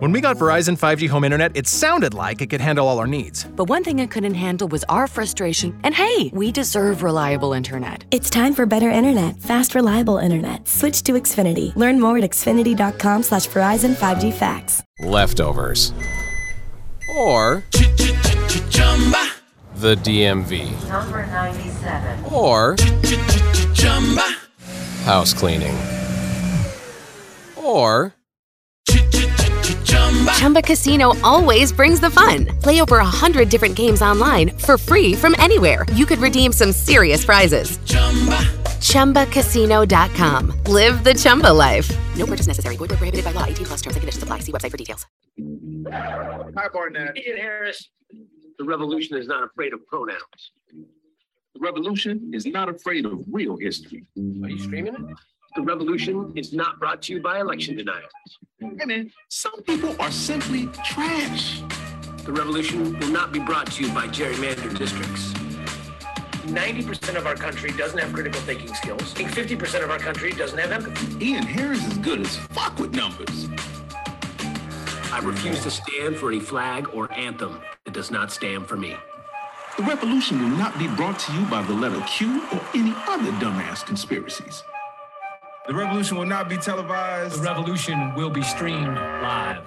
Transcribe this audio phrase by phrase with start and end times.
[0.00, 3.06] When we got Verizon 5G home internet, it sounded like it could handle all our
[3.06, 3.44] needs.
[3.44, 5.78] But one thing it couldn't handle was our frustration.
[5.84, 8.04] And hey, we deserve reliable internet.
[8.10, 10.66] It's time for better internet, fast, reliable internet.
[10.66, 11.76] Switch to Xfinity.
[11.76, 14.82] Learn more at xfinity.com slash Verizon 5G facts.
[15.00, 15.92] Leftovers.
[17.14, 17.62] Or
[19.74, 20.88] the DMV.
[20.88, 22.24] Number 97.
[22.32, 22.74] Or
[25.04, 25.76] house cleaning.
[27.62, 28.14] Or
[30.36, 32.46] Chumba Casino always brings the fun.
[32.62, 35.86] Play over a hundred different games online for free from anywhere.
[35.94, 37.78] You could redeem some serious prizes.
[37.84, 38.38] Chumba.
[38.80, 40.52] ChumbaCasino.com.
[40.64, 41.90] Live the Chumba life.
[42.16, 42.76] No purchase necessary.
[42.76, 43.44] Void where prohibited by law.
[43.44, 44.40] 18 plus terms and conditions apply.
[44.40, 45.06] See website for details.
[45.90, 47.16] Ty, Barnett.
[47.16, 47.90] Ian Harris.
[48.58, 50.52] The revolution is not afraid of pronouns.
[51.54, 54.04] The revolution is not afraid of real history.
[54.16, 55.00] Are you streaming it?
[55.56, 58.12] The revolution is not brought to you by election deniers.
[58.60, 61.62] Hey, man, some people are simply trash.
[62.24, 65.32] The revolution will not be brought to you by gerrymandered districts.
[66.46, 69.02] 90% of our country doesn't have critical thinking skills.
[69.14, 71.26] I think 50% of our country doesn't have empathy.
[71.26, 73.48] Ian Harris is good as fuck with numbers.
[75.12, 78.96] I refuse to stand for any flag or anthem that does not stand for me.
[79.76, 83.32] The revolution will not be brought to you by the letter Q or any other
[83.32, 84.62] dumbass conspiracies.
[85.70, 87.38] The revolution will not be televised.
[87.38, 89.62] The revolution will be streamed live.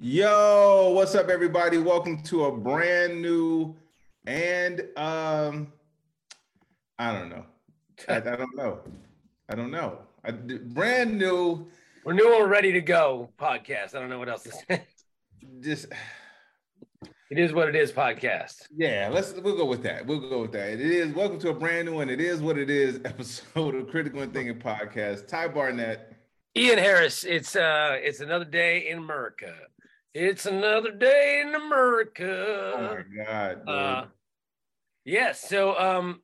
[0.00, 1.76] Yo, what's up, everybody?
[1.76, 3.76] Welcome to a brand new
[4.26, 5.70] and um,
[6.98, 7.44] I don't know.
[8.08, 8.78] I, I don't know.
[9.50, 9.98] I don't know.
[10.24, 11.66] I, brand new.
[12.02, 13.94] We're new and ready to go podcast.
[13.94, 14.84] I don't know what else to say.
[15.60, 15.88] Just
[17.28, 18.68] it is what it is podcast.
[18.76, 20.06] Yeah, let's we'll go with that.
[20.06, 20.74] We'll go with that.
[20.74, 23.88] It is welcome to a brand new and it is what it is episode of
[23.88, 25.26] Critical and Thinking Podcast.
[25.26, 26.12] Ty Barnett.
[26.56, 29.52] Ian Harris, it's uh it's another day in America.
[30.14, 32.72] It's another day in America.
[32.76, 33.58] Oh my god.
[33.66, 33.68] Dude.
[33.68, 34.04] Uh
[35.04, 36.20] yes, yeah, so um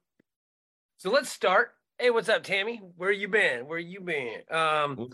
[0.99, 1.73] so let's start.
[1.99, 2.81] Hey, what's up, Tammy?
[2.97, 3.67] Where you been?
[3.67, 4.43] Where you been?
[4.51, 5.11] Um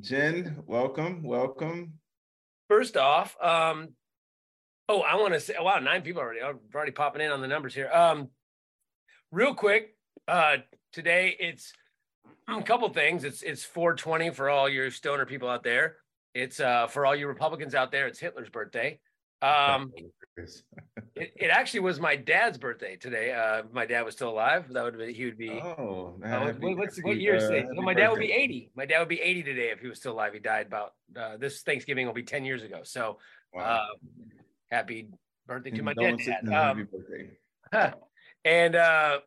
[0.00, 1.94] Jen, welcome, welcome.
[2.68, 3.88] First off, um,
[4.90, 7.48] oh, I want to say, wow, nine people already are already popping in on the
[7.48, 7.90] numbers here.
[7.92, 8.28] Um,
[9.30, 9.94] real quick,
[10.26, 10.56] uh,
[10.92, 11.72] today it's
[12.48, 13.24] a couple things.
[13.24, 15.96] It's it's 420 for all your stoner people out there.
[16.34, 18.06] It's uh for all you Republicans out there.
[18.08, 19.00] It's Hitler's birthday.
[19.42, 19.92] Um,
[20.36, 23.32] it, it, actually was my dad's birthday today.
[23.32, 24.70] Uh, my dad was still alive.
[24.70, 25.50] That would be he would be.
[25.50, 27.66] Oh, uh, what, what's what year is it?
[27.74, 28.70] So my dad would be 80.
[28.74, 30.34] My dad would be 80 today if he was still alive.
[30.34, 32.80] He died about uh, this Thanksgiving will be 10 years ago.
[32.82, 33.16] So,
[33.54, 33.86] wow.
[34.70, 35.08] Happy
[35.46, 36.20] birthday to my dad.
[36.52, 36.88] Um,
[37.72, 37.92] huh.
[38.44, 39.20] and uh,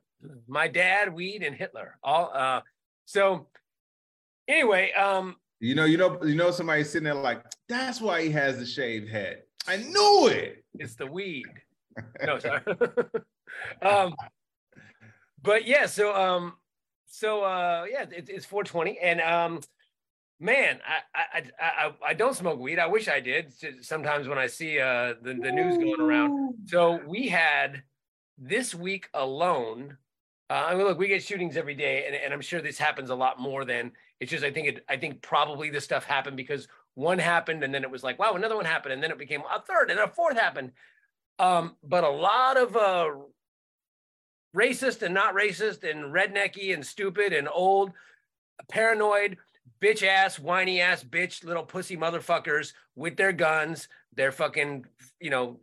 [0.47, 1.97] my dad, weed, and Hitler.
[2.03, 2.61] All uh,
[3.05, 3.47] so.
[4.45, 8.29] Anyway, um, you know, you know, you know, somebody sitting there like, that's why he
[8.31, 9.43] has the shaved head.
[9.65, 10.65] I knew it.
[10.77, 11.45] It's the weed.
[12.25, 12.59] No, sorry.
[13.83, 14.15] um,
[15.43, 16.53] but yeah, so um,
[17.05, 19.61] so uh, yeah, it, it's 420, and um,
[20.43, 22.77] man, I, I I I don't smoke weed.
[22.77, 23.53] I wish I did.
[23.81, 26.55] Sometimes when I see uh the, the news going around.
[26.65, 27.83] So we had
[28.37, 29.97] this week alone.
[30.49, 33.09] Uh, I mean, look, we get shootings every day, and, and I'm sure this happens
[33.09, 34.43] a lot more than it's just.
[34.43, 34.85] I think it.
[34.89, 38.33] I think probably this stuff happened because one happened and then it was like wow
[38.33, 40.71] another one happened and then it became a third and a fourth happened
[41.39, 43.09] um, but a lot of uh,
[44.55, 47.91] racist and not racist and rednecky and stupid and old
[48.69, 49.37] paranoid
[49.81, 54.85] bitch ass whiny ass bitch little pussy motherfuckers with their guns their fucking
[55.19, 55.59] you know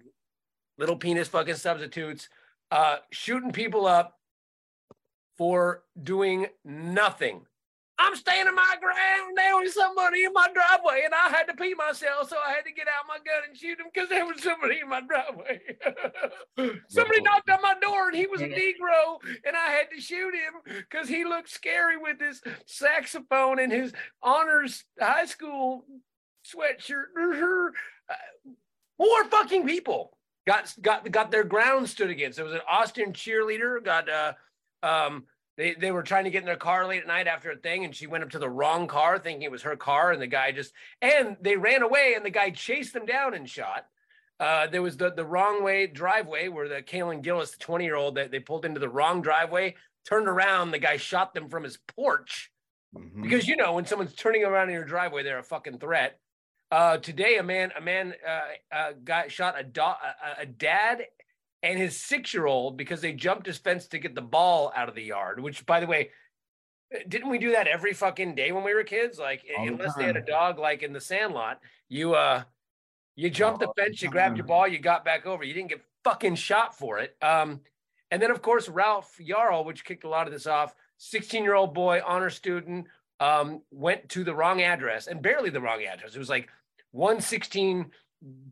[0.78, 2.28] little penis fucking substitutes
[2.70, 4.18] uh, shooting people up
[5.36, 7.40] for doing nothing
[8.00, 9.36] I'm standing my ground.
[9.36, 12.64] There was somebody in my driveway, and I had to pee myself, so I had
[12.64, 15.60] to get out my gun and shoot him because there was somebody in my driveway.
[16.88, 20.34] somebody knocked on my door, and he was a Negro, and I had to shoot
[20.34, 25.84] him because he looked scary with his saxophone and his honors high school
[26.42, 27.04] sweatshirt.
[28.98, 32.36] More fucking people got got got their ground stood against.
[32.36, 34.32] There was an Austin cheerleader got uh
[34.82, 35.24] um
[35.56, 37.84] they they were trying to get in their car late at night after a thing,
[37.84, 40.26] and she went up to the wrong car, thinking it was her car, and the
[40.26, 43.86] guy just and they ran away, and the guy chased them down and shot.
[44.38, 47.96] Uh, there was the the wrong way driveway where the Kaylin Gillis, the 20 year
[47.96, 49.74] old, that they pulled into the wrong driveway,
[50.08, 52.50] turned around, the guy shot them from his porch.
[52.96, 53.22] Mm-hmm.
[53.22, 56.18] Because you know when someone's turning around in your driveway, they're a fucking threat.
[56.70, 61.02] Uh, today, a man a man uh, uh got shot a, do- a, a dad
[61.62, 64.88] and his six year old because they jumped his fence to get the ball out
[64.88, 66.10] of the yard, which, by the way,
[67.08, 69.18] Didn't we do that every fucking day when we were kids?
[69.18, 72.42] Like, All the unless they had a dog, like in the Sandlot, you uh,
[73.14, 75.44] you jumped the All the fence, you grabbed your ball, you got back over.
[75.44, 77.16] You didn't get fucking shot for it.
[77.22, 77.60] Um,
[78.10, 80.74] and then of course Ralph Yarl, which kicked a lot of this off.
[80.98, 82.86] 16 year old boy, honor student,
[83.20, 86.14] um, went to the wrong address and barely the wrong address.
[86.14, 86.48] It was like
[86.92, 87.90] 116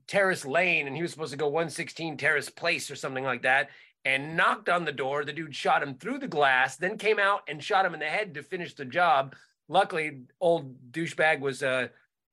[0.06, 3.70] Terrace Lane, and he was supposed to go 116 Terrace Place or something like that,
[4.04, 5.24] and knocked on the door.
[5.24, 8.06] The dude shot him through the glass, then came out and shot him in the
[8.06, 9.34] head to finish the job.
[9.68, 11.88] Luckily, old douchebag was uh,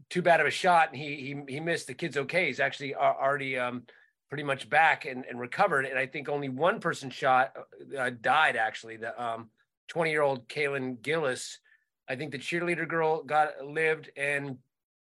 [0.09, 1.15] too bad of a shot, and he
[1.47, 1.87] he he missed.
[1.87, 2.47] The kid's okay.
[2.47, 3.83] He's actually already um,
[4.29, 5.85] pretty much back and, and recovered.
[5.85, 7.53] And I think only one person shot
[7.97, 8.55] uh, died.
[8.55, 9.49] Actually, the um,
[9.89, 11.59] 20 year old Kaylin Gillis.
[12.07, 14.57] I think the cheerleader girl got lived, and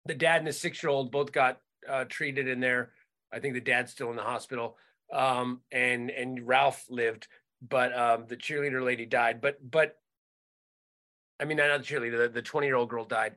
[0.05, 1.59] the dad and the six year old both got
[1.89, 2.91] uh, treated in there.
[3.31, 4.77] I think the dad's still in the hospital.
[5.12, 7.27] Um, and and Ralph lived,
[7.68, 9.41] but um, the cheerleader lady died.
[9.41, 9.97] But but
[11.39, 12.31] I mean, not the cheerleader.
[12.33, 13.35] The 20 year old girl died.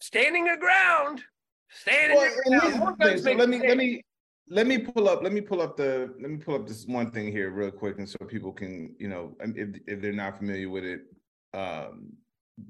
[0.00, 1.22] Standing your ground.
[1.70, 2.62] Standing Well, your ground.
[2.62, 4.02] here's the More thing, guns so let me let me
[4.48, 7.10] let me pull up let me pull up the let me pull up this one
[7.10, 10.70] thing here real quick and so people can you know if if they're not familiar
[10.70, 11.02] with it
[11.52, 12.10] um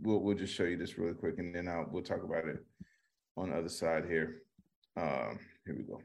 [0.03, 2.65] we'll we'll just show you this really quick and then I'll we'll talk about it
[3.39, 4.43] on the other side here
[4.97, 6.01] um here we go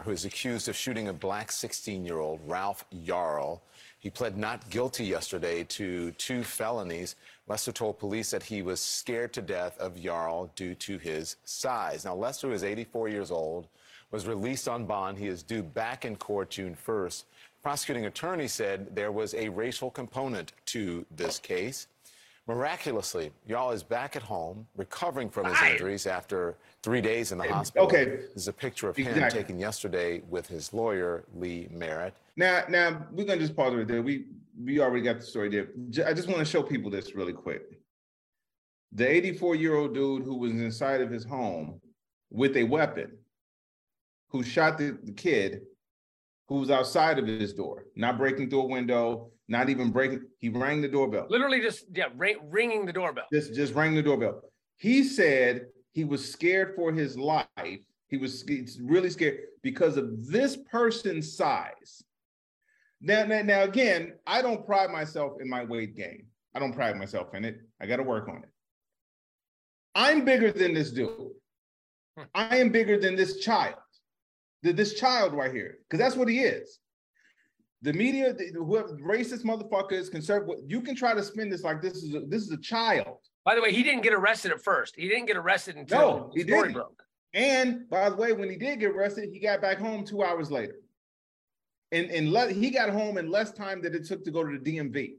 [0.00, 3.60] who is accused of shooting a black 16 year old, Ralph Yarl.
[3.98, 7.14] He pled not guilty yesterday to two felonies.
[7.46, 12.04] Lester told police that he was scared to death of Yarl due to his size.
[12.04, 13.68] Now, Lester, is 84 years old,
[14.10, 15.18] was released on bond.
[15.18, 17.24] He is due back in court June 1st.
[17.62, 21.86] Prosecuting attorney said there was a racial component to this case.
[22.48, 25.72] Miraculously, Yarl is back at home, recovering from his Right.
[25.72, 27.86] injuries after three days in the hospital.
[27.86, 28.04] okay.
[28.16, 32.14] This is a picture of him taken yesterday with his lawyer, Lee Merritt.
[32.36, 34.26] now now we're gonna just pause right there we
[34.58, 35.68] we already got the story there
[36.06, 37.78] I just want to show people this really quick
[38.90, 41.80] the 84 year old dude who was inside of his home
[42.30, 43.18] with a weapon
[44.30, 45.62] who shot the, the kid
[46.48, 50.22] who was outside of his door, not breaking through a window, not even breaking.
[50.38, 51.26] He rang the doorbell.
[51.28, 53.26] Literally just yeah, ring, ringing the doorbell.
[53.32, 54.40] Just just rang the doorbell.
[54.78, 57.46] He said he was scared for his life.
[58.08, 58.44] He was
[58.82, 62.02] really scared because of this person's size.
[63.00, 66.26] Now, now, now again, I don't pride myself in my weight gain.
[66.54, 67.60] I don't pride myself in it.
[67.80, 68.50] I got to work on it.
[69.94, 71.10] I'm bigger than this dude.
[72.16, 72.24] Hmm.
[72.34, 73.76] I am bigger than this child.
[74.64, 76.78] Th- This child right here, because that's what he is.
[77.82, 82.02] The media, the- whoever racist motherfuckers, conservative, you can try to spin this like this
[82.02, 83.18] is a, this is a child.
[83.44, 84.94] By the way, he didn't get arrested at first.
[84.96, 86.74] He didn't get arrested until No, he story didn't.
[86.74, 87.02] broke.
[87.34, 90.50] And by the way, when he did get arrested, he got back home two hours
[90.50, 90.76] later.
[91.90, 94.58] And, and le- he got home in less time than it took to go to
[94.58, 95.14] the DMV.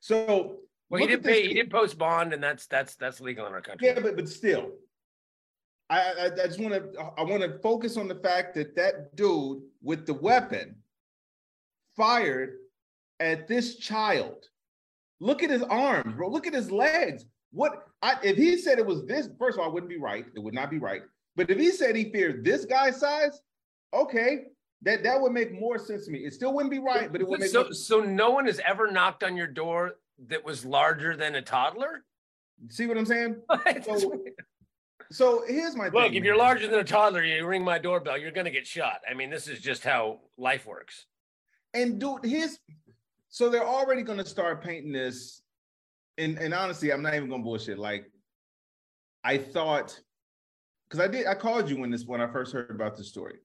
[0.00, 1.46] So Well, he did pay.
[1.46, 3.86] He did post bond, and that's that's that's legal in our country.
[3.88, 4.70] Yeah, but but still,
[5.90, 9.14] I I, I just want to I want to focus on the fact that that
[9.16, 10.76] dude with the weapon
[11.96, 12.56] fired
[13.20, 14.44] at this child.
[15.20, 16.28] Look at his arms, bro.
[16.28, 17.24] Look at his legs.
[17.52, 19.28] What I, if he said it was this?
[19.38, 20.26] First of all, it wouldn't be right.
[20.34, 21.02] It would not be right.
[21.36, 23.40] But if he said he feared this guy's size,
[23.92, 24.44] okay,
[24.82, 26.20] that that would make more sense to me.
[26.20, 28.90] It still wouldn't be right, but it would make so so no one has ever
[28.90, 29.94] knocked on your door
[30.28, 32.04] that was larger than a toddler.
[32.68, 33.36] see what I'm saying.
[33.84, 34.12] So,
[35.10, 36.14] so here's my Look, thing.
[36.14, 39.00] if you're larger than a toddler, you ring my doorbell, you're gonna get shot.
[39.08, 41.06] I mean, this is just how life works.
[41.74, 42.58] And dude, his
[43.28, 45.42] so they're already gonna start painting this.
[46.18, 47.78] And and honestly, I'm not even gonna bullshit.
[47.78, 48.10] Like,
[49.24, 49.98] I thought,
[50.88, 53.38] because I did, I called you when this when I first heard about the story.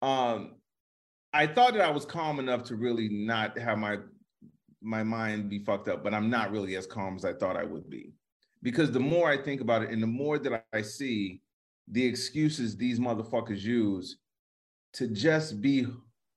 [0.00, 0.56] Um,
[1.34, 3.98] I thought that I was calm enough to really not have my
[4.80, 7.64] my mind be fucked up, but I'm not really as calm as I thought I
[7.64, 8.12] would be.
[8.62, 11.42] Because the more I think about it, and the more that I see
[11.88, 14.16] the excuses these motherfuckers use
[14.94, 15.86] to just be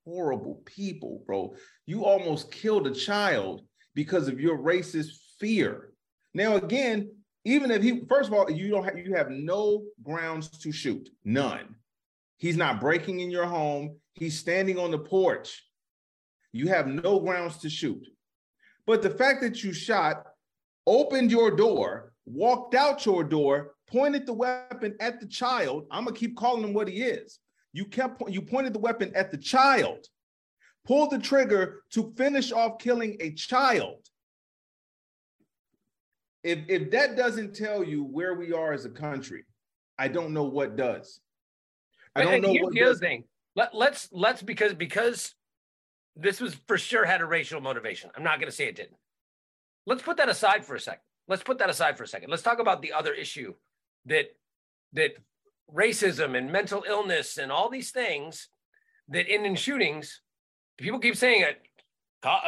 [0.07, 1.53] horrible people, bro.
[1.85, 3.61] You almost killed a child
[3.93, 5.09] because of your racist
[5.39, 5.91] fear.
[6.33, 7.09] Now, again,
[7.43, 11.09] even if he, first of all, you don't have you have no grounds to shoot,
[11.25, 11.75] none.
[12.37, 13.97] He's not breaking in your home.
[14.13, 15.63] He's standing on the porch.
[16.53, 18.07] You have no grounds to shoot.
[18.85, 20.23] But the fact that you shot,
[20.85, 26.15] opened your door, walked out your door, pointed the weapon at the child, I'm gonna
[26.15, 27.39] keep calling him what he is.
[27.77, 30.07] You kept you pointed the weapon at the child,
[30.83, 33.99] pulled the trigger to finish off killing a child.
[36.43, 39.45] If if that doesn't tell you where we are as a country,
[39.95, 41.19] I don't know what does.
[42.15, 42.99] I don't and know what the does.
[42.99, 43.25] thing.
[43.55, 45.35] Let let's let's because because
[46.15, 48.09] this was for sure had a racial motivation.
[48.15, 48.97] I'm not going to say it didn't.
[49.85, 51.03] Let's put that aside for a second.
[51.27, 52.31] Let's put that aside for a second.
[52.31, 53.53] Let's talk about the other issue
[54.07, 54.29] that
[54.93, 55.11] that
[55.73, 58.49] racism and mental illness and all these things
[59.09, 60.21] that end in shootings.
[60.77, 61.61] People keep saying it.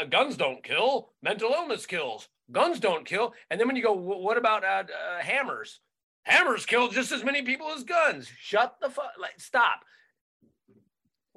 [0.09, 1.13] Guns don't kill.
[1.21, 2.27] Mental illness kills.
[2.51, 3.33] Guns don't kill.
[3.49, 5.79] And then when you go, what about uh, uh, hammers?
[6.23, 8.29] Hammers kill just as many people as guns.
[8.39, 9.11] Shut the fuck.
[9.19, 9.81] Like, stop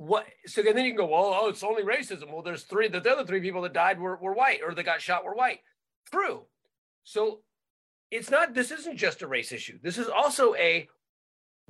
[0.02, 2.98] what so then you can go well oh it's only racism well there's three the
[2.98, 5.60] other three people that died were, were white or that got shot were white
[6.10, 6.42] true
[7.04, 7.40] so
[8.10, 10.88] it's not this isn't just a race issue this is also a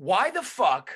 [0.02, 0.90] why the fuck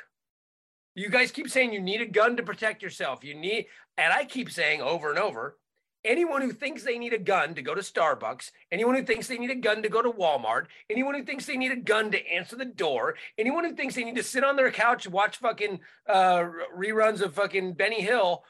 [0.96, 3.22] you guys keep saying you need a gun to protect yourself?
[3.22, 5.56] You need and i keep saying over and over
[6.04, 9.38] anyone who thinks they need a gun to go to starbucks anyone who thinks they
[9.38, 12.32] need a gun to go to walmart anyone who thinks they need a gun to
[12.32, 15.36] answer the door anyone who thinks they need to sit on their couch and watch
[15.38, 16.44] fucking uh,
[16.76, 18.42] reruns of fucking benny hill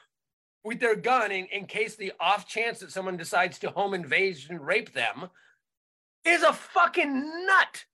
[0.63, 4.37] with their gun in, in case the off chance that someone decides to home invade
[4.49, 5.29] and rape them
[6.25, 7.85] is a fucking nut.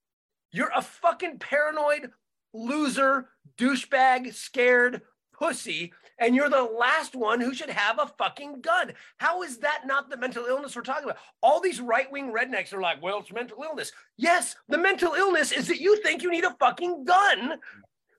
[0.52, 2.10] You're a fucking paranoid
[2.54, 5.02] loser douchebag scared
[5.34, 8.94] pussy and you're the last one who should have a fucking gun.
[9.18, 11.18] How is that not the mental illness we're talking about?
[11.42, 13.92] All these right wing rednecks are like, well, it's mental illness.
[14.18, 17.54] Yes, the mental illness is that you think you need a fucking gun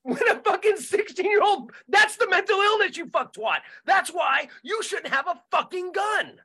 [0.03, 3.61] when a fucking 16 year old, that's the mental illness, you fuck twat.
[3.87, 6.41] That's why you shouldn't have a fucking gun.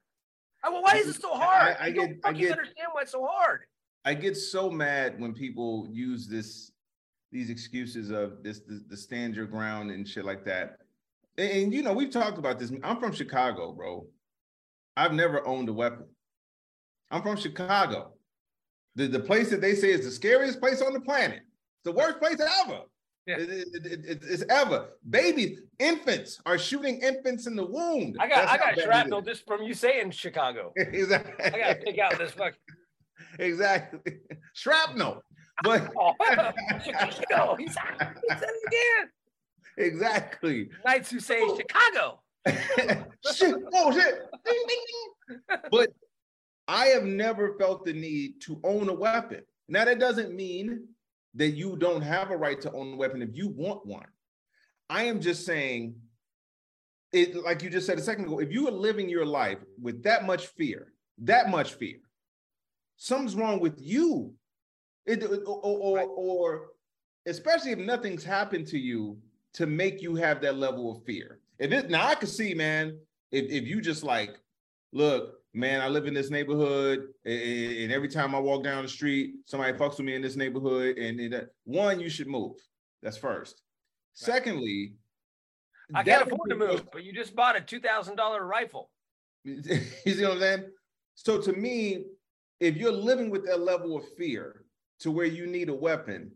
[0.64, 1.76] I- well, why is it so hard?
[1.80, 3.62] I- I I, don't get- I fucking get- understand why it's so hard.
[4.06, 6.72] I get so mad when people use this
[7.32, 10.78] these excuses of this the, the stand your ground and shit like that.
[11.38, 12.72] And, and, you know, we've talked about this.
[12.84, 14.06] I'm from Chicago, bro.
[14.98, 16.06] I've never owned a weapon.
[17.12, 18.12] I'm from Chicago.
[18.96, 21.40] The, the place that they say is the scariest place on the planet.
[21.40, 22.82] It's the worst place ever.
[23.26, 23.38] Yeah.
[23.38, 24.90] It- it- it- it- it's ever.
[25.10, 28.16] Babies, infants are shooting infants in the womb.
[28.20, 29.26] I got That's I got shrapnel is.
[29.26, 30.74] just from you saying Chicago.
[30.76, 31.34] exactly.
[31.46, 32.60] I gotta pick out this fucking
[33.40, 34.00] exactly.
[34.54, 35.22] Shrapnel.
[35.64, 36.14] But oh,
[36.84, 37.56] Chicago.
[37.60, 37.84] He said,
[38.30, 39.10] it again.
[39.78, 40.70] exactly.
[40.86, 41.58] Knights who say oh.
[41.58, 42.22] Chicago.
[43.34, 43.56] shit.
[43.74, 44.20] Oh shit.
[44.46, 45.58] Ding, ding, ding.
[45.72, 45.90] But
[46.68, 49.42] I have never felt the need to own a weapon.
[49.68, 50.88] Now that doesn't mean
[51.36, 54.08] that you don't have a right to own a weapon if you want one.
[54.90, 55.96] I am just saying
[57.12, 60.04] it like you just said a second ago, if you are living your life with
[60.04, 61.98] that much fear, that much fear,
[62.98, 64.34] something's wrong with you.
[65.06, 66.68] It, or, or, or
[67.26, 69.18] especially if nothing's happened to you
[69.54, 71.40] to make you have that level of fear.
[71.58, 72.98] If it now I could see, man,
[73.32, 74.40] if, if you just like,
[74.94, 79.36] look, man, I live in this neighborhood, and, every time I walk down the street,
[79.46, 80.98] somebody fucks with me in this neighborhood.
[80.98, 82.56] And, and that- uh, one, you should move.
[83.02, 83.62] That's first.
[84.14, 84.94] Secondly,
[85.94, 88.90] I can't afford to move, but you just bought a two thousand dollar rifle.
[89.44, 90.64] you see what I'm saying?
[91.16, 92.04] So to me,
[92.60, 94.66] if you're living with that level of fear
[95.00, 96.32] to where you need a weapon,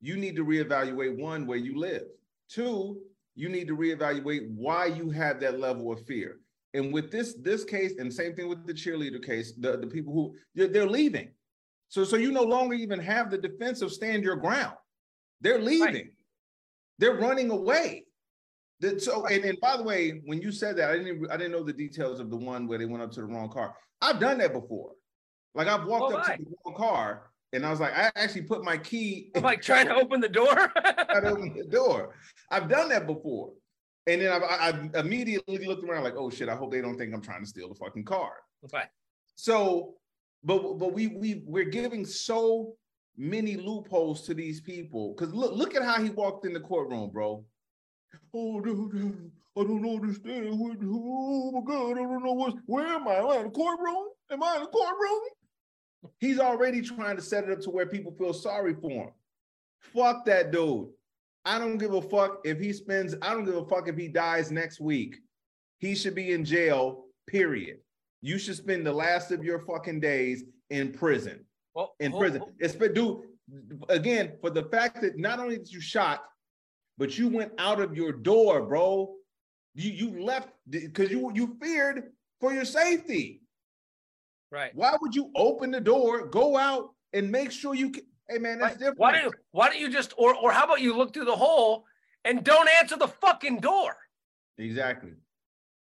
[0.00, 2.04] you need to reevaluate one, where you live.
[2.48, 3.00] Two,
[3.34, 6.40] you need to reevaluate why you have that level of fear.
[6.74, 10.12] And with this this case, and same thing with the cheerleader case, the, the people
[10.12, 11.30] who they're, they're leaving.
[11.88, 14.76] So so you no longer even have the defense of stand your ground.
[15.40, 16.10] They're leaving.
[16.98, 18.04] They're running away.
[18.80, 21.36] The- so and, and by the way, when you said that, I didn't even- I
[21.36, 23.74] didn't know the details of the one where they went up to the wrong car.
[24.02, 24.92] I've done that before.
[25.54, 28.42] Like I've walked Oh, up to the wrong car and I was like, I actually
[28.42, 30.54] put my key I'm like trying to open the door.
[30.54, 32.14] trying to open the door.
[32.50, 33.52] I've done that before.
[34.06, 34.46] And then I
[34.94, 37.48] I immediately looked around like, oh shit, I hope they don't think I'm trying to
[37.48, 38.32] steal the fucking car.
[38.72, 38.88] Right.
[39.34, 39.94] So,
[40.42, 42.74] but but we we we're giving so
[43.16, 45.14] many loopholes to these people.
[45.14, 47.44] Cause look look at how he walked in the courtroom, bro.
[48.34, 50.48] Oh, I don't understand.
[50.52, 53.16] Oh my god, I don't know what's where am I?
[53.16, 54.06] Am I in the courtroom?
[54.30, 55.20] Am I in the courtroom?
[56.18, 59.10] He's already trying to set it up to where people feel sorry for him.
[59.80, 60.88] Fuck that dude.
[61.44, 64.08] I don't give a fuck if he spends, I don't give a fuck if he
[64.08, 65.16] dies next week.
[65.78, 67.78] He should be in jail, period.
[68.20, 71.44] You should spend the last of your fucking days in prison.
[71.74, 72.42] Well, In prison.
[72.58, 73.20] It's but dude,
[73.88, 76.24] again, for the fact that not only did you shot,
[76.98, 79.14] but you went out of your door, bro.
[79.74, 83.42] You you left because you you feared for your safety.
[84.50, 84.74] Right.
[84.74, 88.04] Why would you open the door, go out, and make sure you can?
[88.28, 88.78] Hey man, that's Right.
[88.78, 88.98] different.
[88.98, 91.36] Why don't you, why don't you just or or how about you look through the
[91.36, 91.86] hole
[92.24, 93.96] and don't answer the fucking door?
[94.58, 95.12] Exactly.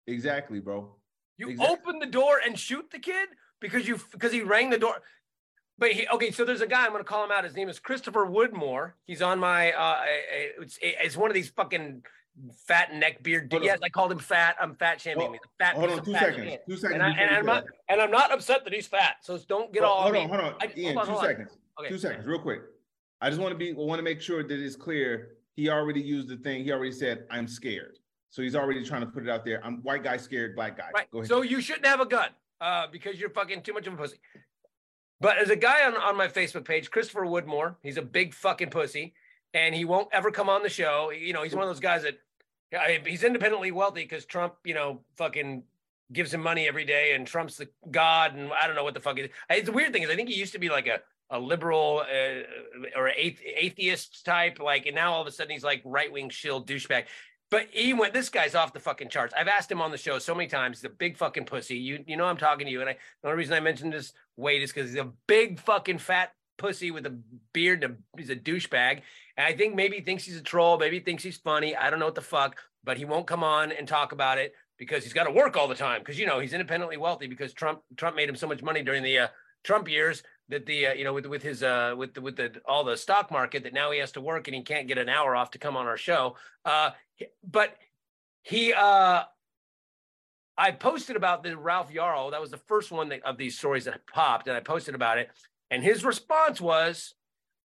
[0.06, 0.94] Exactly, bro.
[1.38, 1.76] You Exactly.
[1.76, 3.28] open the door and shoot the kid
[3.60, 5.00] because you because he rang the door.
[5.78, 7.44] But he okay, so there's a guy I'm gonna call him out.
[7.44, 8.92] His name is Christopher Woodmore.
[9.04, 10.02] He's on my uh,
[10.60, 12.02] it's, it's one of these fucking
[12.66, 13.48] fat neck beard.
[13.48, 13.62] Dude.
[13.64, 14.56] Yes, I called him fat.
[14.60, 15.38] I'm fat shaming Well, me.
[15.58, 16.44] Fat hold on, two fat seconds.
[16.44, 16.58] man.
[16.68, 19.16] Two seconds And, I, and I'm not and I'm not upset that he's fat.
[19.22, 20.02] So don't get Well, all.
[20.02, 20.96] hold on, hold on, I- Ian.
[20.96, 21.30] hold on, two hold on.
[21.30, 21.58] seconds.
[21.80, 21.88] Okay.
[21.88, 22.60] Two seconds, real quick.
[23.20, 25.36] I just want to be want to make sure that it's clear.
[25.56, 26.64] He already used the thing.
[26.64, 27.98] He already said, "I'm scared."
[28.30, 29.64] So he's already trying to put it out there.
[29.64, 30.90] I'm white guy scared, black guy.
[30.92, 31.08] Right.
[31.12, 31.28] Go ahead.
[31.28, 34.16] So you shouldn't have a gun uh, because you're fucking too much of a pussy.
[35.20, 38.70] But as a guy on, on my Facebook page, Christopher Woodmore, he's a big fucking
[38.70, 39.14] pussy
[39.54, 41.10] and he won't ever come on the show.
[41.10, 42.18] You know, he's one of those guys that
[42.72, 45.62] yeah, he's independently wealthy because Trump, you know, fucking
[46.12, 49.00] gives him money every day and Trump's the god and I don't know what the
[49.00, 49.30] fuck is.
[49.48, 52.04] It's the weird thing is I think he used to be like a a liberal
[52.08, 56.28] uh, or atheist type, like, and now all of a sudden he's like right wing
[56.28, 57.04] shill douchebag.
[57.50, 59.32] But he went, this guy's off the fucking charts.
[59.36, 60.84] I've asked him on the show so many times.
[60.84, 61.76] A big fucking pussy.
[61.76, 62.80] You you know I'm talking to you.
[62.80, 65.98] And I the only reason I mentioned his weight is because he's a big fucking
[65.98, 67.18] fat pussy with a
[67.52, 69.02] beard a, he's a douchebag.
[69.36, 71.76] And I think maybe he thinks he's a troll, maybe he thinks he's funny.
[71.76, 74.54] I don't know what the fuck, but he won't come on and talk about it
[74.78, 76.00] because he's got to work all the time.
[76.00, 79.02] Because you know he's independently wealthy because Trump Trump made him so much money during
[79.02, 79.28] the uh,
[79.62, 82.60] Trump years that the uh, you know with with his uh with the with the
[82.66, 85.08] all the stock market that now he has to work and he can't get an
[85.08, 86.36] hour off to come on our show.
[86.64, 86.90] Uh,
[87.42, 87.76] but
[88.42, 89.22] he uh
[90.56, 92.30] I posted about the Ralph Yarl.
[92.30, 95.18] That was the first one that, of these stories that popped, and I posted about
[95.18, 95.30] it.
[95.70, 97.14] And his response was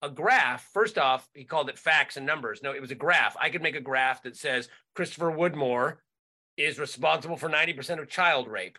[0.03, 0.69] a graph.
[0.73, 2.63] First off, he called it facts and numbers.
[2.63, 3.37] No, it was a graph.
[3.41, 5.97] I could make a graph that says Christopher Woodmore
[6.57, 8.79] is responsible for 90% of child rape.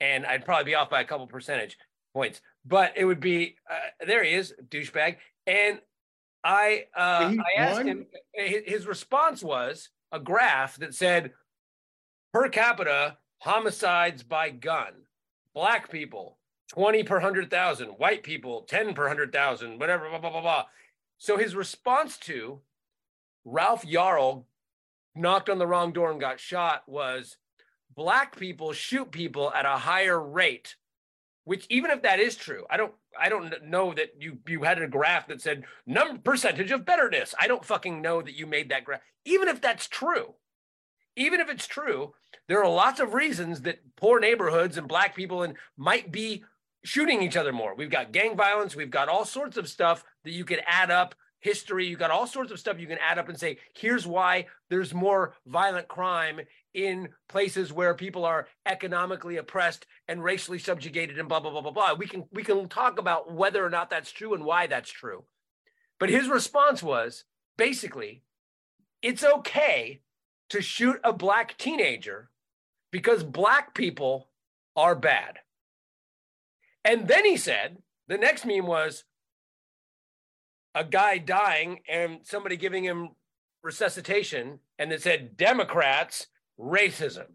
[0.00, 1.76] And I'd probably be off by a couple percentage
[2.14, 5.16] points, but it would be uh, there he is, douchebag.
[5.46, 5.80] And
[6.44, 7.86] I uh, He I asked won?
[7.86, 8.06] him.
[8.34, 11.32] His, his response was a graph that said
[12.32, 14.92] per capita homicides by gun,
[15.54, 16.38] black people
[16.72, 20.64] 20 per 100,000, white people 10 per 100,000, whatever, blah, blah, blah, blah.
[21.18, 22.60] So his response to
[23.44, 24.44] Ralph Yarl
[25.14, 27.36] knocked on the wrong door and got shot was
[27.94, 30.76] black people shoot people at a higher rate
[31.44, 34.80] which even if that is true i don't i don't know that you you had
[34.80, 38.70] a graph that said number percentage of betterness i don't fucking know that you made
[38.70, 40.34] that graph even if that's true
[41.16, 42.14] even if it's true
[42.48, 46.42] there are lots of reasons that poor neighborhoods and black people and might be
[46.84, 47.74] shooting each other more.
[47.74, 48.74] We've got gang violence.
[48.74, 51.86] We've got all sorts of stuff that you could add up history.
[51.86, 54.94] You've got all sorts of stuff you can add up and say here's why there's
[54.94, 56.40] more violent crime
[56.72, 61.72] in places where people are economically oppressed and racially subjugated and blah blah blah blah
[61.72, 61.94] blah.
[61.94, 65.24] We can we can talk about whether or not that's true and why that's true.
[65.98, 67.24] But his response was
[67.56, 68.22] basically
[69.02, 70.00] it's okay
[70.50, 72.30] to shoot a black teenager
[72.92, 74.28] because black people
[74.76, 75.38] are bad
[76.84, 79.04] and then he said the next meme was
[80.74, 83.10] a guy dying and somebody giving him
[83.62, 84.58] resuscitation.
[84.78, 86.26] And it said democrats
[86.58, 87.26] racism.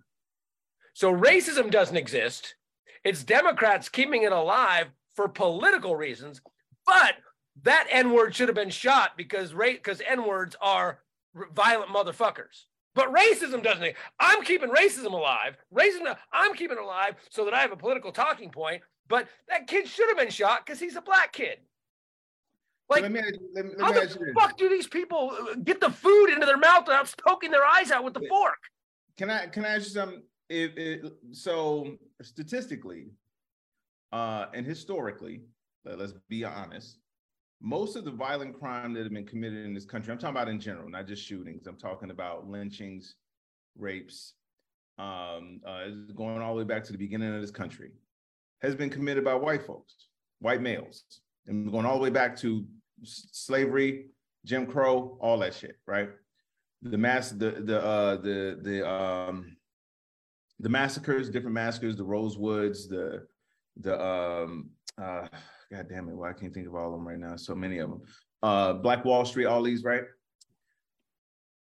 [0.94, 2.56] So racism doesn't exist.
[3.04, 6.42] It's democrats keeping it alive for political reasons.
[6.86, 7.16] But
[7.64, 11.00] that n word should have been shot because because n words are
[11.54, 12.66] violent motherfuckers.
[12.96, 15.56] But racism doesn't i'm keeping racism alive.
[15.74, 19.68] Racism i'm keeping it alive so that i have a political talking point but that
[19.68, 21.60] kid should have been shot because he's a black kid
[22.90, 23.22] like, let me,
[23.54, 24.34] let me, let how the ask you this.
[24.34, 27.92] fuck do these people uh, get the food into their mouth without poking their eyes
[27.92, 28.60] out with the fork?
[29.18, 30.22] Can I can I ask you something?
[30.50, 33.08] If it, so statistically,
[34.14, 35.42] uh, and historically,
[35.84, 37.00] let- let's be honest,
[37.60, 40.48] most of the violent crime that have been committed in this country, I'm talking about
[40.48, 41.68] in general, not just shootings.
[41.68, 43.16] I'm talking about lynchings,
[43.78, 44.36] rapes,
[44.98, 47.92] um, uh, it's going all the way back to the beginning of this country,
[48.62, 49.94] has been committed by white folks,
[50.40, 51.04] white males,
[51.48, 52.66] and going all the way back to
[53.04, 54.08] slavery,
[54.46, 56.10] Jim Crow, all that shit, right?
[56.84, 59.58] the mass the the uh the the um
[60.60, 63.26] the massacres different massacres the rosewoods the
[63.82, 64.70] the um
[65.02, 65.28] uh
[65.72, 67.36] god damn it well i can't think of all of them right now.
[67.36, 68.02] So many of them.
[68.44, 70.04] Uh black wall street all these right?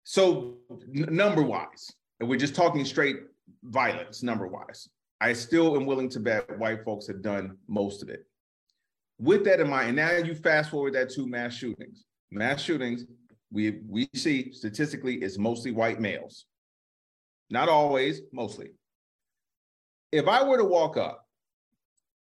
[0.05, 3.17] So n- number wise and we're just talking straight
[3.63, 4.89] violence number wise
[5.21, 8.27] i still am willing to bet white folks have done most of it
[9.19, 13.05] with that in mind and now you fast forward that to mass shootings mass shootings
[13.55, 16.45] we we see statistically it's mostly white males.
[17.51, 18.73] Not always, mostly.
[20.11, 21.25] If I were to walk up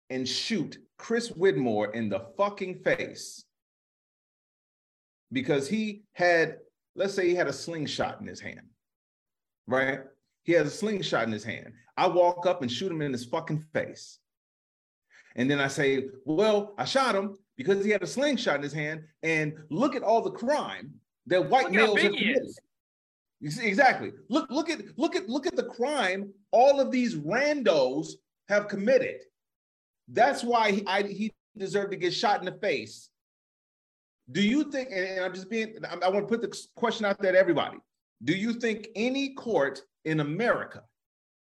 [0.08, 3.44] and shoot Chris Whitmore in the fucking face
[5.30, 6.56] because he had,
[6.96, 8.66] let's say he had a slingshot in his hand,
[9.66, 10.00] right?
[10.48, 11.74] He has a slingshot in his hand.
[11.98, 14.18] I walk up and shoot him in his fucking face.
[15.36, 18.72] And then I say, well, I shot him because he had a slingshot in his
[18.72, 19.02] hand.
[19.22, 20.94] And look at all the crime
[21.26, 22.48] that white Look males have committed.
[23.40, 24.12] You see, exactly.
[24.30, 28.12] Look, look at look at look at the crime all of these randos
[28.48, 29.20] have committed.
[30.08, 33.10] That's why he, I, he deserved to get shot in the face.
[34.32, 37.20] Do you think, and I'm just being, I, I want to put the question out
[37.20, 37.76] there to everybody.
[38.22, 40.82] Do you think any court in America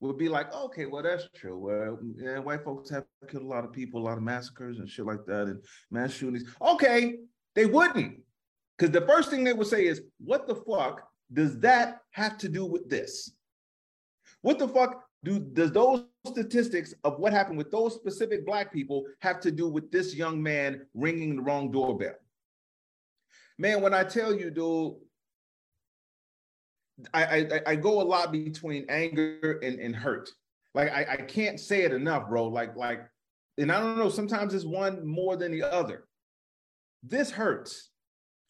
[0.02, 1.58] would be like, okay, well, that's true.
[1.58, 4.90] Well, yeah, white folks have killed a lot of people, a lot of massacres and
[4.90, 6.44] shit like that, and mass shootings.
[6.62, 7.16] Okay,
[7.56, 8.20] they wouldn't.
[8.78, 12.50] Because the first thing they would say is, what the fuck does that have to
[12.50, 13.32] do with this?
[14.42, 19.04] What the fuck do does those statistics of what happened with those specific black people
[19.20, 22.16] have to do with this young man ringing the wrong doorbell?
[23.58, 24.94] Man, when I tell you, dude,
[27.14, 30.30] I, I, I go a lot between anger and, and hurt.
[30.74, 32.48] Like I, I can't say it enough, bro.
[32.48, 33.02] Like, like,
[33.58, 36.06] and I don't know, sometimes it's one more than the other.
[37.04, 37.90] This hurts.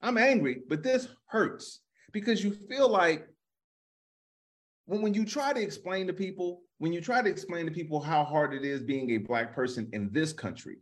[0.02, 1.82] I'm angry, but this hurts
[2.12, 3.28] because you feel like
[4.86, 8.00] when, when you try to explain to people, when you try to explain to people
[8.00, 10.78] how hard it is being a black person in this country,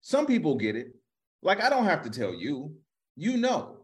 [0.00, 0.94] some people get it.
[1.42, 2.74] Like I don't have to tell you,
[3.16, 3.81] you know.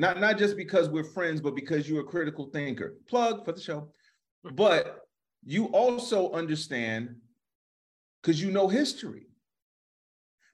[0.00, 2.94] Not, not just because we're friends, but because you're a critical thinker.
[3.06, 3.92] Plug for the show.
[4.54, 5.00] But
[5.44, 7.16] you also understand
[8.22, 9.26] because you know history.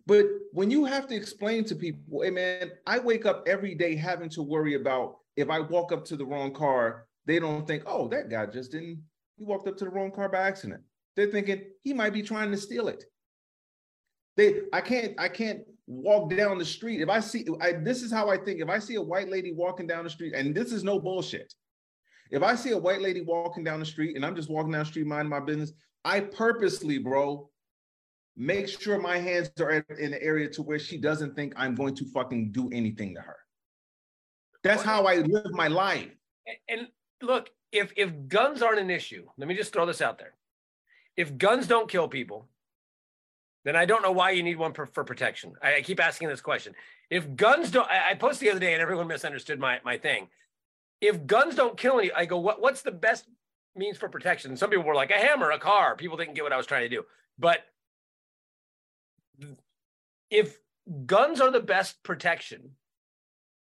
[0.05, 3.95] But when you have to explain to people, hey man, I wake up every day
[3.95, 7.85] having to worry about if I walk up to the wrong car, they don't think,
[7.87, 9.01] oh, that guy just didn't,
[9.37, 10.83] he walked up to the wrong car by accident.
[11.15, 13.05] They're thinking he might be trying to steal it.
[14.37, 17.01] They, I can't, I can't walk down the street.
[17.01, 18.61] If I see, I, this is how I think.
[18.61, 21.53] If I see a white lady walking down the street, and this is no bullshit.
[22.31, 24.81] If I see a white lady walking down the street and I'm just walking down
[24.81, 25.73] the street minding my business,
[26.05, 27.49] I purposely, bro,
[28.37, 31.95] make sure my hands are in an area to where she doesn't think I'm going
[31.97, 33.37] to fucking do anything to her.
[34.65, 36.11] That's how I live my life.
[36.69, 36.89] And
[37.23, 40.35] look, if if guns aren't an issue, let me just throw this out there.
[41.17, 42.49] If guns don't kill people,
[43.67, 45.55] then I don't know why you need one for, for protection.
[45.61, 46.73] I, I, keep asking this question.
[47.11, 50.29] If guns don't, I, I posted the other day and everyone misunderstood my, my thing.
[51.01, 53.27] If guns don't kill any, I go, what, what's the best
[53.75, 54.53] means for protection?
[54.53, 55.97] And some people were like, a hammer, a car.
[55.97, 57.03] People didn't get what I was trying to do.
[57.41, 57.59] But
[60.31, 60.57] if
[61.05, 62.71] guns are the best protection,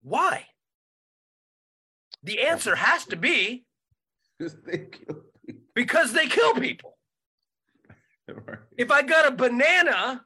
[0.02, 0.48] why?
[2.24, 3.64] The answer has to be
[5.74, 6.93] because they kill people.
[8.28, 8.58] Right.
[8.78, 10.26] If I got a banana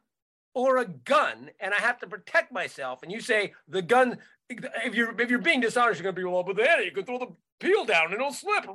[0.54, 4.96] or a gun and I have to protect myself, and you say the gun, if
[4.96, 7.20] you're if you're being dishonest, you're gonna be well, but the banana, you can throw
[7.20, 8.66] the peel down and it'll slip.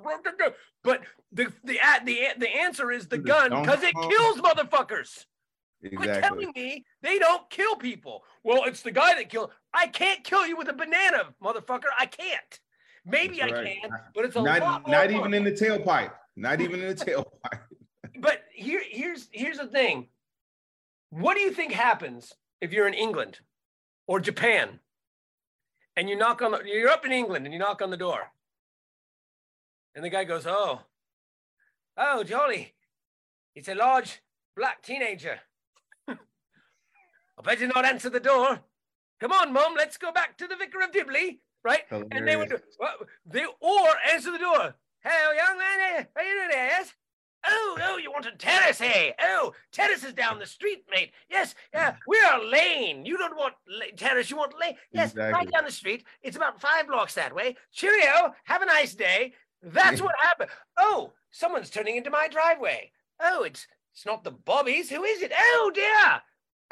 [0.83, 5.27] But the the the the answer is the gun because it kills motherfuckers.
[5.85, 6.07] Exactly.
[6.07, 8.23] Quit telling me they don't kill people.
[8.45, 9.51] Well, it's the guy that killed.
[9.75, 11.91] I can't kill you with a banana, motherfucker.
[11.99, 12.61] I can't.
[13.05, 16.13] Maybe That's I can, but it's a not, lot not even in the tailpipe.
[16.37, 17.61] Not even in the tailpipe.
[18.55, 20.09] Here, here's here's the thing.
[21.11, 23.41] What do you think happens if you're in England
[24.07, 24.81] or Japan
[25.97, 28.21] and you knock on the you're up in England and you knock on the door?
[29.95, 30.81] And the guy goes, Oh,
[31.97, 32.75] oh, Jolly,
[33.55, 34.23] it's a large
[34.57, 35.39] black teenager.
[36.09, 36.15] I
[37.45, 38.61] better not answer the door.
[39.21, 41.83] Come on, Mom, let's go back to the Vicar of Dibley, right?
[41.89, 42.09] Hilarious.
[42.13, 44.75] And they would, well, they or answer the door.
[45.05, 46.81] Hey, young man, are you doing?
[47.45, 49.15] Oh, oh, you want a terrace, hey?
[49.21, 51.11] Oh, terrace is down the street, mate.
[51.29, 53.05] Yes, yeah, we're lane.
[53.05, 53.55] You don't want
[53.97, 54.77] terrace, you want lane.
[54.93, 55.33] Yes, exactly.
[55.33, 56.05] right down the street.
[56.23, 57.57] It's about five blocks that way.
[57.73, 59.33] Cheerio, have a nice day.
[59.63, 60.51] That's what happened.
[60.77, 62.93] Oh, someone's turning into my driveway.
[63.21, 64.89] Oh, it's it's not the Bobbies.
[64.89, 65.33] Who is it?
[65.37, 66.23] Oh dear.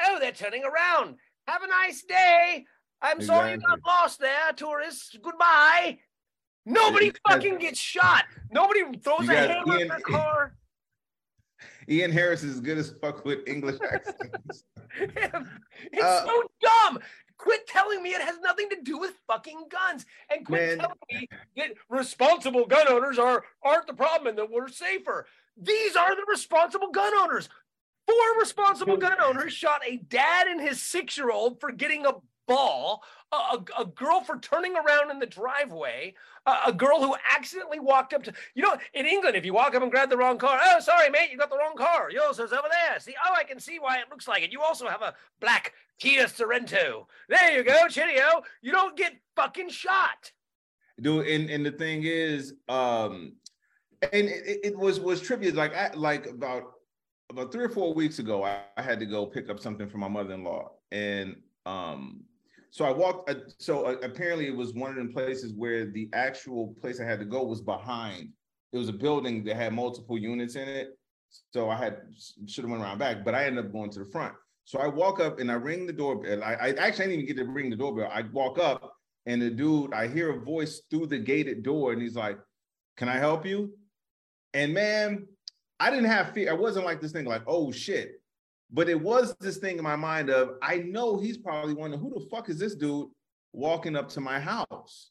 [0.03, 1.17] Oh, they're turning around.
[1.47, 2.65] Have a nice day.
[3.03, 3.27] I'm exactly.
[3.27, 5.17] sorry you got lost there, tourists.
[5.23, 5.99] Goodbye.
[6.67, 8.25] Nobody fucking gets shot.
[8.51, 10.55] Nobody throws a hammer in their car.
[11.91, 14.65] Ian Harris is good as fuck with English accents.
[15.01, 17.01] it's uh, so dumb.
[17.37, 20.79] Quit telling me it has nothing to do with fucking guns, and quit man.
[20.79, 25.27] telling me that responsible gun owners are aren't the problem and that we're safer.
[25.57, 27.49] These are the responsible gun owners.
[28.07, 32.13] Four responsible gun owners shot a dad and his six year old for getting a
[32.51, 36.15] ball, a, a, a, girl for turning around in the driveway,
[36.47, 39.75] a, a, girl who accidentally walked up to, you know, in England, if you walk
[39.77, 42.11] up and grab the wrong car, oh, sorry, mate, you got the wrong car.
[42.11, 42.99] Yours is over there.
[42.99, 44.51] See, oh, I can see why it looks like it.
[44.51, 47.07] You also have a black Kia Sorento.
[47.29, 48.43] There you go, cheerio.
[48.63, 50.33] You don't get fucking shot.
[51.01, 53.35] Dude, and, and the thing is, um,
[54.13, 56.73] and it, it was was trivia like I, like about
[57.31, 59.99] about three or four weeks ago, I, I, had to go pick up something for
[59.99, 62.25] my mother-in-law, and um,
[62.71, 63.31] So I walked.
[63.31, 67.05] Uh, so uh, apparently, it was one of the places where the actual place I
[67.05, 68.31] had to go was behind.
[68.73, 70.97] It was a building that had multiple units in it.
[71.53, 71.99] So I had
[72.47, 74.35] should have went around back, but I ended up going to the front.
[74.65, 76.45] So I walk up and I ring the doorbell.
[76.45, 78.11] I, I actually didn't even get to ring the doorbell.
[78.13, 78.93] I walk up
[79.27, 82.39] and the dude, I hear a voice through the gated door, and he's like,
[82.97, 83.73] "Can I help you?"
[84.55, 85.27] And man,
[85.79, 86.51] I didn't have fear.
[86.51, 88.20] I wasn't like this thing, like, "Oh shit."
[88.73, 92.11] But it was this thing in my mind of I know he's probably wondering who
[92.11, 93.09] the fuck is this dude
[93.53, 95.11] walking up to my house.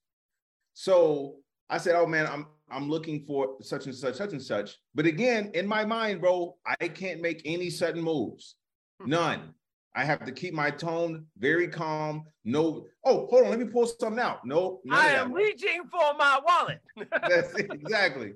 [0.73, 1.35] So
[1.69, 5.05] I said, "Oh man, I'm I'm looking for such and such, such and such." But
[5.05, 8.55] again, in my mind, bro, I can't make any sudden moves.
[9.01, 9.09] Hmm.
[9.09, 9.53] None.
[9.95, 12.23] I have to keep my tone very calm.
[12.45, 14.45] No, oh, hold on, let me pull something out.
[14.45, 16.79] No, I am reaching for my wallet.
[17.27, 18.33] That's it, exactly.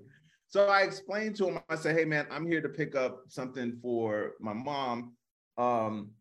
[0.53, 3.79] So I explained to him, I said, hey man, I'm here to pick up something
[3.81, 5.13] for my mom.
[5.57, 6.11] Um,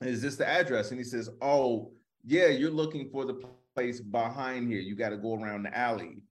[0.00, 0.92] is this the address?
[0.92, 1.92] And he says, Oh,
[2.24, 3.38] yeah, you're looking for the
[3.74, 4.80] place behind here.
[4.80, 6.22] You got to go around the alley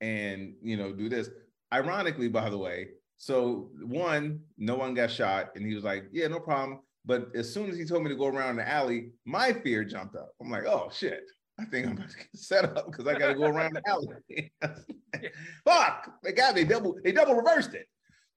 [0.00, 1.30] and you know, do this.
[1.72, 6.26] Ironically, by the way, so one, no one got shot, and he was like, Yeah,
[6.26, 6.80] no problem.
[7.04, 10.16] But as soon as he told me to go around the alley, my fear jumped
[10.16, 10.32] up.
[10.40, 11.22] I'm like, oh shit.
[11.62, 13.82] I think I'm about to get set up because I got to go around the
[13.88, 14.52] alley.
[15.64, 16.96] Fuck, they got me double.
[17.02, 17.86] They double reversed it.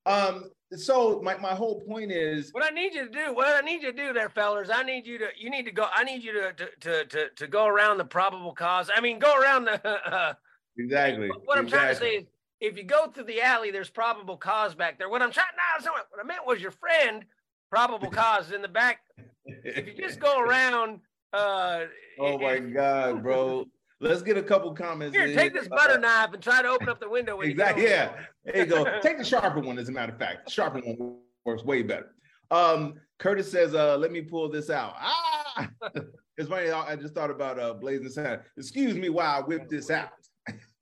[0.05, 3.33] Um, so my, my whole point is what I need you to do.
[3.33, 4.69] What I need you to do there, fellas.
[4.71, 5.27] I need you to.
[5.37, 5.87] You need to go.
[5.91, 8.89] I need you to to to to, to go around the probable cause.
[8.95, 9.87] I mean, go around the.
[9.87, 10.33] Uh,
[10.77, 11.29] exactly.
[11.45, 11.69] What I'm exactly.
[11.69, 12.25] trying to say is,
[12.59, 15.09] if you go through the alley, there's probable cause back there.
[15.09, 17.25] What I'm trying now, what I meant was your friend.
[17.71, 18.99] Probable cause in the back.
[19.45, 20.99] if you just go around
[21.33, 21.81] uh,
[22.19, 23.65] oh my God, bro.
[24.01, 25.15] Let's get a couple comments.
[25.15, 27.39] Here, take this butter knife and try to open up the window.
[27.41, 27.85] exactly.
[27.85, 28.11] Yeah.
[28.43, 28.99] There you go.
[29.01, 30.45] take the sharper one, as a matter of fact.
[30.45, 32.13] The sharper one works way better.
[32.51, 34.93] Um, Curtis says, uh, let me pull this out.
[34.97, 35.69] Ah,
[36.37, 36.69] it's funny.
[36.69, 38.45] I just thought about uh Blazing Saddles.
[38.57, 40.09] Excuse me while I whip this out.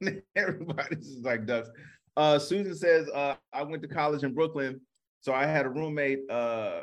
[0.36, 1.69] Everybody's just like ducks.
[2.17, 4.82] Uh, Susan says, uh, I went to college in Brooklyn.
[5.21, 6.82] So I had a roommate, uh,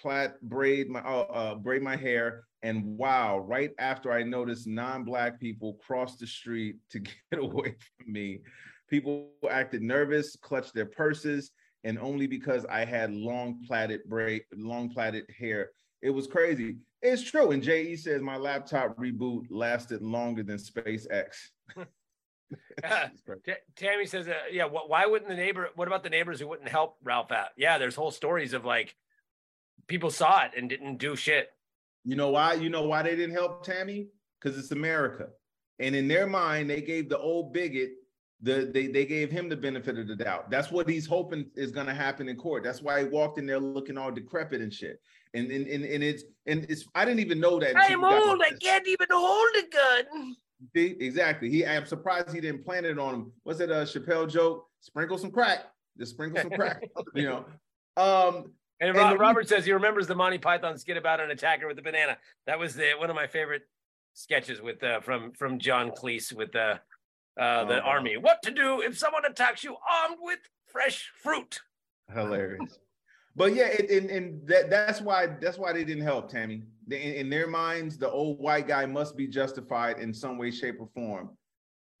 [0.00, 5.40] plait braid my uh, uh, braid my hair and wow right after i noticed non-black
[5.40, 6.98] people cross the street to
[7.30, 8.40] get away from me
[8.88, 11.50] people acted nervous clutched their purses
[11.84, 15.70] and only because i had long plaited braid long plaited hair
[16.02, 21.36] it was crazy it's true and je says my laptop reboot lasted longer than spacex
[22.84, 23.08] uh,
[23.76, 25.68] Tammy says, uh, "Yeah, why wouldn't the neighbor?
[25.74, 27.48] What about the neighbors who wouldn't help Ralph out?
[27.56, 28.94] Yeah, there's whole stories of like
[29.86, 31.50] people saw it and didn't do shit.
[32.04, 32.54] You know why?
[32.54, 34.08] You know why they didn't help Tammy?
[34.40, 35.28] Because it's America.
[35.78, 37.90] And in their mind, they gave the old bigot
[38.40, 40.50] the they they gave him the benefit of the doubt.
[40.50, 42.62] That's what he's hoping is gonna happen in court.
[42.62, 45.00] That's why he walked in there looking all decrepit and shit.
[45.34, 47.74] And and and, and it's and it's I didn't even know that.
[47.76, 48.40] I'm old.
[48.42, 50.36] I can't even hold a gun.
[50.74, 51.50] See, exactly.
[51.50, 53.32] He I'm surprised he didn't plant it on him.
[53.44, 54.66] Was it a Chappelle joke?
[54.80, 55.64] Sprinkle some crack.
[55.98, 56.88] Just sprinkle some crack.
[57.14, 57.44] you know.
[57.96, 61.78] Um, and, and Robert says he remembers the Monty Python skit about an attacker with
[61.78, 62.16] a banana.
[62.46, 63.62] That was the one of my favorite
[64.14, 66.80] sketches with uh, from from John Cleese with the
[67.40, 68.16] uh, the oh, army.
[68.16, 71.60] What to do if someone attacks you armed with fresh fruit?
[72.12, 72.78] Hilarious.
[73.36, 76.62] but yeah, and, and that that's why that's why they didn't help Tammy.
[76.86, 80.76] in, in their minds, the old white guy must be justified in some way, shape,
[80.80, 81.30] or form.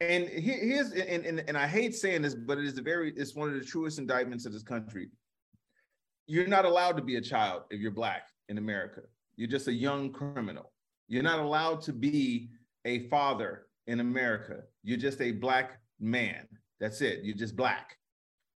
[0.00, 3.48] And here's and, and, and I hate saying this, but it is very it's one
[3.48, 5.08] of the truest indictments of this country
[6.28, 9.00] you're not allowed to be a child if you're black in America.
[9.36, 10.70] You're just a young criminal.
[11.08, 12.50] You're not allowed to be
[12.84, 14.60] a father in America.
[14.84, 16.46] You're just a black man.
[16.80, 17.20] That's it.
[17.24, 17.96] You're just black.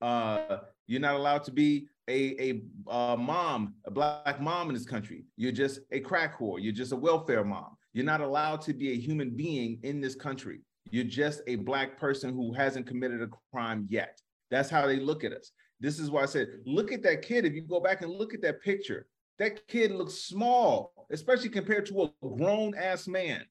[0.01, 4.86] Uh, you're not allowed to be a, a, a mom, a black mom in this
[4.86, 5.23] country.
[5.38, 6.62] You're just a crack whore.
[6.62, 7.77] You're just a welfare mom.
[7.93, 10.60] You're not allowed to be a human being in this country.
[10.89, 14.19] You're just a black person who hasn't committed a crime yet.
[14.49, 15.51] That's how they look at us.
[15.82, 17.44] This is why I said, look at that kid.
[17.44, 19.08] If you go back and look at that picture,
[19.39, 23.44] that kid looks small, especially compared to a grown ass man.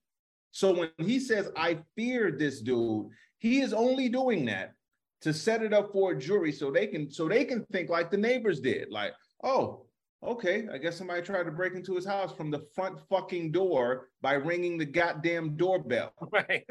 [0.52, 4.74] So when he says, I fear this dude, he is only doing that
[5.22, 8.10] to set it up for a jury so they can so they can think like
[8.10, 8.90] the neighbors did.
[8.90, 9.12] Like,
[9.42, 9.86] oh,
[10.22, 14.08] okay, I guess somebody tried to break into his house from the front fucking door
[14.22, 16.12] by ringing the goddamn doorbell.
[16.32, 16.66] Right.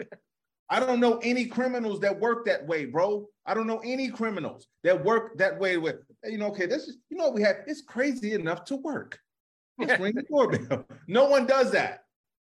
[0.69, 3.27] I don't know any criminals that work that way, bro.
[3.45, 6.97] I don't know any criminals that work that way with, you know, okay, this is,
[7.09, 9.19] you know, we have, it's crazy enough to work.
[9.79, 10.85] Let's ring the doorbell.
[11.07, 12.03] No one does that.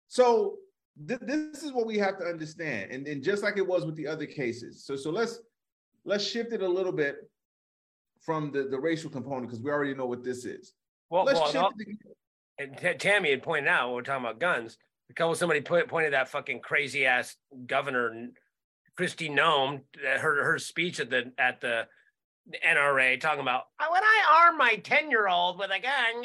[0.09, 0.57] So
[1.09, 2.91] th- this is what we have to understand.
[2.91, 4.85] And, and just like it was with the other cases.
[4.85, 5.39] So, so let's,
[6.05, 7.17] let's shift it a little bit
[8.21, 10.75] from the, the racial component because we already know what this is.
[11.09, 11.71] Well, let's well, no,
[12.59, 14.79] and T- Tammy had pointed out when we're talking about guns,
[15.13, 18.29] a couple somebody put, pointed that fucking crazy ass governor
[18.99, 21.87] Kristi Noem her her speech at the at the
[22.67, 26.25] NRA talking about "Oh, when I arm my 10 year old with a gun,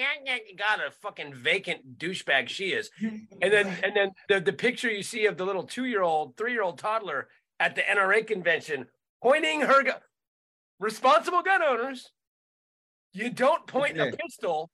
[0.58, 2.89] got a fucking vacant douchebag she is.
[3.41, 6.36] And then and then the, the picture you see of the little two year old,
[6.38, 7.28] three year old toddler
[7.60, 8.88] at the NRA convention
[9.21, 10.00] pointing her gun.
[10.80, 12.12] Responsible gun owners,
[13.13, 14.69] you don't point a pistol,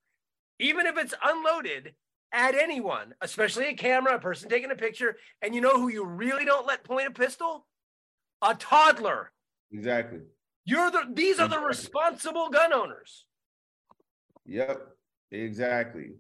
[0.60, 1.94] even if it's unloaded,
[2.34, 5.18] at anyone, especially a camera, a person taking a picture.
[5.42, 7.68] And you know who you really don't let point a pistol?
[8.42, 9.32] A toddler.
[9.72, 10.20] Exactly.
[10.66, 13.26] You're the these are the responsible gun owners.
[14.46, 14.82] Yep,
[15.32, 16.12] exactly.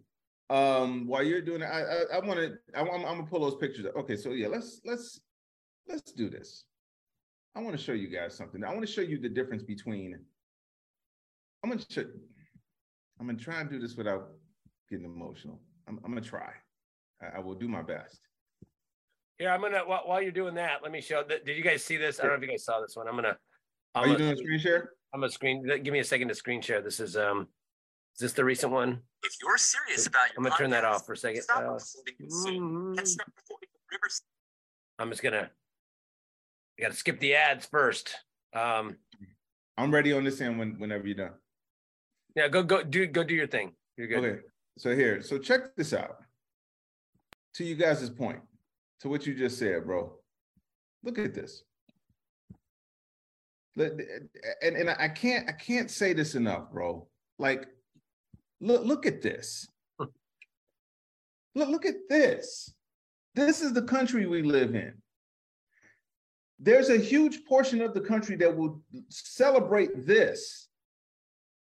[0.49, 3.55] Um, while you're doing it, I I, I want to I'm, I'm gonna pull those
[3.55, 3.95] pictures up.
[3.95, 5.21] Okay, so yeah, let's let's
[5.87, 6.65] let's do this.
[7.55, 8.63] I want to show you guys something.
[8.63, 10.17] I want to show you the difference between.
[11.63, 12.03] I'm gonna show,
[13.19, 14.29] I'm gonna try and do this without
[14.89, 15.61] getting emotional.
[15.87, 16.51] I'm, I'm gonna try.
[17.21, 18.19] I, I will do my best.
[19.37, 21.23] Here, I'm gonna while, while you're doing that, let me show.
[21.27, 22.19] That, did you guys see this?
[22.19, 23.07] I don't know if you guys saw this one.
[23.07, 23.37] I'm gonna.
[23.95, 24.91] I'm Are you gonna- doing screen share?
[25.13, 25.65] I'm a screen.
[25.83, 26.81] Give me a second to screen share.
[26.81, 27.47] This is um,
[28.15, 28.99] is this the recent one?
[29.23, 31.41] If you're serious about your I'm gonna turn that off for a second.
[31.43, 34.09] Stop Uh, listening soon and start recording the
[34.99, 35.49] I'm just gonna.
[36.79, 38.15] I gotta skip the ads first.
[38.55, 38.97] Um,
[39.77, 41.33] I'm ready on this end when whenever you're done.
[42.35, 43.73] yeah, go go do go do your thing.
[43.97, 44.23] You're good.
[44.23, 44.39] Okay,
[44.77, 46.17] so here, so check this out.
[47.55, 48.39] To you guys' point,
[49.01, 50.13] to what you just said, bro.
[51.03, 51.63] Look at this.
[53.77, 54.01] And
[54.61, 57.07] and I can't I can't say this enough, bro.
[57.37, 57.67] Like,
[58.61, 59.67] look look at this.
[59.99, 60.11] Look
[61.55, 62.73] look at this.
[63.35, 64.93] This is the country we live in.
[66.59, 70.67] There's a huge portion of the country that will celebrate this.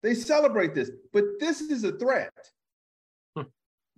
[0.03, 2.31] They celebrate this, but this is a threat.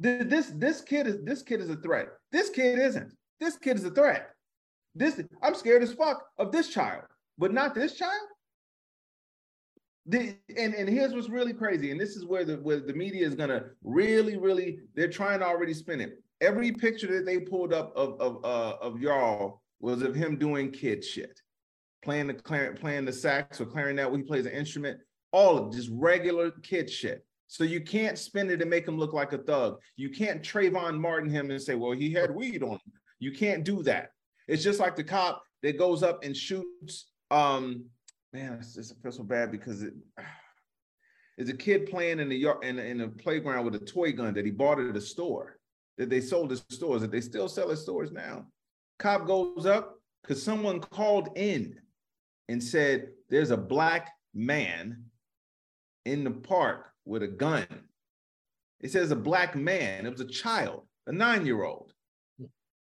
[0.01, 2.07] Th- This this kid is this kid is a threat.
[2.31, 3.13] This kid isn't.
[3.39, 4.29] This kid is a threat.
[4.95, 7.03] This I'm scared as fuck of this child,
[7.38, 8.27] but not this child.
[10.05, 13.27] The, and and here's what's really crazy, and this is where the where the media
[13.27, 16.21] is gonna really really they're trying to already spin it.
[16.41, 20.71] Every picture that they pulled up of of uh, of y'all was of him doing
[20.71, 21.39] kid shit,
[22.03, 24.09] playing the clar- playing the sax or clarinet.
[24.09, 24.99] When he plays an instrument,
[25.31, 27.23] all of just regular kid shit.
[27.49, 29.79] So you can't spin it and make him look like a thug.
[29.97, 32.93] You can't Trayvon Martin him and say, well, he had weed on him.
[33.17, 34.12] You can't do that.
[34.47, 37.09] It's just like the cop that goes up and shoots.
[37.31, 37.85] Um,
[38.33, 39.95] man, it's just, I feel so bad because it
[41.39, 44.35] is a kid playing in the yard in, in a playground with a toy gun
[44.35, 45.57] that he bought at a store
[45.97, 48.45] that they sold at stores that they still sell at stores now.
[48.99, 51.79] Cop goes up because someone called in
[52.47, 55.03] and said there's a black man
[56.05, 57.65] in the park with a gun.
[58.80, 60.06] It says a black man.
[60.06, 61.91] It was a child, a nine-year-old.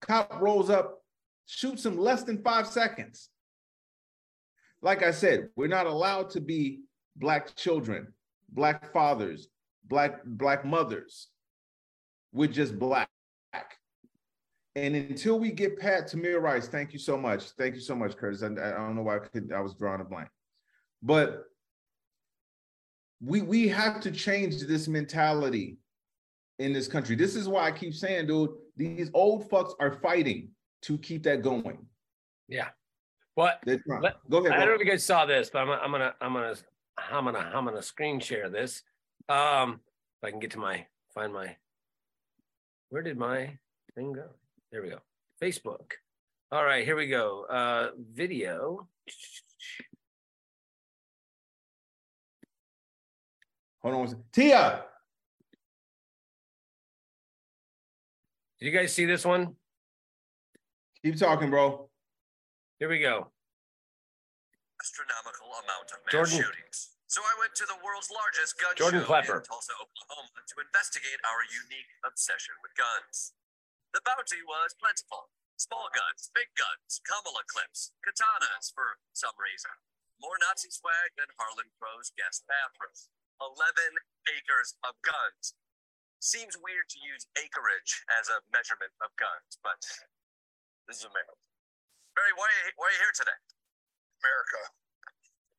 [0.03, 1.03] Cop rolls up,
[1.47, 3.31] shoots him less than five seconds.
[4.83, 6.81] Like I said, we're not allowed to be
[7.17, 8.09] black children,
[8.51, 9.49] black fathers,
[9.87, 11.29] black black mothers.
[12.33, 13.09] We're just black.
[14.77, 17.51] And until we get Pat Tamir Rice, thank you so much.
[17.59, 18.43] Thank you so much, Curtis.
[18.43, 20.29] I, I don't know why I could I was drawing a blank.
[21.03, 21.50] But
[23.25, 25.77] we we have to change this mentality
[26.59, 27.17] in this country.
[27.17, 30.51] This is why I keep saying, dude, these old fucks are fighting
[30.83, 31.87] to keep that going.
[32.49, 32.69] Yeah.
[33.35, 33.61] What?
[33.67, 33.81] Let-
[34.29, 34.53] Go ahead.
[34.53, 36.55] I don't know if you guys saw this, but I'm, I'm gonna I'm gonna
[36.99, 38.83] I'm gonna I'm gonna screen share this.
[39.29, 39.81] Um,
[40.23, 41.57] if I can get to my find my
[42.89, 43.57] where did my
[43.95, 44.27] thing go?
[44.73, 44.99] There we go.
[45.41, 45.93] Facebook.
[46.53, 47.45] All right, here we go.
[47.49, 48.89] Uh, video.
[53.83, 54.25] Hold on.
[54.33, 54.85] Tia.
[58.61, 59.57] Did you guys see this one?
[61.01, 61.89] Keep talking, bro.
[62.77, 63.33] Here we go.
[64.77, 66.37] Astronomical amount of mass Jordan.
[66.45, 66.93] shootings.
[67.09, 71.19] So I went to the world's largest gun Jordan show in Tulsa, Oklahoma to investigate
[71.25, 73.33] our unique obsession with guns.
[73.97, 75.33] The bounty was plentiful.
[75.57, 79.73] Small guns, big guns, Kamala clips, katanas for some reason.
[80.21, 83.09] More Nazi swag than Harlan Crow's guest bathrooms.
[83.41, 83.57] 11
[84.29, 85.57] acres of guns.
[86.21, 89.81] Seems weird to use acreage as a measurement of guns, but
[90.85, 91.41] this is America.
[92.13, 93.41] Barry, why are you, why are you here today?
[94.21, 94.61] America.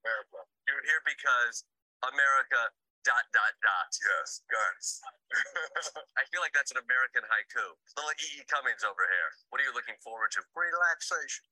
[0.06, 0.40] America.
[0.70, 1.66] You're here because
[2.06, 2.70] America
[3.02, 3.90] dot dot dot.
[3.98, 5.02] Yes, guns.
[6.20, 7.66] I feel like that's an American haiku.
[7.98, 8.42] Little E.E.
[8.42, 8.50] E.
[8.50, 9.30] Cummings over here.
[9.50, 10.46] What are you looking forward to?
[10.54, 11.50] Relaxation.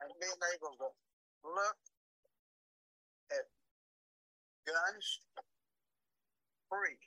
[0.00, 0.88] And being able to
[1.44, 1.78] look
[3.32, 3.44] at
[4.66, 5.06] guns
[6.68, 6.98] free.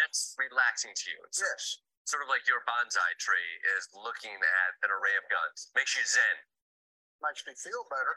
[0.00, 1.20] That's relaxing to you.
[1.36, 1.82] Yes.
[2.06, 5.68] Sort of like your bonsai tree is looking at an array of guns.
[5.76, 6.36] Makes you zen.
[7.20, 8.14] Makes me feel better.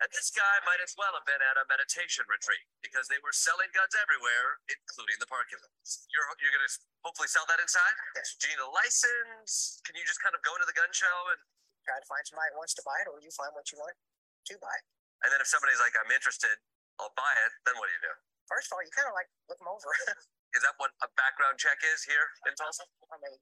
[0.00, 3.34] And this guy might as well have been at a meditation retreat because they were
[3.34, 6.08] selling guns everywhere, including the parking lots.
[6.08, 6.70] You're you're gonna
[7.04, 7.94] hopefully sell that inside.
[8.16, 8.34] Yes.
[8.40, 9.84] Do you need a license?
[9.84, 11.40] Can you just kind of go to the gun show and
[11.88, 13.96] Try to find somebody who wants to buy it, or you find what you want
[13.96, 14.76] to buy.
[15.24, 16.52] and then if somebody's like, I'm interested,
[16.98, 17.52] I'll buy it.
[17.64, 18.14] Then what do you do?
[18.50, 19.90] First of all, you kind of like look them over.
[20.56, 22.88] Is that what a background check is here in Tulsa?
[23.12, 23.36] I mean,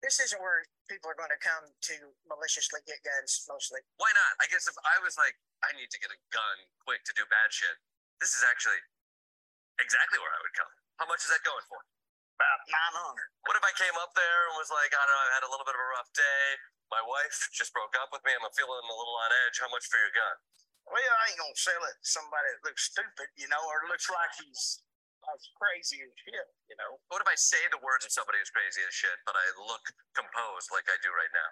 [0.00, 3.84] this isn't where people are going to come to maliciously get guns mostly.
[4.00, 4.32] Why not?
[4.40, 7.28] I guess if I was like, I need to get a gun quick to do
[7.28, 7.76] bad shit,
[8.24, 8.80] this is actually
[9.76, 10.72] exactly where I would come.
[10.96, 11.76] How much is that going for?
[12.40, 13.28] About nine hundred.
[13.48, 15.50] What if I came up there and was like, I don't know, I had a
[15.52, 16.44] little bit of a rough day.
[16.92, 18.32] My wife just broke up with me.
[18.36, 19.60] I'm feeling a little on edge.
[19.60, 20.36] How much for your gun?
[20.86, 24.06] Well, I ain't gonna sell it to somebody that looks stupid, you know, or looks
[24.06, 24.86] like he's
[25.26, 27.02] like crazy as shit, you know.
[27.10, 29.82] What if I say the words of somebody who's crazy as shit, but I look
[30.14, 31.50] composed like I do right now?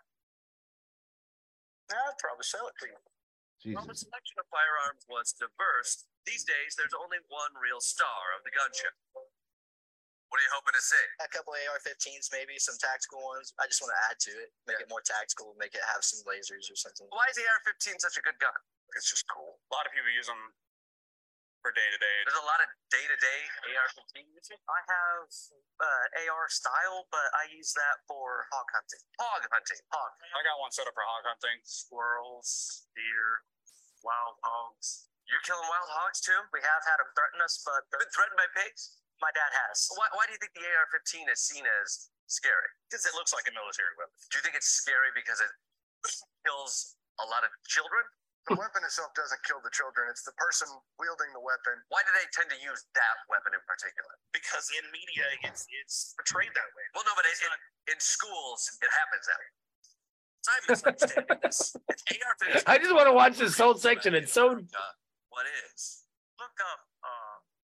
[1.94, 3.00] I'd probably sell it to you.
[3.74, 6.04] Well, the selection of firearms was diverse.
[6.28, 8.92] These days, there's only one real star of the gun show.
[10.28, 11.06] What are you hoping to see?
[11.22, 13.54] A couple of AR-15s, maybe some tactical ones.
[13.56, 16.20] I just want to add to it, make it more tactical, make it have some
[16.26, 17.06] lasers or something.
[17.08, 18.56] Why is the AR-15 such a good gun?
[18.94, 19.58] It's just cool.
[19.58, 20.54] A lot of people use them
[21.64, 22.16] for day to day.
[22.28, 23.40] There's a lot of day-to-day
[23.72, 24.60] AR-15 usage.
[24.68, 25.26] I have
[25.80, 29.00] uh, AR style, but I use that for hog hunting.
[29.16, 29.80] Hog hunting.
[29.88, 30.12] Hog.
[30.36, 31.58] I got one set up for hog hunting.
[31.64, 33.48] Squirrels, deer,
[34.04, 35.08] wild hogs.
[35.24, 36.36] You're killing wild hogs too?
[36.52, 39.00] We have had them threaten us, but Been threatened by pigs?
[39.22, 39.88] my dad has.
[39.96, 42.68] Why, why do you think the AR-15 is seen as scary?
[42.90, 44.12] Because it looks like a military weapon.
[44.28, 45.48] Do you think it's scary because it
[46.44, 48.04] kills a lot of children?
[48.44, 50.04] The weapon itself doesn't kill the children.
[50.12, 50.68] It's the person
[51.00, 51.80] wielding the weapon.
[51.88, 54.12] Why do they tend to use that weapon in particular?
[54.36, 56.84] Because in media, it's it's portrayed that way.
[56.92, 57.52] Well, no, but it, in,
[57.96, 59.50] in schools, it happens that way.
[60.44, 61.72] So I'm misunderstanding this.
[61.88, 62.68] It's AR-15.
[62.68, 64.12] I just want to watch this whole section.
[64.12, 64.60] It's so
[65.32, 66.04] What is?
[66.36, 67.36] Look up uh,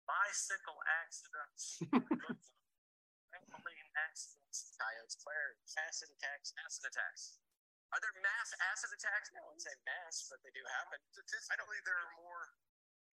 [0.09, 1.85] bicycle accidents.
[3.29, 4.73] Trampoline accidents.
[4.81, 6.57] Coyotes, flares, acid attacks.
[6.65, 7.44] Acid attacks.
[7.95, 9.31] Are there mass acid attacks?
[9.31, 10.99] I wouldn't say mass, but they do happen.
[11.15, 12.43] Statistically, there are more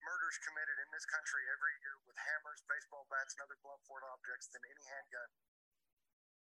[0.01, 4.01] murders committed in this country every year with hammers, baseball bats, and other blunt force
[4.09, 5.29] objects than any handgun,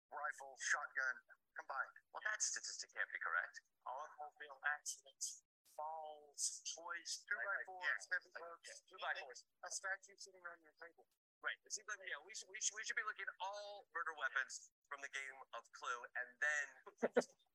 [0.09, 1.17] rifle, shotgun
[1.53, 1.93] combined.
[2.17, 3.61] Well, that statistic can't be correct.
[3.85, 5.45] Automobile accidents.
[5.77, 6.65] Falls.
[6.65, 7.21] Toys.
[7.29, 8.69] Two by fours, heavy loads.
[8.89, 9.45] Two by fours.
[9.65, 11.05] A statue sitting on your table.
[11.45, 11.57] Right.
[11.65, 14.13] It seems like yeah, we should we should we should be looking at all murder
[14.17, 16.67] weapons from the game of Clue, and then
[17.01, 17.25] okay,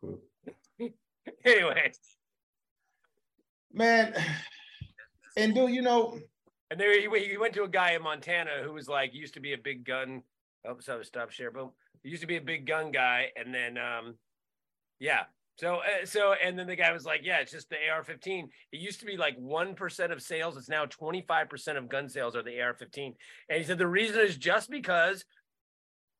[0.00, 0.20] cool.
[1.44, 1.92] anyway.
[3.72, 4.14] Man,
[5.36, 6.18] and do you know?
[6.70, 9.40] And there he, he went to a guy in Montana who was like used to
[9.40, 10.22] be a big gun.
[10.66, 11.50] Oh, so stop share.
[11.50, 11.70] Boom.
[12.02, 14.14] He used to be a big gun guy, and then um,
[14.98, 15.24] yeah.
[15.58, 18.48] So uh, so and then the guy was like, yeah, it's just the AR-15.
[18.72, 20.56] It used to be like one percent of sales.
[20.56, 23.14] It's now twenty five percent of gun sales are the AR-15.
[23.48, 25.24] And he said the reason is just because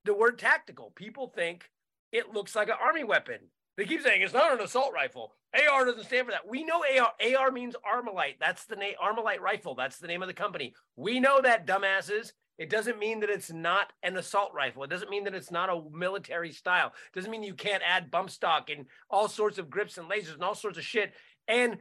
[0.05, 0.93] the word tactical.
[0.95, 1.65] People think
[2.13, 3.39] it looks like an army weapon.
[3.77, 5.33] They keep saying it's not an assault rifle.
[5.55, 6.49] AR doesn't stand for that.
[6.49, 7.13] We know AR.
[7.37, 8.37] AR means Armalite.
[8.39, 8.95] That's the name.
[9.03, 9.75] Armalite rifle.
[9.75, 10.75] That's the name of the company.
[10.97, 12.33] We know that, dumbasses.
[12.59, 14.85] It doesn't mean that it's not an assault rifle.
[14.85, 16.89] It doesn't mean that it's not a military style.
[16.89, 20.35] It doesn't mean you can't add bump stock and all sorts of grips and lasers
[20.35, 21.15] and all sorts of shit.
[21.49, 21.79] And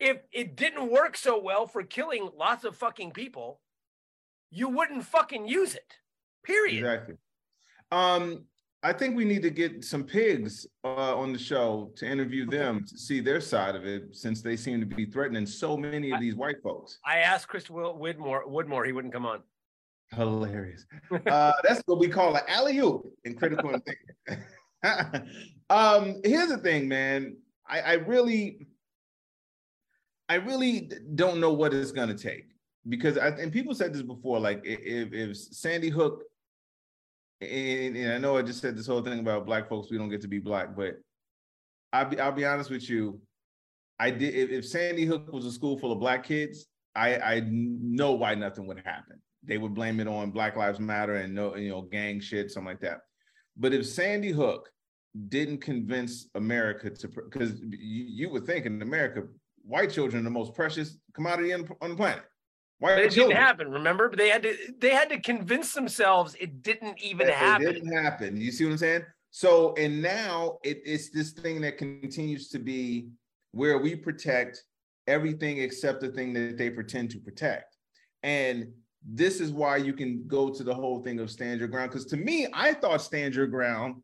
[0.00, 3.60] if it didn't work so well for killing lots of fucking people,
[4.50, 5.98] you wouldn't fucking use it.
[6.44, 6.78] Period.
[6.78, 7.14] Exactly.
[7.92, 8.46] Um,
[8.82, 12.84] I think we need to get some pigs uh, on the show to interview them
[12.86, 16.20] to see their side of it, since they seem to be threatening so many of
[16.20, 16.98] these white folks.
[17.04, 19.42] I asked Chris Will- Woodmore, Woodmore, he wouldn't come on.
[20.12, 20.86] Hilarious.
[21.26, 24.44] Uh, that's what we call an alley oop in critical thinking.
[25.70, 27.36] um, here's the thing, man.
[27.68, 28.66] I, I really,
[30.28, 32.46] I really don't know what it's gonna take
[32.88, 34.38] because I and people said this before.
[34.38, 36.22] Like if if Sandy Hook,
[37.40, 40.08] and, and I know I just said this whole thing about black folks, we don't
[40.08, 40.96] get to be black, but
[41.92, 43.20] I'll be I'll be honest with you.
[44.00, 47.42] I did if, if Sandy Hook was a school full of black kids, I I
[47.48, 51.56] know why nothing would happen they would blame it on Black Lives Matter and no,
[51.56, 52.98] you know, gang shit, something like that.
[53.56, 54.68] But if Sandy Hook
[55.28, 59.22] didn't convince America to, because you, you would think in America,
[59.62, 62.24] white children are the most precious commodity on, on the planet.
[62.78, 63.70] White But it didn't happen.
[63.70, 67.66] Remember, but they had to they had to convince themselves it didn't even happen.
[67.66, 68.36] It didn't happen.
[68.36, 69.02] You see what I'm saying?
[69.30, 73.08] So, and now it, it's this thing that continues to be
[73.52, 74.62] where we protect
[75.06, 77.76] everything except the thing that they pretend to protect.
[78.22, 78.68] And
[79.04, 81.90] this is why you can go to the whole thing of stand your ground.
[81.90, 83.96] Because to me, I thought stand your ground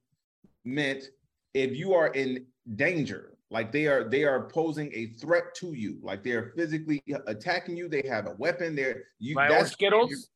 [0.64, 1.04] meant
[1.52, 5.98] if you are in danger, like they are they are posing a threat to you,
[6.02, 7.88] like they are physically attacking you.
[7.88, 8.74] They have a weapon.
[8.74, 9.36] They're you.
[9.36, 10.28] Right, or that's Skittles.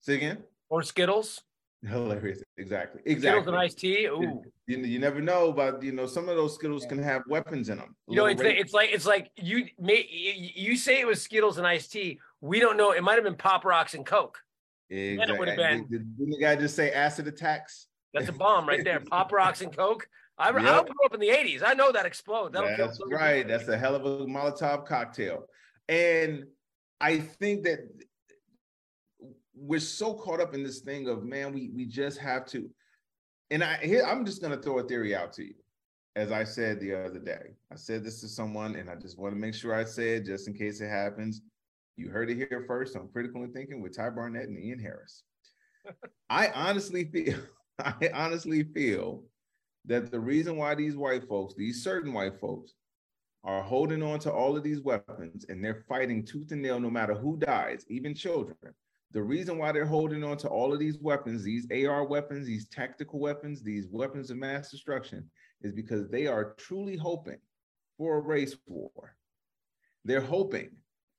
[0.00, 0.38] Say again.
[0.68, 1.42] Or Skittles.
[1.82, 2.42] Hilarious.
[2.58, 3.00] Exactly.
[3.06, 3.52] Exactly skittles Exactly.
[3.52, 4.06] and iced tea.
[4.06, 4.42] Ooh.
[4.66, 7.78] You, you never know about you know some of those Skittles can have weapons in
[7.78, 7.94] them.
[8.08, 11.66] You know, it's, it's like it's like you may you say it was Skittles and
[11.66, 12.18] iced tea.
[12.40, 12.90] We don't know.
[12.90, 14.38] It might have been Pop Rocks and Coke.
[14.90, 15.86] Then it would have been.
[15.88, 17.86] Did, didn't the guy just say acid attacks?
[18.12, 18.98] That's a bomb right there.
[19.08, 20.08] Pop Rocks and Coke.
[20.40, 21.62] I, I grew up in the '80s.
[21.64, 22.54] I know that explodes.
[22.54, 23.46] That'll That's many right.
[23.46, 25.44] That's a hell of a Molotov cocktail.
[25.88, 26.44] And
[27.00, 27.80] I think that
[29.54, 32.70] we're so caught up in this thing of man, we we just have to.
[33.50, 35.54] And I here I'm just gonna throw a theory out to you.
[36.16, 39.32] As I said the other day, I said this to someone, and I just want
[39.34, 41.42] to make sure I say it just in case it happens.
[41.96, 45.22] You heard it here first on Critical and Thinking with Ty Barnett and Ian Harris.
[46.30, 47.38] I honestly feel,
[47.78, 49.22] I honestly feel
[49.86, 52.74] that the reason why these white folks, these certain white folks,
[53.42, 56.90] are holding on to all of these weapons and they're fighting tooth and nail no
[56.90, 58.56] matter who dies, even children.
[59.12, 62.68] The reason why they're holding on to all of these weapons, these AR weapons, these
[62.68, 65.28] tactical weapons, these weapons of mass destruction,
[65.62, 67.38] is because they are truly hoping
[67.98, 69.16] for a race war.
[70.04, 70.70] They're hoping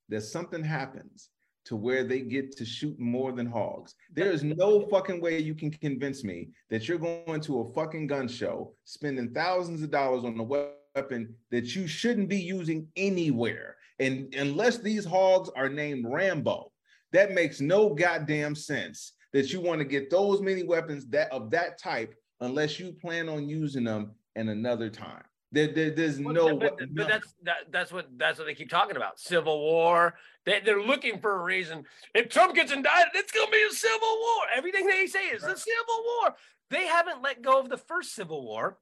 [0.10, 1.30] that something happens
[1.66, 3.96] to where they get to shoot more than hogs.
[4.14, 8.08] There is no fucking way you can convince me that you're going to a fucking
[8.08, 13.76] gun show, spending thousands of dollars on a weapon that you shouldn't be using anywhere.
[14.00, 16.72] And unless these hogs are named Rambo,
[17.14, 21.52] that makes no goddamn sense that you want to get those many weapons that of
[21.52, 25.24] that type unless you plan on using them in another time.
[25.52, 28.70] There, there- there's no, but, but, but that's that, that's what that's what they keep
[28.70, 29.20] talking about.
[29.20, 30.16] Civil war.
[30.46, 31.84] They, they're looking for a reason.
[32.16, 34.44] If Trump gets indicted, it's going to be a civil war.
[34.56, 36.36] Everything they say is a civil war.
[36.70, 38.78] They haven't let go of the first civil war,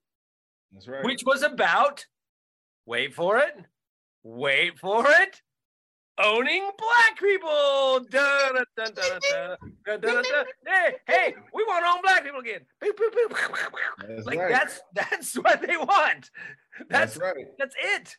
[0.72, 1.04] That's right.
[1.04, 2.06] which was about
[2.86, 3.56] wait for it,
[4.24, 5.42] wait for it,
[6.20, 8.06] owning black people.
[10.66, 12.62] Hey, hey, we want to own black people again.
[14.08, 14.52] That's like right.
[14.52, 16.32] that's that's what they want.
[16.90, 17.46] That's, that's right.
[17.58, 18.18] That's it.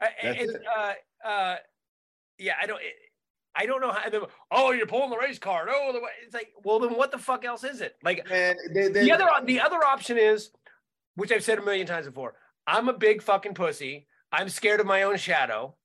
[0.00, 0.62] Uh, that's it.
[0.76, 0.92] Uh,
[1.26, 1.56] uh,
[2.38, 2.80] yeah, I don't.
[2.80, 2.94] It,
[3.56, 4.08] I don't know how.
[4.10, 5.68] the oh, you're pulling the race card.
[5.70, 7.94] Oh, the, it's like, well, then what the fuck else is it?
[8.02, 10.50] Like, Man, they, they, the other the other option is,
[11.14, 12.34] which I've said a million times before.
[12.66, 14.08] I'm a big fucking pussy.
[14.32, 15.76] I'm scared of my own shadow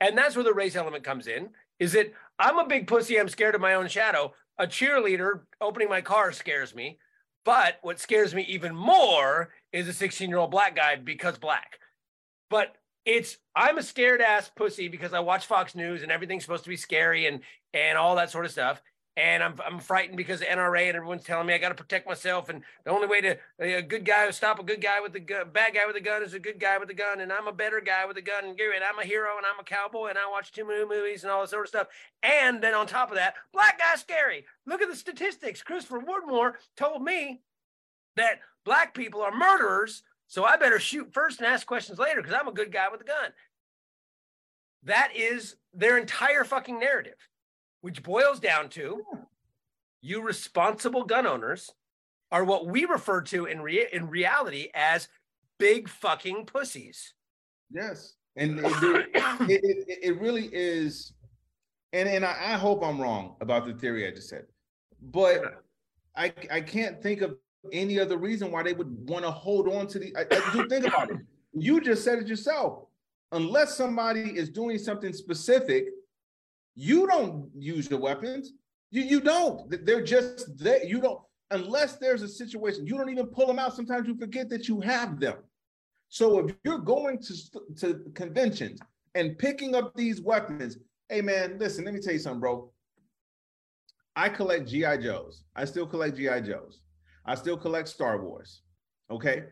[0.00, 1.50] and that's where the race element comes in.
[1.78, 3.18] Is that I'm a big pussy.
[3.18, 4.32] I'm scared of my own shadow.
[4.58, 6.98] A cheerleader opening my car scares me.
[7.44, 11.78] But what scares me even more is a 16 year old black guy because black.
[12.50, 16.64] But it's I'm a scared ass pussy because I watch Fox News and everything's supposed
[16.64, 17.40] to be scary and
[17.72, 18.82] and all that sort of stuff.
[19.16, 22.06] And I'm I'm frightened because of NRA and everyone's telling me I got to protect
[22.06, 22.50] myself.
[22.50, 25.20] And the only way to uh, a good guy stop a good guy with the
[25.20, 27.20] gun, bad guy with a gun is a good guy with a gun.
[27.20, 28.44] And I'm a better guy with a gun.
[28.44, 31.32] And I'm a hero and I'm a cowboy and I watch too many movies and
[31.32, 31.86] all that sort of stuff.
[32.22, 34.44] And then on top of that, black guy's scary.
[34.66, 35.62] Look at the statistics.
[35.62, 37.40] Christopher Woodmore told me
[38.16, 40.02] that black people are murderers.
[40.26, 43.00] So I better shoot first and ask questions later because I'm a good guy with
[43.00, 43.30] a gun.
[44.82, 47.16] That is their entire fucking narrative,
[47.86, 49.00] which boils down to
[50.00, 51.70] you responsible gun owners
[52.32, 55.06] are what we refer to in rea- in reality as
[55.60, 57.14] big fucking pussies.
[57.70, 61.12] Yes, and it, it, it, it- really is.
[61.92, 64.46] And and I, I hope I'm wrong about the theory I just said,
[65.00, 65.62] but
[66.16, 67.36] I I can't think of
[67.72, 70.12] any other reason why they would want to hold on to the.
[70.16, 71.18] I, I, you think about it.
[71.52, 72.82] You just said it yourself.
[73.30, 75.86] Unless somebody is doing something specific,
[76.76, 78.52] you don't use your weapons.
[78.90, 79.84] You you don't.
[79.84, 80.84] They're just there.
[80.84, 81.20] You don't
[81.50, 82.86] unless there's a situation.
[82.86, 83.74] You don't even pull them out.
[83.74, 85.38] Sometimes you forget that you have them.
[86.08, 87.34] So if you're going to
[87.80, 88.78] to conventions
[89.14, 92.70] and picking up these weapons, hey man, listen, let me tell you something, bro.
[94.14, 95.44] I collect GI Joes.
[95.56, 96.80] I still collect GI Joes.
[97.24, 98.62] I still collect Star Wars.
[99.10, 99.44] Okay.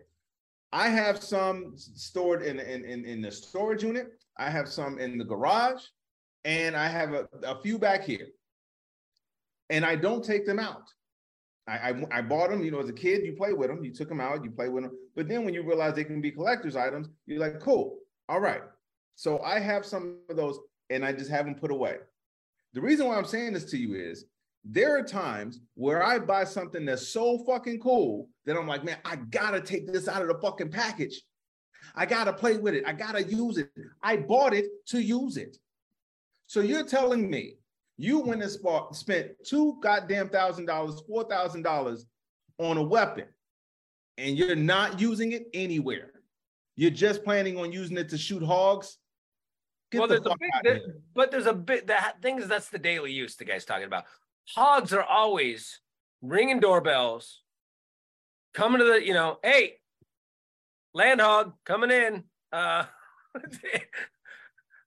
[0.72, 4.08] I have some stored in in in, in the storage unit.
[4.38, 5.82] I have some in the garage,
[6.44, 8.26] and I have a, a few back here.
[9.70, 10.90] And I don't take them out.
[11.66, 13.92] I, I I bought them, you know, as a kid, you play with them, you
[13.92, 14.92] took them out, you play with them.
[15.16, 18.62] But then when you realize they can be collector's items, you're like, cool, all right.
[19.14, 20.58] So I have some of those
[20.90, 21.96] and I just have them put away.
[22.74, 24.26] The reason why I'm saying this to you is
[24.64, 28.98] there are times where I buy something that's so fucking cool that I'm like, man,
[29.04, 31.22] I gotta take this out of the fucking package.
[31.94, 32.84] I gotta play with it.
[32.86, 33.70] I gotta use it.
[34.02, 35.56] I bought it to use it.
[36.54, 37.56] So you're telling me
[37.96, 42.06] You went and spa- spent two goddamn thousand dollars, four thousand dollars
[42.58, 43.26] on a weapon,
[44.18, 46.12] and you're not using it anywhere.
[46.76, 48.98] You're just planning on using it to shoot hogs.
[49.90, 50.96] Get well, the there's a big, there- here.
[51.12, 54.04] but there's a bit that things that's the daily use the guy's talking about.
[54.54, 55.80] Hogs are always
[56.22, 57.42] ringing doorbells,
[58.52, 59.80] coming to the, you know, hey,
[60.94, 62.22] land hog coming in.
[62.52, 62.84] Uh,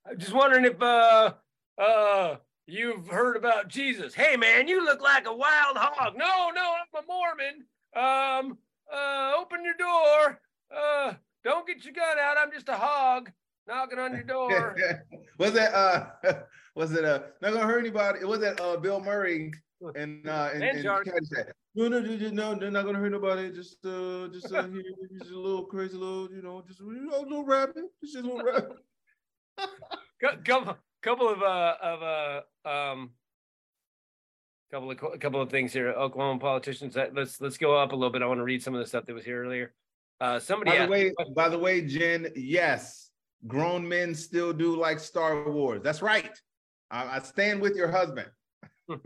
[0.10, 1.34] I'm just wondering if uh
[1.78, 4.14] uh you've heard about Jesus.
[4.14, 6.14] Hey man, you look like a wild hog.
[6.18, 7.66] No, no, I'm a Mormon.
[7.96, 8.58] Um,
[8.94, 10.40] uh, open your door.
[10.76, 11.14] Uh,
[11.44, 12.38] don't get your gun out.
[12.38, 13.32] I'm just a hog
[13.68, 14.76] knocking on your door.
[15.38, 16.08] was that uh
[16.76, 18.20] was it uh not gonna hurt anybody?
[18.22, 19.52] It was that uh Bill Murray
[19.96, 20.84] and uh and, And
[21.76, 23.52] No, no, no, no, no, they're not gonna hurt nobody.
[23.52, 24.84] Just uh just uh here,
[25.20, 27.46] just a little crazy little, you know, just you know, a little.
[28.02, 28.78] It's just a little rabbit.
[30.22, 33.12] come, couple couple of uh of uh um
[34.72, 37.96] couple of a couple of things here oklahoma politicians Uh, let's let's go up a
[37.96, 39.74] little bit i want to read some of the stuff that was here earlier
[40.20, 43.12] uh somebody By the way, by the way, Jen, yes,
[43.46, 45.82] grown men still do like Star Wars.
[45.84, 46.32] That's right.
[46.90, 48.28] I, I stand with your husband.
[48.90, 48.98] go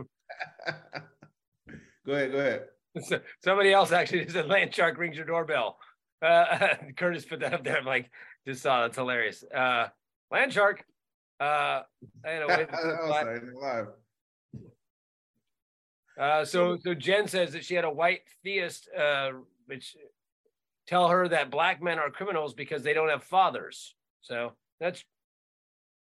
[2.07, 2.65] ahead, go ahead.
[3.03, 5.77] So- somebody else actually said land shark rings your doorbell
[6.21, 8.09] uh curtis put that up there i'm like
[8.45, 9.87] just saw that's hilarious uh
[10.29, 10.83] land shark
[11.41, 11.81] uh
[12.25, 13.87] anyway Oh, sorry, live.
[16.19, 19.31] Uh, so so Jen says that she had a white theist, uh,
[19.65, 19.95] which
[20.85, 23.95] tell her that black men are criminals because they don't have fathers.
[24.21, 25.03] So that's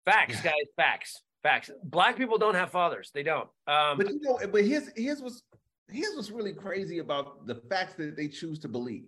[0.06, 0.54] facts, guys.
[0.76, 1.22] Facts.
[1.44, 1.70] Facts.
[1.84, 3.12] Black people don't have fathers.
[3.14, 3.48] They don't.
[3.68, 5.44] Um, But you know, but here's here's what's
[5.92, 9.06] here's what's really crazy about the facts that they choose to believe.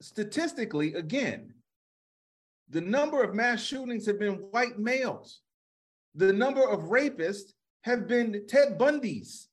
[0.00, 1.52] Statistically, again,
[2.68, 5.40] the number of mass shootings have been white males.
[6.14, 7.52] The number of rapists
[7.82, 9.48] have been Ted Bundy's.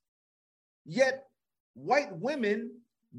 [0.85, 1.25] Yet
[1.73, 2.71] white women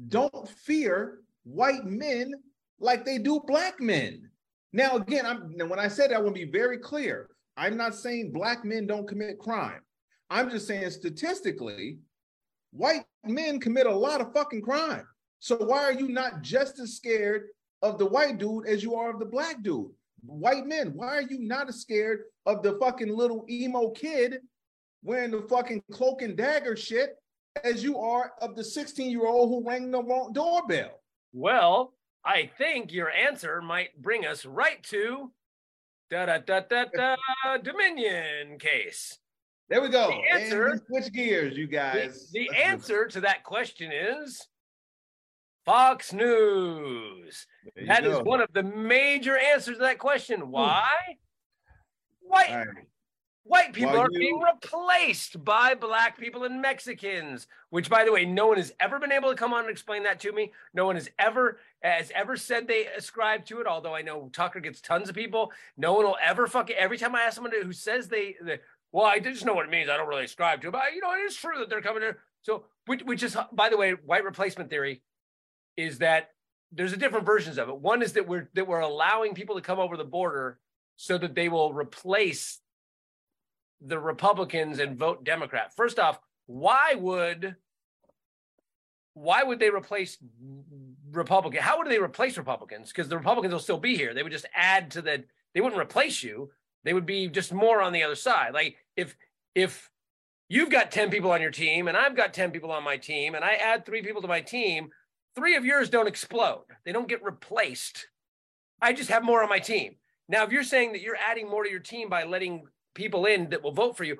[0.07, 2.33] don't fear white men
[2.79, 4.29] like they do black men.
[4.73, 7.29] Now, again, I'm when I said that, I want to be very clear.
[7.57, 9.81] I'm not saying black men don't commit crime.
[10.29, 11.99] I'm just saying statistically,
[12.71, 15.05] white men commit a lot of fucking crime.
[15.39, 17.47] So why are you not just as scared
[17.81, 19.91] of the white dude as you are of the black dude?
[20.23, 24.37] White men, why are you not as scared of the fucking little emo kid
[25.03, 27.15] wearing the fucking cloak and dagger shit
[27.63, 31.01] as you are of the 16 year old who rang the wrong doorbell?
[31.33, 35.31] well, I think your answer might bring us right to
[36.11, 37.15] da da da da da
[37.57, 39.17] Dominion case.
[39.69, 40.09] There we go.
[40.09, 40.79] The answer.
[40.87, 42.29] Switch gears, you The, guys.
[42.31, 44.45] the answer to that question is
[45.65, 47.47] Fox News.
[47.87, 50.49] That is one of the major answers to that question.
[50.49, 50.89] Why?
[52.21, 52.67] White right.
[53.43, 58.11] white people While are you- being replaced by black people and Mexicans, which by the
[58.11, 60.51] way, no one has ever been able to come on and explain that to me.
[60.73, 64.61] No one has ever has ever said they ascribe to it, although I know Tucker
[64.61, 65.51] gets tons of people.
[65.77, 68.59] No one will ever fucking every time I ask someone who says they, they
[68.91, 69.89] well, I just know what it means.
[69.89, 72.01] I don't really ascribe to it, but you know, it is true that they're coming
[72.01, 72.19] there.
[72.41, 75.01] So, which, which is, by the way, white replacement theory
[75.77, 76.29] is that
[76.71, 77.77] there's a different versions of it.
[77.77, 80.59] One is that we're that we're allowing people to come over the border
[80.95, 82.59] so that they will replace
[83.81, 85.73] the Republicans and vote Democrat.
[85.75, 87.55] First off, why would
[89.13, 90.17] why would they replace
[91.11, 91.61] Republican?
[91.61, 92.89] How would they replace Republicans?
[92.89, 94.13] Because the Republicans will still be here.
[94.13, 95.23] They would just add to the.
[95.53, 96.51] They wouldn't replace you.
[96.83, 98.53] They would be just more on the other side.
[98.53, 99.15] Like if
[99.53, 99.89] if
[100.47, 103.35] you've got ten people on your team and I've got ten people on my team,
[103.35, 104.89] and I add three people to my team,
[105.35, 106.65] three of yours don't explode.
[106.85, 108.07] They don't get replaced.
[108.81, 109.95] I just have more on my team.
[110.27, 112.63] Now, if you're saying that you're adding more to your team by letting
[112.93, 114.17] people in that will vote for you,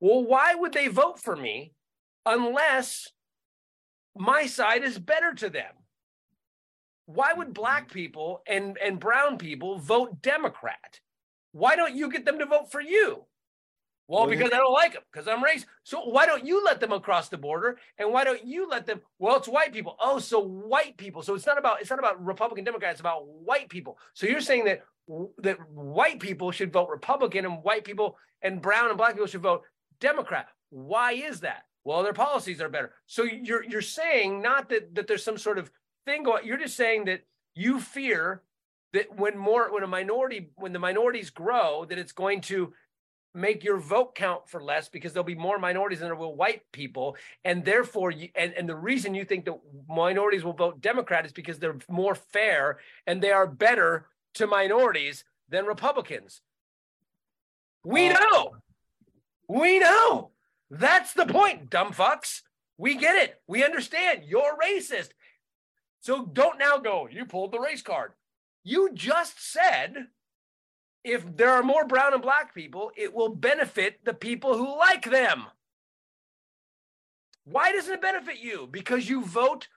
[0.00, 1.72] well, why would they vote for me
[2.26, 3.08] unless
[4.16, 5.72] my side is better to them?
[7.06, 11.00] Why would black people and, and brown people vote Democrat?
[11.52, 13.24] Why don't you get them to vote for you?
[14.06, 15.64] Well, because I don't like them, because I'm racist.
[15.82, 17.78] So why don't you let them across the border?
[17.98, 19.00] And why don't you let them?
[19.18, 19.96] Well, it's white people.
[19.98, 21.22] Oh, so white people.
[21.22, 22.94] So it's not about it's not about Republican Democrats.
[22.94, 23.98] It's about white people.
[24.12, 24.82] So you're saying that
[25.38, 29.42] that white people should vote Republican and white people and brown and black people should
[29.42, 29.62] vote
[30.00, 30.48] Democrat.
[30.68, 31.64] Why is that?
[31.84, 32.92] Well, their policies are better.
[33.06, 35.70] So you're you're saying not that that there's some sort of
[36.04, 36.46] thing going.
[36.46, 37.22] You're just saying that
[37.54, 38.42] you fear
[38.92, 42.72] that when more when a minority when the minorities grow that it's going to
[43.34, 46.62] make your vote count for less because there'll be more minorities than there will white
[46.72, 49.58] people and therefore you, and, and the reason you think that
[49.88, 55.24] minorities will vote democrat is because they're more fair and they are better to minorities
[55.48, 56.42] than republicans
[57.84, 58.54] we Uh, know
[59.48, 60.30] We know.
[60.70, 62.42] That's the point, dumb fucks.
[62.78, 63.40] We get it.
[63.46, 64.22] We understand.
[64.24, 65.10] You're racist.
[66.00, 68.12] So don't now go, you pulled the race card.
[68.62, 70.08] You just said
[71.04, 75.08] if there are more brown and black people, it will benefit the people who like
[75.10, 75.44] them.
[77.44, 78.66] Why doesn't it benefit you?
[78.70, 79.68] Because you vote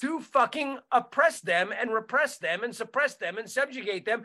[0.00, 4.22] to fucking oppress them and repress them and suppress them and subjugate them.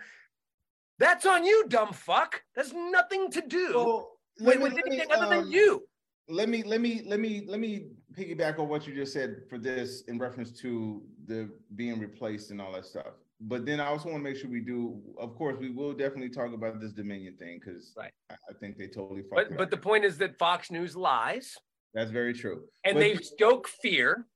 [0.99, 2.43] That's on you, dumb fuck.
[2.55, 5.51] That's nothing to do Well, with, let with me- let me, anything other than um,
[5.51, 5.83] you.
[6.29, 9.57] let me let me let me let me piggyback on what you just said for
[9.57, 13.15] this in reference to the being replaced and all that stuff.
[13.41, 15.01] But then I also want to make sure we do.
[15.17, 18.11] Of course, we will definitely talk about this Dominion thing because right.
[18.29, 19.69] I, I think they totally But but up.
[19.71, 21.57] the point is that Fox News lies
[21.93, 22.63] That's very true.
[22.85, 24.27] and But- they stoke fear.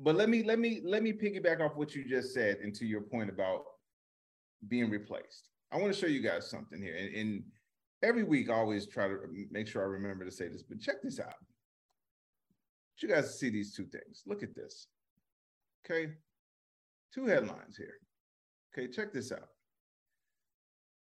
[0.00, 2.84] But let me let me let me piggyback off what you just said and to
[2.84, 3.62] your point about
[4.66, 5.48] being replaced.
[5.70, 6.96] I want to show you guys something here.
[6.96, 7.42] And, and
[8.02, 9.16] every week I always try to
[9.52, 11.34] make sure I remember to say this, but check this out.
[13.00, 14.22] You guys see these two things.
[14.26, 14.88] Look at this.
[15.84, 16.12] Okay.
[17.12, 17.94] Two headlines here.
[18.76, 19.48] Okay, check this out.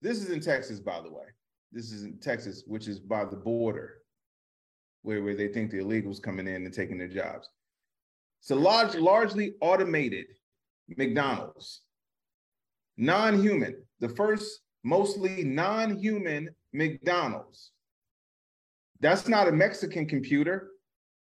[0.03, 1.25] This is in Texas, by the way.
[1.73, 3.95] This is in Texas, which is by the border,
[5.03, 7.49] where, where they think the illegals coming in and taking their jobs.
[8.41, 10.27] It's a large, largely automated
[10.97, 11.83] McDonald's,
[12.97, 17.73] non-human, the first mostly non-human McDonald's.
[19.01, 20.69] That's not a Mexican computer.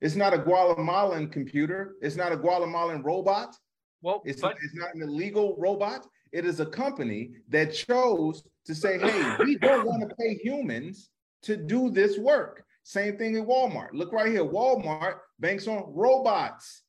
[0.01, 1.95] It's not a Guatemalan computer.
[2.03, 3.55] It's not a Guatemalan robot.
[4.03, 6.05] Well, it's, but- it's not an illegal robot.
[6.35, 11.09] It is a company that chose to say, hey, we don't want to pay humans
[11.43, 12.65] to do this work.
[12.83, 13.91] Same thing in Walmart.
[13.93, 14.45] Look right here.
[14.45, 16.83] Walmart banks on robots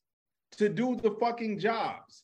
[0.53, 2.23] to do the fucking jobs.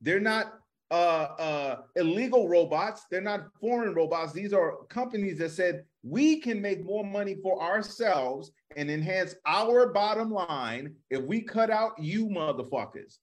[0.00, 0.54] They're not
[0.90, 3.06] uh, uh, illegal robots.
[3.12, 4.32] They're not foreign robots.
[4.32, 9.92] These are companies that said we can make more money for ourselves and enhance our
[9.92, 13.18] bottom line if we cut out you motherfuckers.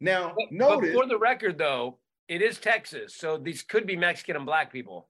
[0.00, 1.98] Now, But notice for the record, though,
[2.28, 5.08] it is Texas, so these could be Mexican and black people,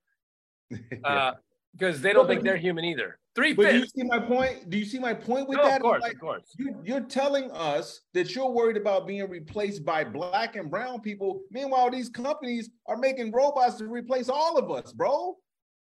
[1.04, 1.32] uh,
[1.76, 3.18] because they don't think they're human either.
[3.34, 4.70] Three But do you see my point?
[4.70, 5.80] Do you see my point with No, of that?
[5.80, 6.54] course, Like, of course.
[6.56, 11.40] You, you're telling us that you're worried about being replaced by black and brown people.
[11.50, 15.36] Meanwhile, these companies are making robots to replace all of us, bro.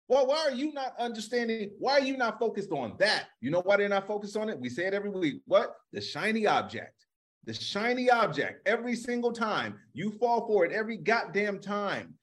[0.08, 1.70] Well, why are you not understanding?
[1.78, 3.26] Why are you not focused on that?
[3.40, 4.60] You know why they're not focused on it?
[4.60, 5.42] We say it every week.
[5.46, 5.76] What?
[5.92, 7.03] The shiny object.
[7.46, 8.68] The shiny object.
[8.68, 12.14] Every single time you fall for it, every goddamn time.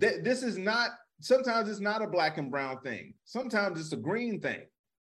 [0.00, 0.90] Th- this is not
[1.20, 3.14] sometimes it's not a black and brown thing.
[3.24, 4.62] Sometimes it's a green thing.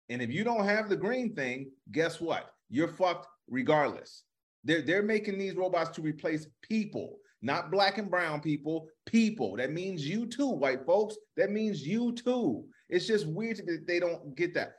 [0.09, 2.53] And if you don't have the green thing, guess what?
[2.68, 4.24] You're fucked regardless.
[4.64, 9.57] They're, they're making these robots to replace people, not black and brown people, people.
[9.57, 11.16] That means you too, white folks.
[11.36, 12.64] That means you too.
[12.88, 14.74] It's just weird that they don't get that.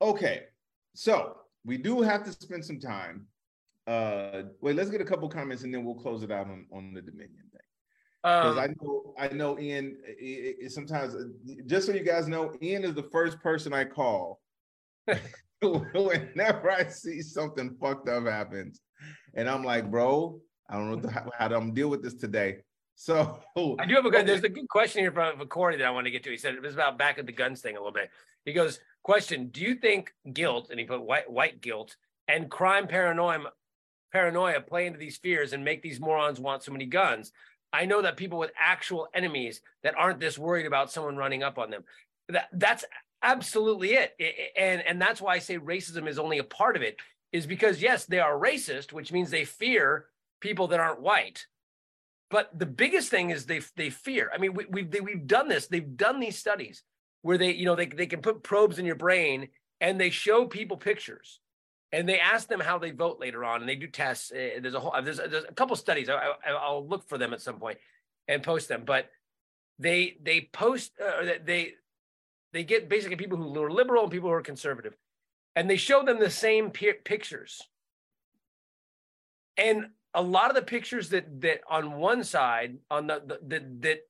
[0.00, 0.44] Okay,
[0.94, 3.26] so we do have to spend some time.
[3.88, 6.92] Uh, wait, let's get a couple comments and then we'll close it out on, on
[6.92, 7.60] the Dominion thing
[8.22, 9.96] because Um, I know I know Ian.
[10.06, 11.24] i- i- sometimes, uh,
[11.66, 14.42] just so you guys know, Ian is the first person I call
[15.62, 18.80] whenever I see something fucked up happens,
[19.34, 22.58] and I'm like, bro, I don't know how, how to deal with this today.
[22.94, 23.40] So
[23.78, 24.26] I do have a good.
[24.26, 26.30] There's a good question here from from Corey that I want to get to.
[26.30, 28.10] He said it was about back at the guns thing a little bit.
[28.44, 32.86] He goes, "Question: Do you think guilt, and he put white white guilt, and crime
[32.88, 33.52] paranoia
[34.12, 37.32] paranoia play into these fears and make these morons want so many guns?
[37.72, 41.58] I know that people with actual enemies that aren't this worried about someone running up
[41.58, 41.84] on them.
[42.28, 42.84] That that's
[43.22, 46.76] absolutely it, I- I- and and that's why I say racism is only a part
[46.76, 46.96] of it.
[47.32, 50.06] Is because yes, they are racist, which means they fear
[50.40, 51.46] people that aren't white."
[52.30, 54.30] But the biggest thing is they they fear.
[54.34, 55.66] I mean, we, we've they, we've done this.
[55.66, 56.82] They've done these studies
[57.22, 59.48] where they you know they they can put probes in your brain
[59.80, 61.40] and they show people pictures,
[61.92, 64.30] and they ask them how they vote later on, and they do tests.
[64.30, 66.08] Uh, There's a whole there's, there's a couple studies.
[66.08, 67.78] I, I, I'll look for them at some point
[68.26, 68.82] and post them.
[68.84, 69.10] But
[69.78, 71.74] they they post uh, they
[72.52, 74.94] they get basically people who are liberal and people who are conservative,
[75.56, 77.62] and they show them the same pi- pictures.
[79.56, 84.00] And a lot of the pictures that that on one side on the, the that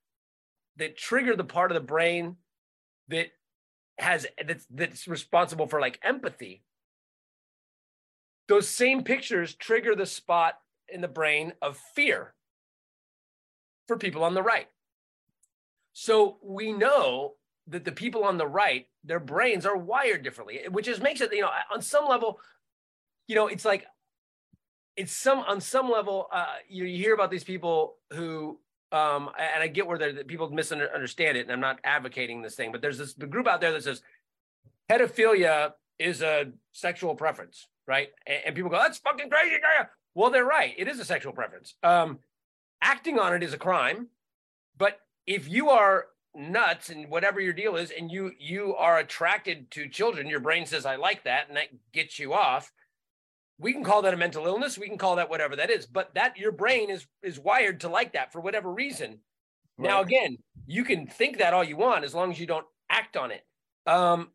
[0.76, 2.36] that trigger the part of the brain
[3.08, 3.28] that
[3.98, 6.62] has that's that's responsible for like empathy
[8.48, 12.34] those same pictures trigger the spot in the brain of fear
[13.86, 14.68] for people on the right.
[15.92, 17.34] So we know
[17.68, 21.32] that the people on the right their brains are wired differently which just makes it
[21.34, 22.40] you know on some level
[23.26, 23.86] you know it's like
[24.96, 28.58] it's some on some level uh you, you hear about these people who
[28.90, 32.54] um and i get where they're, that people misunderstand it and i'm not advocating this
[32.54, 34.00] thing but there's this the group out there that says
[34.90, 38.08] pedophilia is a sexual preference, right?
[38.26, 39.56] And, and people go, "That's fucking crazy."
[40.14, 40.74] Well, they're right.
[40.76, 41.74] It is a sexual preference.
[41.82, 42.18] Um,
[42.80, 44.08] acting on it is a crime,
[44.76, 49.70] but if you are nuts and whatever your deal is, and you you are attracted
[49.72, 52.70] to children, your brain says, "I like that," and that gets you off.
[53.58, 54.78] We can call that a mental illness.
[54.78, 57.88] We can call that whatever that is, but that your brain is is wired to
[57.88, 59.20] like that for whatever reason.
[59.80, 63.16] Now, again, you can think that all you want as long as you don't act
[63.16, 63.44] on it.
[63.86, 64.30] Um,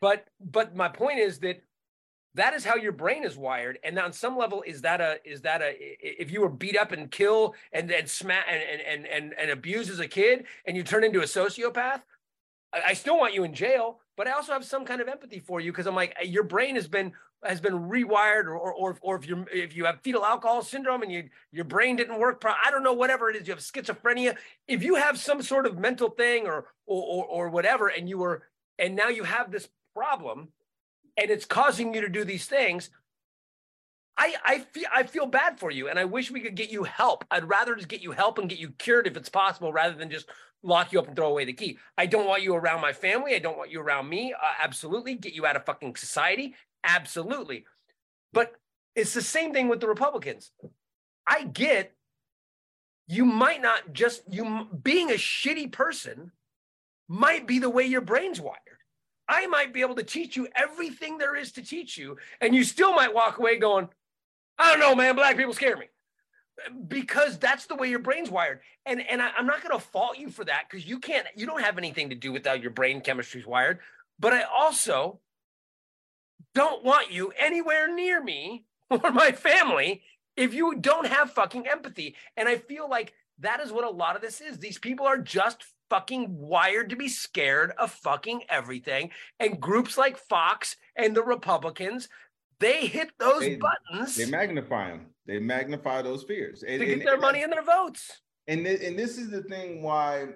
[0.00, 1.62] but but my point is that
[2.34, 5.40] that is how your brain is wired and on some level is that a is
[5.42, 9.34] that a if you were beat up and kill and and smack and and and
[9.38, 12.02] and, abused as a kid and you turn into a sociopath
[12.72, 15.60] I, still want you in jail but i also have some kind of empathy for
[15.60, 17.12] you because i'm like eh, your brain has been
[17.42, 21.02] has been rewired or or or, or if you if you have fetal alcohol syndrome
[21.02, 23.62] and you your brain didn't work pro- i don't know whatever it is you have
[23.62, 24.36] schizophrenia
[24.68, 28.18] if you have some sort of mental thing or or or, or whatever and you
[28.18, 28.44] were
[28.78, 30.48] and now you have this problem
[31.16, 32.90] and it's causing you to do these things
[34.20, 36.84] I, I feel I feel bad for you, and I wish we could get you
[36.84, 37.24] help.
[37.30, 40.10] I'd rather just get you help and get you cured if it's possible, rather than
[40.10, 40.28] just
[40.62, 41.78] lock you up and throw away the key.
[41.96, 43.34] I don't want you around my family.
[43.34, 44.34] I don't want you around me.
[44.34, 46.54] Uh, absolutely, get you out of fucking society.
[46.84, 47.64] Absolutely,
[48.34, 48.52] but
[48.94, 50.52] it's the same thing with the Republicans.
[51.26, 51.94] I get
[53.06, 56.30] you might not just you being a shitty person
[57.08, 58.79] might be the way your brain's wired.
[59.30, 62.64] I might be able to teach you everything there is to teach you, and you
[62.64, 63.88] still might walk away going,
[64.58, 65.86] I don't know, man, black people scare me.
[66.88, 68.60] Because that's the way your brain's wired.
[68.84, 71.62] And and I, I'm not gonna fault you for that because you can't, you don't
[71.62, 73.78] have anything to do with how your brain chemistry's wired.
[74.18, 75.20] But I also
[76.54, 80.02] don't want you anywhere near me or my family
[80.36, 82.16] if you don't have fucking empathy.
[82.36, 84.58] And I feel like that is what a lot of this is.
[84.58, 85.64] These people are just
[85.94, 89.10] fucking wired to be scared of fucking everything.
[89.38, 92.08] And groups like Fox and the Republicans,
[92.60, 95.06] they hit those They- buttons They magnify them.
[95.26, 96.62] They magnify those fears.
[96.62, 98.20] And, to get and- their and money and their votes.
[98.48, 100.28] and thi- and this is the thing why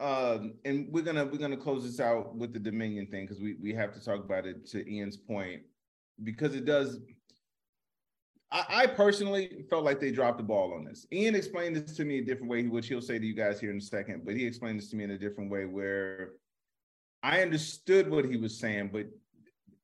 [0.00, 3.54] um and we're gonna we're gonna close this out with the dominion thing because we
[3.60, 5.62] we have to talk about it to ian's point
[6.24, 6.98] because it does
[8.52, 11.06] I, I personally felt like they dropped the ball on this.
[11.10, 13.70] Ian explained this to me a different way, which he'll say to you guys here
[13.70, 16.32] in a second, but he explained this to me in a different way where
[17.22, 19.06] I understood what he was saying, but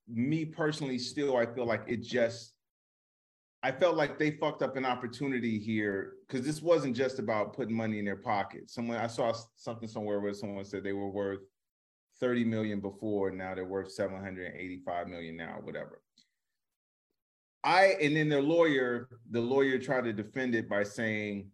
[0.07, 2.53] me personally, still, I feel like it just
[3.63, 7.75] I felt like they fucked up an opportunity here because this wasn't just about putting
[7.75, 8.71] money in their pocket.
[8.71, 11.41] Someone I saw something somewhere where someone said they were worth
[12.21, 16.01] 30 million before, and now they're worth 785 million now, whatever.
[17.65, 21.51] I and then their lawyer, the lawyer tried to defend it by saying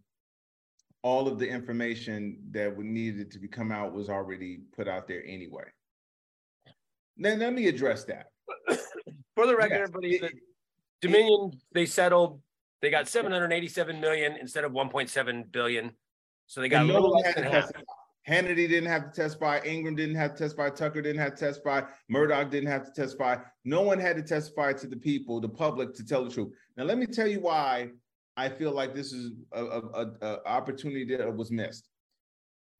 [1.02, 5.22] all of the information that would needed to come out was already put out there
[5.26, 5.64] anyway.
[7.16, 8.26] Then let me address that.
[9.34, 10.30] For the record, Yes, everybody, the
[11.00, 12.40] Dominion, they settled,
[12.80, 15.92] they got 787 million instead of 1.7 billion.
[16.46, 17.70] So they got a no little one less had than half.
[18.28, 19.60] Hannity didn't have to testify.
[19.64, 20.70] Ingraham didn't have to testify.
[20.70, 21.82] Tucker didn't have to testify.
[22.08, 23.36] Murdoch didn't have to testify.
[23.64, 26.52] No one had to testify to the people, the public, to tell the truth.
[26.76, 27.90] Now, let me tell you why
[28.36, 31.88] I feel like this is a, opportunity that was missed.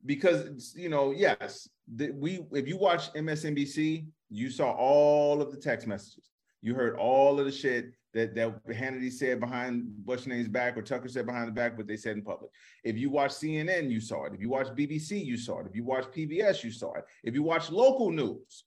[0.06, 5.58] Because you know, yes, the, we if you watch MSNBC, you saw all of the
[5.58, 6.30] text messages.
[6.60, 10.82] You heard all of the shit that that Hannity said behind what's name's back or
[10.82, 12.50] Tucker said behind the back, but they said in public.
[12.84, 14.32] If you watch CNN, you saw it.
[14.32, 15.66] If you watch BBC, you saw it.
[15.66, 17.04] If you watch PBS, you saw it.
[17.24, 18.64] If you watch local news,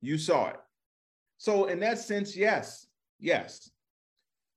[0.00, 0.56] you saw it.
[1.38, 2.86] So in that sense, yes,
[3.18, 3.70] yes.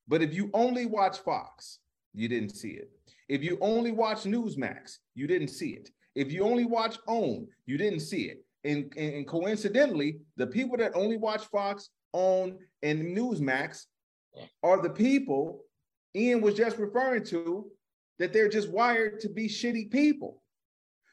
[0.07, 1.79] But if you only watch Fox,
[2.13, 2.91] you didn't see it.
[3.27, 5.89] If you only watch Newsmax, you didn't see it.
[6.15, 8.43] If you only watch OAN, you didn't see it.
[8.63, 13.85] And, and coincidentally, the people that only watch Fox, OAN, and Newsmax
[14.63, 15.63] are the people
[16.15, 17.69] Ian was just referring to
[18.17, 20.41] that they're just wired to be shitty people.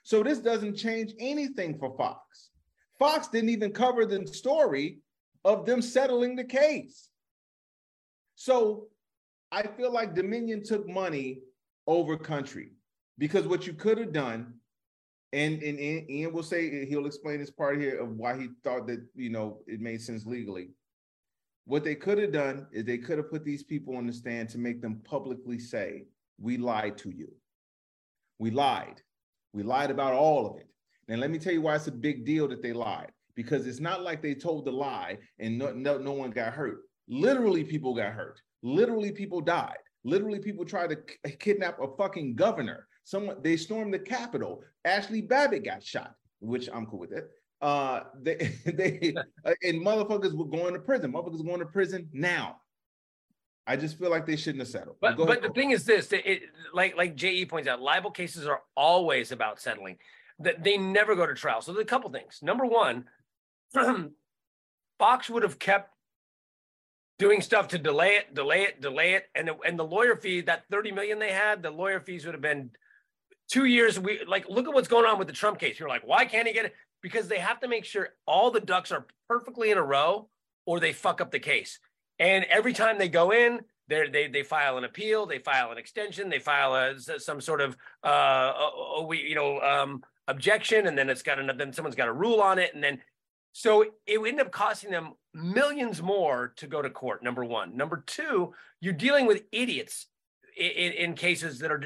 [0.03, 2.51] So this doesn't change anything for Fox.
[2.99, 5.01] Fox didn't even cover the story
[5.45, 7.11] of them settling the case.
[8.35, 8.89] So
[9.53, 11.41] I feel like Dominion took money
[11.87, 12.73] over country
[13.19, 14.55] because what you could have done,
[15.33, 19.05] and, and Ian will say he'll explain this part here of why he thought that
[19.15, 20.71] you know it made sense legally.
[21.67, 24.49] What they could have done is they could have put these people on the stand
[24.51, 26.07] to make them publicly say,
[26.39, 27.35] "We lied to you.
[28.39, 29.03] We lied.
[29.53, 30.69] We lied about all of it."
[31.09, 33.81] And let me tell you why it's a big deal that they lied because it's
[33.81, 36.83] not like they told the lie and no, no, no one got hurt.
[37.09, 38.41] Literally, people got hurt.
[38.63, 39.77] Literally, people died.
[40.05, 42.87] Literally, people tried to kidnap a fucking governor.
[43.05, 44.63] Someone they stormed the Capitol.
[44.85, 47.29] Ashley Babbitt got shot, which I'm cool with it.
[47.61, 48.35] Uh, they
[48.67, 51.13] they uh, and motherfuckers were going to prison.
[51.13, 52.57] Motherfuckers going to prison now.
[53.67, 54.97] I just feel like they shouldn't have settled.
[55.01, 56.43] But Go but the thing is this, that it,
[56.73, 59.97] like like Je points out, libel cases are always about settling.
[60.39, 61.63] That they never go to trial.
[61.63, 62.41] So there's a couple things.
[62.43, 63.07] Number one,
[64.99, 65.91] Fox would have kept
[67.19, 70.43] doing stuff to delay it, delay it, delay it, and the, and the lawyer fee
[70.43, 72.71] that thirty million they had, the lawyer fees would have been
[73.51, 73.99] two years.
[73.99, 75.81] We like look at what's going on with the Trump case.
[75.81, 76.75] You're like, why can't he get it?
[77.07, 80.29] Because they have to make sure all the ducks are perfectly in a row,
[80.65, 81.79] or they fuck up the case.
[82.19, 86.29] And every time they go in, they they file an appeal, they file an extension,
[86.29, 88.53] they file a, some sort of uh
[89.07, 92.41] we you know um objection, and then it's got another then someone's got a rule
[92.41, 92.99] on it, and then
[93.53, 97.23] so it would end up costing them millions more to go to court.
[97.23, 97.77] Number one.
[97.77, 100.07] Number two, you're dealing with idiots
[100.57, 101.85] in, in, cases that are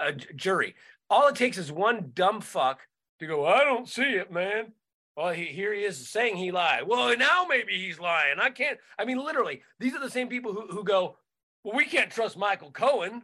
[0.00, 0.76] a, a jury.
[1.10, 2.86] All it takes is one dumb fuck
[3.20, 3.46] to go.
[3.46, 4.72] I don't see it, man.
[5.16, 6.86] Well, he, here he is saying he lied.
[6.86, 8.38] Well, now maybe he's lying.
[8.40, 8.78] I can't.
[8.98, 11.16] I mean, literally, these are the same people who, who go,
[11.62, 13.22] well, we can't trust Michael Cohen.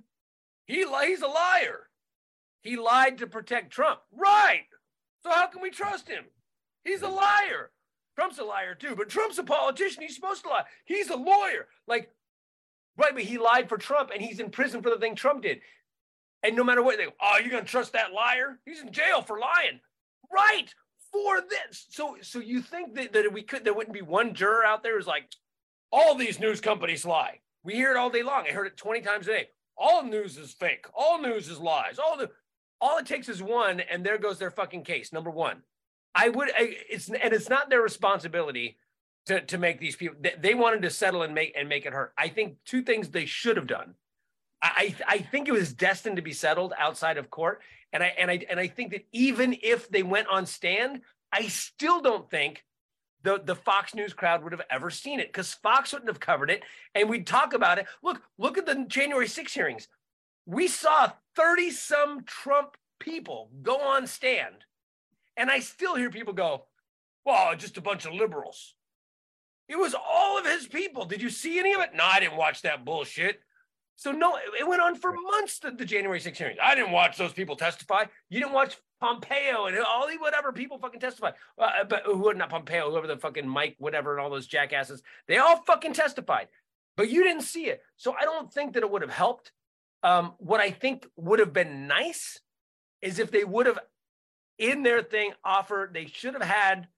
[0.67, 1.89] He he's a liar.
[2.63, 4.01] He lied to protect Trump.
[4.13, 4.67] Right.
[5.25, 6.25] So how can we trust him?
[6.85, 7.71] He's a liar.
[8.17, 10.03] Trump's a liar too, but Trump's a politician.
[10.03, 10.65] He's supposed to lie.
[10.85, 11.69] He's a lawyer.
[11.87, 12.11] Like,
[12.97, 15.61] right, but he lied for Trump and he's in prison for the thing Trump did.
[16.43, 18.59] And no matter what, they go, oh, you're gonna trust that liar?
[18.65, 19.81] He's in jail for lying.
[20.33, 20.73] Right.
[21.13, 21.87] For this.
[21.91, 24.97] So so you think that, that we could there wouldn't be one juror out there
[24.97, 25.25] who's like,
[25.93, 27.41] all these news companies lie.
[27.65, 28.45] We hear it all day long.
[28.49, 29.49] I heard it 20 times a day.
[29.77, 30.87] All news is fake.
[30.95, 31.99] All news is lies.
[31.99, 32.31] All the
[32.81, 35.13] all it takes is one, and there goes their fucking case.
[35.13, 35.63] Number one.
[36.15, 36.51] I would.
[36.51, 38.79] I, it's and it's not their responsibility
[39.27, 40.17] to to make these people.
[40.21, 42.13] They, they, wanted to settle and make and make it hurt.
[42.19, 43.95] I think two things they should have done.
[44.63, 48.31] I I think it was destined to be settled outside of court, and I and
[48.31, 51.03] I and I think that even if they went on stand,
[51.33, 52.65] I still don't think
[53.23, 56.51] the the Fox News crowd would have ever seen it because Fox wouldn't have covered
[56.51, 56.63] it,
[56.95, 57.87] and we'd talk about it.
[58.03, 59.89] Look, look at the January 6 hearings.
[60.47, 64.65] We saw 30 some Trump people go on stand
[65.41, 66.65] and I still hear people go,
[67.25, 68.75] well, just a bunch of liberals.
[69.69, 71.07] It was all of his people.
[71.07, 71.95] Did you see any of it?
[71.95, 73.41] No, I didn't watch that bullshit.
[74.01, 75.59] So no, it went on for months.
[75.59, 76.59] The, the January 6 hearings.
[76.63, 78.05] I didn't watch those people testify.
[78.31, 81.33] You didn't watch Pompeo and all the whatever people fucking testify.
[81.59, 85.03] Uh, but who would not Pompeo, whoever the fucking Mike, whatever, and all those jackasses.
[85.29, 86.49] They all fucking testified,
[86.97, 87.83] but you didn't see it.
[87.99, 89.53] So I don't think that it would have helped.
[90.03, 92.41] Um, what I think would have been nice
[93.03, 93.81] is if they would have
[94.59, 96.89] in their thing offer they should have had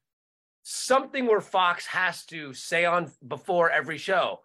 [0.62, 4.38] something where Fox has to say on before every show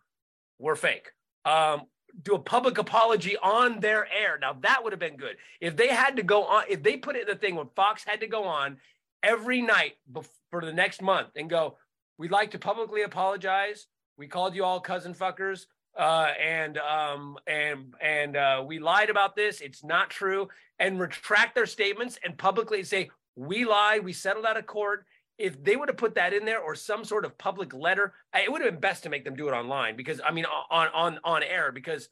[0.58, 1.12] we're fake.
[1.46, 1.84] Um,
[2.24, 4.38] do a public apology on their air.
[4.40, 5.38] Now that would have been good.
[5.62, 8.04] If they had to go on, if they put it in the thing where Fox
[8.06, 8.78] had to go on
[9.24, 9.98] every night
[10.50, 11.78] for the next month and go,
[12.18, 13.88] we'd like to publicly apologize.
[14.18, 15.66] We called you all cousin fuckers.
[15.98, 19.62] Uh, and um, and and uh, we lied about this.
[19.62, 20.48] It's not true.
[20.78, 24.04] And retract their statements and publicly say we lied.
[24.04, 25.06] We settled out of court.
[25.38, 28.52] If they would have put that in there or some sort of public letter, it
[28.52, 31.20] would have been best to make them do it online because I mean on on
[31.24, 32.10] on air because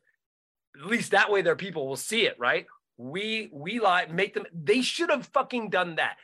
[0.79, 2.65] at least that way their people will see it right.
[2.97, 4.05] We we lie.
[4.05, 4.45] Make them.
[4.53, 6.17] They should have fucking done that.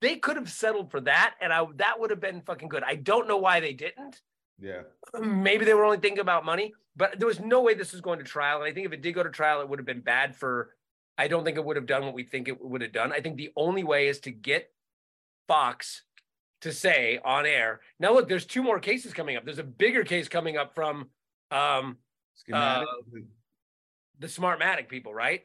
[0.00, 2.82] They could have settled for that, and I that would have been fucking good.
[2.84, 4.20] I don't know why they didn't.
[4.58, 4.82] Yeah.
[5.20, 8.18] Maybe they were only thinking about money, but there was no way this was going
[8.18, 8.62] to trial.
[8.62, 10.70] And I think if it did go to trial, it would have been bad for.
[11.18, 13.10] I don't think it would have done what we think it would have done.
[13.10, 14.70] I think the only way is to get
[15.48, 16.02] Fox
[16.62, 17.80] to say on air.
[17.98, 19.44] Now, look, there's two more cases coming up.
[19.44, 21.10] There's a bigger case coming up from
[21.50, 21.98] um,
[22.52, 22.84] uh,
[24.18, 25.42] the Smartmatic people, right?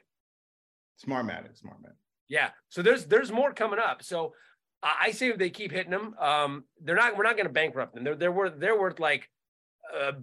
[1.05, 1.95] Smartmatic, Smartmatic.
[2.29, 2.49] Yeah.
[2.69, 4.03] So there's there's more coming up.
[4.03, 4.33] So
[4.83, 7.15] I say if they keep hitting them, um, they're not.
[7.15, 8.03] We're not going to bankrupt them.
[8.03, 9.29] They're they're worth they're worth like
[9.95, 10.13] uh,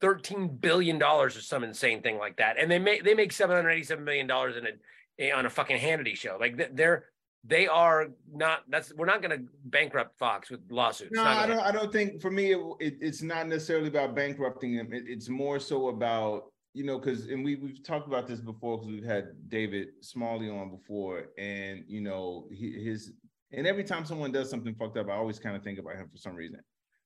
[0.00, 3.56] thirteen billion dollars or some insane thing like that, and they make they make seven
[3.56, 6.38] hundred eighty seven million dollars in a on a fucking Hannity show.
[6.40, 7.06] Like they're
[7.44, 8.60] they are not.
[8.68, 11.12] That's we're not going to bankrupt Fox with lawsuits.
[11.12, 11.58] No, I don't.
[11.58, 14.92] I don't think for me it, it, it's not necessarily about bankrupting them.
[14.92, 18.78] It, it's more so about you know because and we we've talked about this before
[18.78, 23.12] because we've had David Smalley on before, and you know he, his
[23.50, 26.08] and every time someone does something fucked up, I always kind of think about him
[26.10, 26.60] for some reason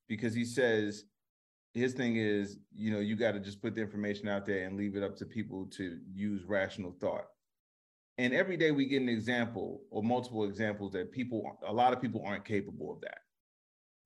[0.07, 1.05] because he says
[1.73, 4.77] his thing is, you know, you got to just put the information out there and
[4.77, 7.25] leave it up to people to use rational thought.
[8.17, 12.01] And every day we get an example or multiple examples that people, a lot of
[12.01, 13.19] people aren't capable of that.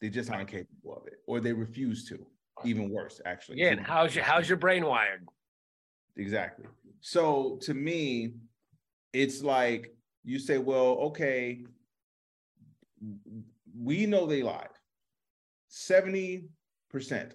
[0.01, 2.25] They just aren't capable of it, or they refuse to.
[2.65, 3.59] Even worse, actually.
[3.59, 3.69] Yeah.
[3.69, 5.27] And how's your how's your brain wired?
[6.17, 6.65] Exactly.
[6.99, 8.33] So to me,
[9.13, 11.63] it's like you say, well, okay,
[13.75, 14.67] we know they lied.
[15.71, 16.43] 70%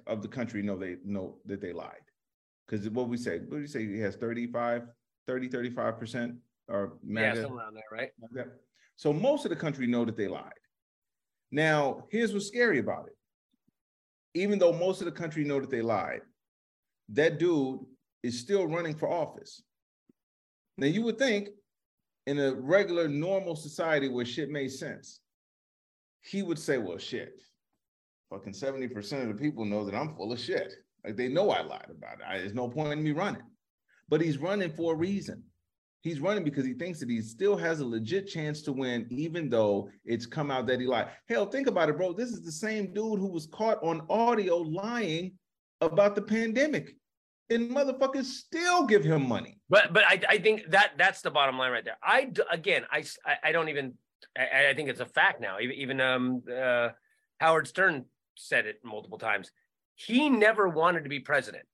[0.07, 2.05] of the country know they know that they lied.
[2.66, 3.87] Because what we say, what do you say?
[3.87, 4.89] He has 35,
[5.27, 6.37] 30, 35%
[6.69, 8.11] or Yeah, somewhere around there, right?
[8.97, 10.53] So most of the country know that they lied.
[11.51, 13.17] Now, here's what's scary about it.
[14.35, 16.21] Even though most of the country know that they lied,
[17.11, 17.81] that dude
[18.23, 19.62] is still running for office.
[20.77, 21.49] Now, you would think
[22.27, 25.21] in a regular, normal society where shit made sense,
[26.23, 27.41] he would say, well, shit,
[28.31, 30.73] fucking 70% of the people know that I'm full of shit.
[31.05, 32.25] Like they know I lied about it.
[32.27, 33.43] I, there's no point in me running.
[34.09, 35.43] But he's running for a reason.
[36.07, 39.50] He's running because he thinks that he still has a legit chance to win, even
[39.50, 41.09] though it's come out that he lied.
[41.28, 42.12] Hell, think about it, bro.
[42.12, 45.32] This is the same dude who was caught on audio lying
[45.80, 46.94] about the pandemic.
[47.50, 49.59] And motherfuckers still give him money.
[49.68, 51.98] But but I, I think that that's the bottom line right there.
[52.00, 53.04] I again I
[53.42, 53.94] I don't even
[54.38, 55.59] I, I think it's a fact now.
[55.59, 56.90] Even um uh,
[57.40, 58.04] Howard Stern
[58.36, 59.50] said it multiple times.
[59.96, 61.64] He never wanted to be president.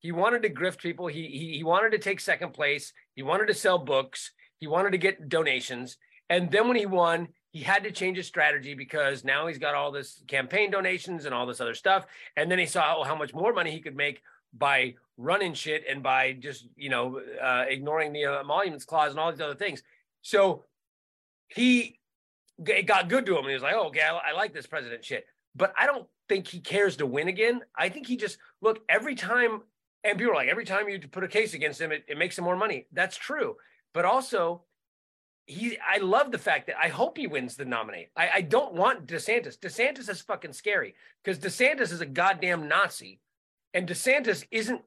[0.00, 1.06] He wanted to grift people.
[1.06, 2.92] He he he wanted to take second place.
[3.14, 4.32] He wanted to sell books.
[4.58, 5.96] He wanted to get donations.
[6.28, 9.74] And then when he won, he had to change his strategy because now he's got
[9.74, 12.06] all this campaign donations and all this other stuff.
[12.36, 14.22] And then he saw oh, how much more money he could make
[14.52, 19.20] by running shit and by just you know uh, ignoring the uh, emoluments clause and
[19.20, 19.82] all these other things.
[20.22, 20.64] So
[21.48, 21.98] he
[22.66, 25.04] it got good to him he was like, oh, okay, I, I like this president
[25.04, 25.26] shit.
[25.56, 27.62] But I don't think he cares to win again.
[27.76, 29.62] I think he just look every time,
[30.04, 32.38] and people are like, every time you put a case against him, it, it makes
[32.38, 32.86] him more money.
[32.92, 33.56] That's true.
[33.92, 34.62] But also,
[35.46, 38.10] he I love the fact that I hope he wins the nominate.
[38.16, 39.58] I, I don't want DeSantis.
[39.58, 43.20] DeSantis is fucking scary because DeSantis is a goddamn Nazi.
[43.74, 44.80] And DeSantis isn't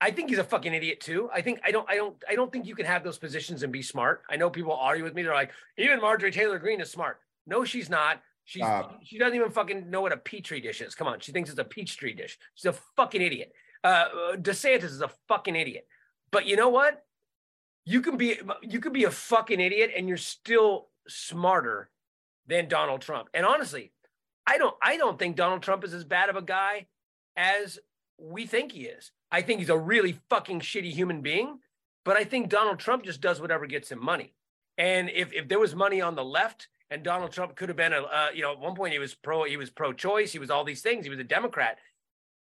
[0.00, 1.28] I think he's a fucking idiot too.
[1.32, 3.72] I think I don't I don't I don't think you can have those positions and
[3.72, 4.22] be smart.
[4.30, 5.22] I know people argue with me.
[5.22, 7.18] They're like, even Marjorie Taylor Greene is smart.
[7.46, 8.22] No, she's not.
[8.44, 9.00] She's Stop.
[9.04, 10.94] she doesn't even fucking know what a petri dish is.
[10.94, 12.38] Come on, she thinks it's a peach tree dish.
[12.54, 13.52] She's a fucking idiot.
[13.84, 15.86] Uh, DeSantis is a fucking idiot.
[16.30, 17.04] But you know what?
[17.84, 21.90] You can be you can be a fucking idiot and you're still smarter
[22.46, 23.28] than Donald Trump.
[23.32, 23.92] And honestly,
[24.46, 26.86] I don't I don't think Donald Trump is as bad of a guy
[27.36, 27.78] as
[28.18, 29.12] we think he is.
[29.30, 31.58] I think he's a really fucking shitty human being,
[32.04, 34.34] but I think Donald Trump just does whatever gets him money.
[34.76, 37.92] And if if there was money on the left and Donald Trump could have been
[37.92, 40.38] a uh, you know at one point he was pro he was pro choice, he
[40.38, 41.78] was all these things, he was a Democrat.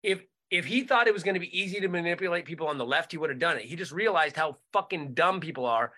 [0.04, 0.22] If
[0.52, 3.12] if he thought it was going to be easy to manipulate people on the left,
[3.12, 3.66] he would have done it.
[3.66, 5.94] He just realized how fucking dumb people are.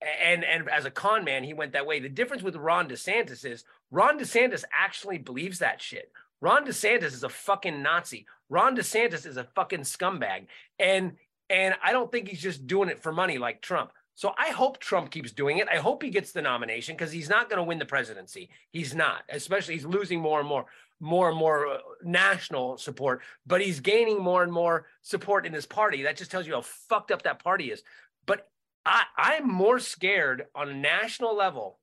[0.00, 1.98] And and as a con man, he went that way.
[1.98, 6.12] The difference with Ron DeSantis is Ron DeSantis actually believes that shit.
[6.40, 8.26] Ron DeSantis is a fucking Nazi.
[8.48, 10.46] Ron DeSantis is a fucking scumbag.
[10.78, 11.16] And
[11.50, 13.90] and I don't think he's just doing it for money like Trump.
[14.14, 15.68] So I hope Trump keeps doing it.
[15.68, 18.50] I hope he gets the nomination because he's not going to win the presidency.
[18.72, 20.66] He's not, especially he's losing more and more,
[21.00, 25.66] more and more uh, national support, but he's gaining more and more support in his
[25.66, 26.02] party.
[26.02, 27.82] That just tells you how fucked up that party is.
[28.26, 28.48] But
[28.84, 31.78] I, I'm more scared on a national level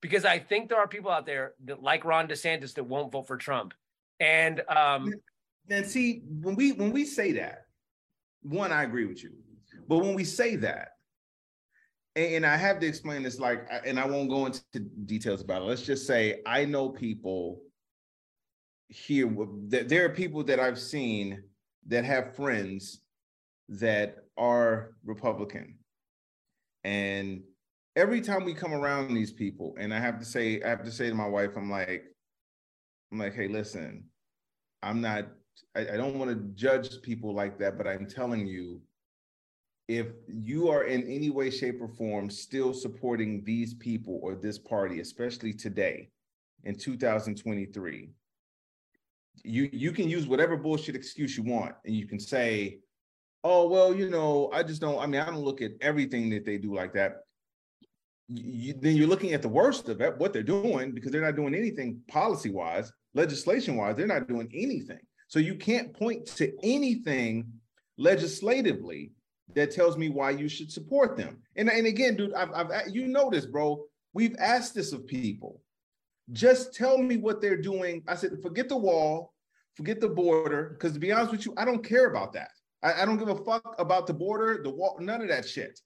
[0.00, 3.26] because I think there are people out there that like Ron DeSantis that won't vote
[3.26, 3.74] for Trump.
[4.20, 5.12] And um,
[5.68, 7.66] And see, when we when we say that,
[8.42, 9.32] one, I agree with you.
[9.88, 10.90] But when we say that,
[12.14, 14.62] and, and I have to explain this, like, and I won't go into
[15.06, 15.64] details about it.
[15.66, 17.60] Let's just say I know people
[18.88, 19.28] here
[19.68, 21.42] there are people that I've seen
[21.88, 23.00] that have friends
[23.68, 25.78] that are Republican.
[26.84, 27.42] And
[27.96, 30.90] every time we come around these people, and I have to say, I have to
[30.90, 32.04] say to my wife, I'm like,
[33.10, 34.04] I'm like, hey, listen,
[34.82, 35.26] I'm not,
[35.74, 38.80] I, I don't want to judge people like that, but I'm telling you,
[39.88, 44.58] if you are in any way, shape, or form still supporting these people or this
[44.58, 46.10] party, especially today
[46.64, 48.10] in 2023,
[49.44, 52.78] you you can use whatever bullshit excuse you want, and you can say,
[53.44, 54.98] "Oh, well, you know, I just don't.
[54.98, 57.18] I mean, I don't look at everything that they do like that."
[58.28, 61.36] You, then you're looking at the worst of it, what they're doing, because they're not
[61.36, 63.96] doing anything policy wise, legislation wise.
[63.96, 64.98] They're not doing anything.
[65.28, 67.46] So you can't point to anything
[67.98, 69.12] legislatively
[69.54, 71.38] that tells me why you should support them.
[71.56, 73.84] And, and again, dude, I've, I've you know this, bro.
[74.12, 75.60] We've asked this of people.
[76.32, 78.02] Just tell me what they're doing.
[78.08, 79.34] I said, forget the wall,
[79.74, 82.50] forget the border, because to be honest with you, I don't care about that.
[82.82, 85.80] I, I don't give a fuck about the border, the wall, none of that shit.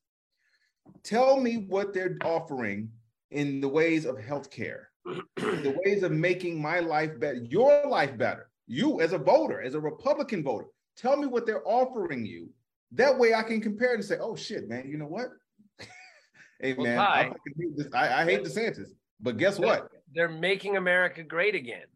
[1.03, 2.91] Tell me what they're offering
[3.31, 4.85] in the ways of healthcare,
[5.37, 8.51] the ways of making my life better, your life better.
[8.67, 12.51] You as a voter, as a Republican voter, tell me what they're offering you.
[12.93, 15.29] That way I can compare and say, oh shit, man, you know what?
[16.61, 17.89] hey Well, man, I, hate this.
[17.93, 18.91] I, I hate DeSantis.
[19.21, 19.91] But guess what?
[20.15, 21.87] They're making America great again.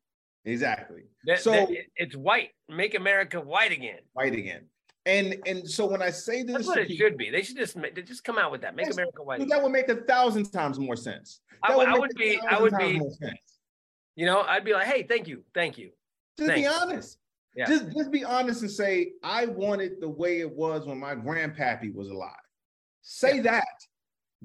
[0.45, 1.05] Exactly.
[1.25, 2.51] That- so that- it's white.
[2.69, 4.01] Make America white again.
[4.13, 4.69] white again.
[5.07, 7.29] And and so when I say this, That's what it people- should be.
[7.31, 8.75] They should just they just come out with that.
[8.75, 9.37] Make America white.
[9.37, 9.49] Again.
[9.49, 11.41] that would make a thousand times more sense.
[11.63, 13.59] I would- I would be- I would be- more sense.
[14.17, 15.91] You know, I'd be like, hey, thank you, thank you.
[16.39, 17.19] Just be honest.
[17.57, 17.67] Yeah.
[17.67, 21.15] Just just be honest and say, I want it the way it was when my
[21.15, 22.35] grandpappy was alive.
[23.03, 23.65] Say that.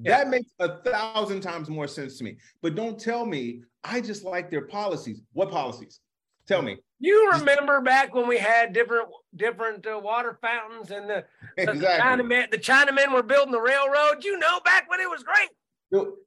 [0.04, 2.38] That makes a thousand times more sense to me.
[2.62, 5.22] But don't tell me I just like their policies.
[5.32, 6.00] What policies?
[6.46, 6.78] Tell me.
[6.98, 11.24] You remember back when we had different different uh, water fountains and the,
[11.56, 12.24] the Exactly.
[12.24, 14.24] Chinamen the Chinamen were building the railroad.
[14.24, 15.48] You know, back when it was great.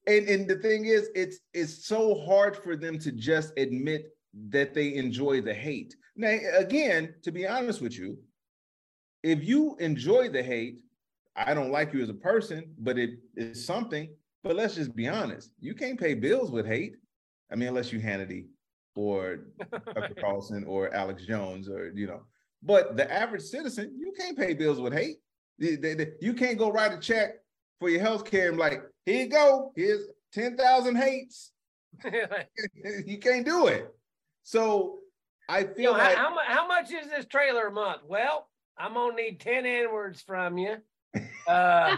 [0.08, 4.14] And and the thing is, it's it's so hard for them to just admit
[4.50, 5.95] that they enjoy the hate.
[6.16, 8.18] Now, again, to be honest with you,
[9.24, 10.82] if you enjoy the hate,
[11.35, 14.10] I don't like you as a person, but it is something.
[14.43, 15.51] But let's just be honest.
[15.60, 16.95] You can't pay bills with hate.
[17.51, 18.47] I mean, unless you Hannity
[18.95, 22.22] or Tucker Carlson or Alex Jones or you know.
[22.61, 25.18] But the average citizen, you can't pay bills with hate.
[25.57, 27.35] You can't go write a check
[27.80, 31.51] for your health care and be like, here you go, here's 10,000 hates.
[33.05, 33.93] you can't do it.
[34.43, 34.99] So
[35.49, 38.01] I feel like how, how much is this trailer a month?
[38.07, 38.47] Well,
[38.77, 40.77] I'm gonna need 10 N words from you.
[41.48, 41.95] Uh,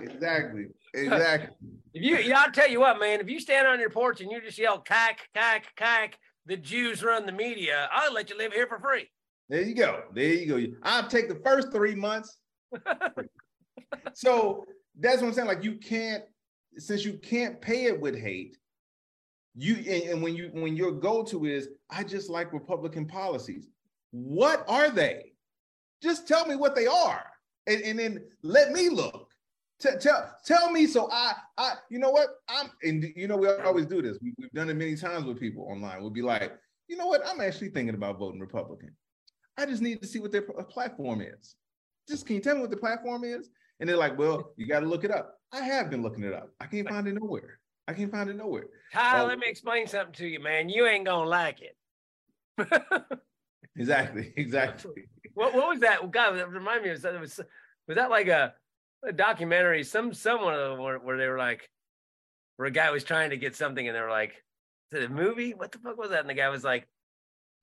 [0.00, 1.48] exactly, exactly.
[1.94, 4.30] if you, yeah, I'll tell you what, man, if you stand on your porch and
[4.30, 6.14] you just yell, kike, kike, kike,
[6.46, 9.08] the Jews run the media, I'll let you live here for free.
[9.48, 10.02] There you go.
[10.14, 10.76] There you go.
[10.82, 12.38] I'll take the first three months.
[14.14, 14.64] so
[14.98, 15.48] that's what I'm saying.
[15.48, 16.22] Like you can't,
[16.76, 18.56] since you can't pay it with hate,
[19.56, 23.66] you and, and when you when your go-to is, I just like Republican policies.
[24.12, 25.32] What are they?
[26.02, 27.24] Just tell me what they are,
[27.70, 29.28] and, and then let me look.
[29.80, 33.48] T- tell tell me so I I you know what I'm and you know we
[33.48, 34.18] always do this.
[34.20, 36.00] We, we've done it many times with people online.
[36.02, 36.52] We'll be like,
[36.88, 37.22] you know what?
[37.26, 38.94] I'm actually thinking about voting Republican.
[39.56, 41.54] I just need to see what their pl- platform is.
[42.08, 43.48] Just can you tell me what the platform is?
[43.78, 45.38] And they're like, well, you got to look it up.
[45.52, 46.50] I have been looking it up.
[46.60, 47.58] I can't find it nowhere.
[47.88, 48.66] I can't find it nowhere.
[48.92, 49.26] Ty, Oh.
[49.26, 50.68] let me explain something to you, man.
[50.68, 51.76] You ain't gonna like it.
[53.76, 55.04] Exactly, exactly.
[55.34, 56.10] What what was that?
[56.10, 57.20] God, that remind me of something.
[57.20, 57.40] Was
[57.88, 58.54] was that like a,
[59.06, 59.84] a documentary?
[59.84, 61.68] Some someone of them where, where they were like,
[62.56, 64.42] where a guy was trying to get something, and they were like,
[64.92, 65.54] "Is it a movie?
[65.54, 66.86] What the fuck was that?" And the guy was like,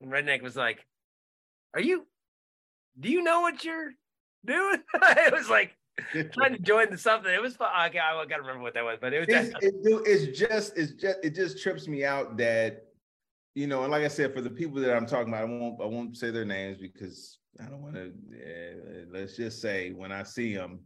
[0.02, 0.86] and Redneck was like,
[1.74, 2.06] "Are you?
[3.00, 3.94] Do you know what you're
[4.46, 5.76] doing?" it was like
[6.34, 7.32] trying to join the something.
[7.32, 7.70] It was fun.
[7.74, 9.28] I, I gotta remember what that was, but it was.
[9.30, 9.74] It's, it,
[10.06, 12.84] it's just it's just it just trips me out that
[13.58, 15.82] you know, and like I said, for the people that I'm talking about, I won't
[15.82, 18.14] I won't say their names because I don't want to.
[19.12, 20.80] let's just say when I see them,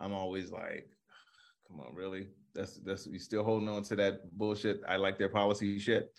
[0.00, 0.88] I'm always like,
[1.68, 2.28] "Come on, really?
[2.54, 4.80] That's that's you still holding on to that bullshit?
[4.88, 6.12] I like their policy shit."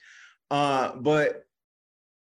[0.51, 1.43] Uh, but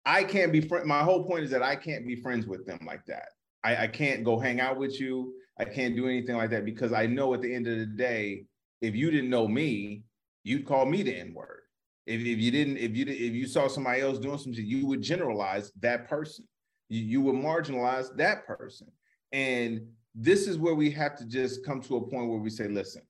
[0.05, 0.85] I can't be friend.
[0.85, 3.29] My whole point is that I can't be friends with them like that.
[3.63, 5.33] I, I can't go hang out with you.
[5.59, 8.45] I can't do anything like that because I know at the end of the day,
[8.81, 10.03] if you didn't know me,
[10.43, 11.61] you'd call me the N word.
[12.05, 15.01] If, if you didn't, if you if you saw somebody else doing something, you would
[15.01, 16.45] generalize that person.
[16.89, 18.87] You, you would marginalize that person.
[19.31, 22.67] And this is where we have to just come to a point where we say,
[22.67, 23.01] listen,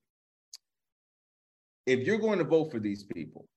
[1.86, 3.48] if you're going to vote for these people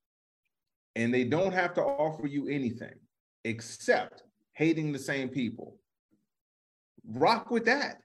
[0.97, 2.95] and they don't have to offer you anything
[3.45, 5.79] except hating the same people,
[7.07, 8.03] rock with that.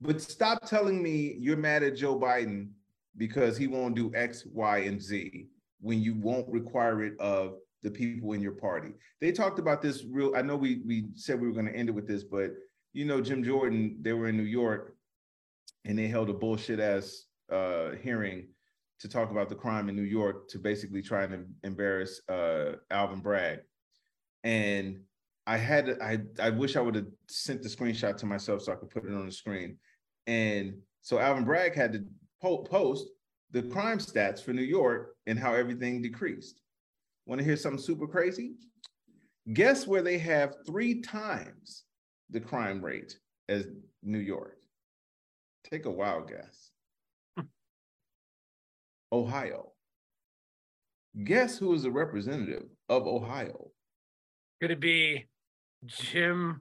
[0.00, 2.68] But stop telling me you're mad at Joe Biden
[3.16, 5.46] because he won't do X, Y, and Z
[5.80, 8.92] when you won't require it of the people in your party.
[9.20, 10.34] They talked about this real.
[10.36, 12.52] I know we we said we were going to end it with this, but
[12.92, 14.96] you know, Jim Jordan, they were in New York
[15.84, 18.48] and they held a bullshit ass uh, hearing
[19.00, 23.20] to talk about the crime in New York to basically try and embarrass uh, Alvin
[23.20, 23.60] Bragg.
[24.44, 25.00] And
[25.46, 28.76] I had I I wish I would have sent the screenshot to myself so I
[28.76, 29.78] could put it on the screen.
[30.26, 32.04] And so Alvin Bragg had to
[32.42, 33.08] po- post
[33.50, 36.59] the crime stats for New York and how everything decreased.
[37.30, 38.54] Want to hear something super crazy?
[39.52, 41.84] Guess where they have three times
[42.28, 43.16] the crime rate
[43.48, 43.68] as
[44.02, 44.56] New York?
[45.62, 46.72] Take a wild guess.
[49.12, 49.70] Ohio.
[51.22, 53.70] Guess who is a representative of Ohio?
[54.60, 55.28] Could it be
[55.86, 56.60] Jim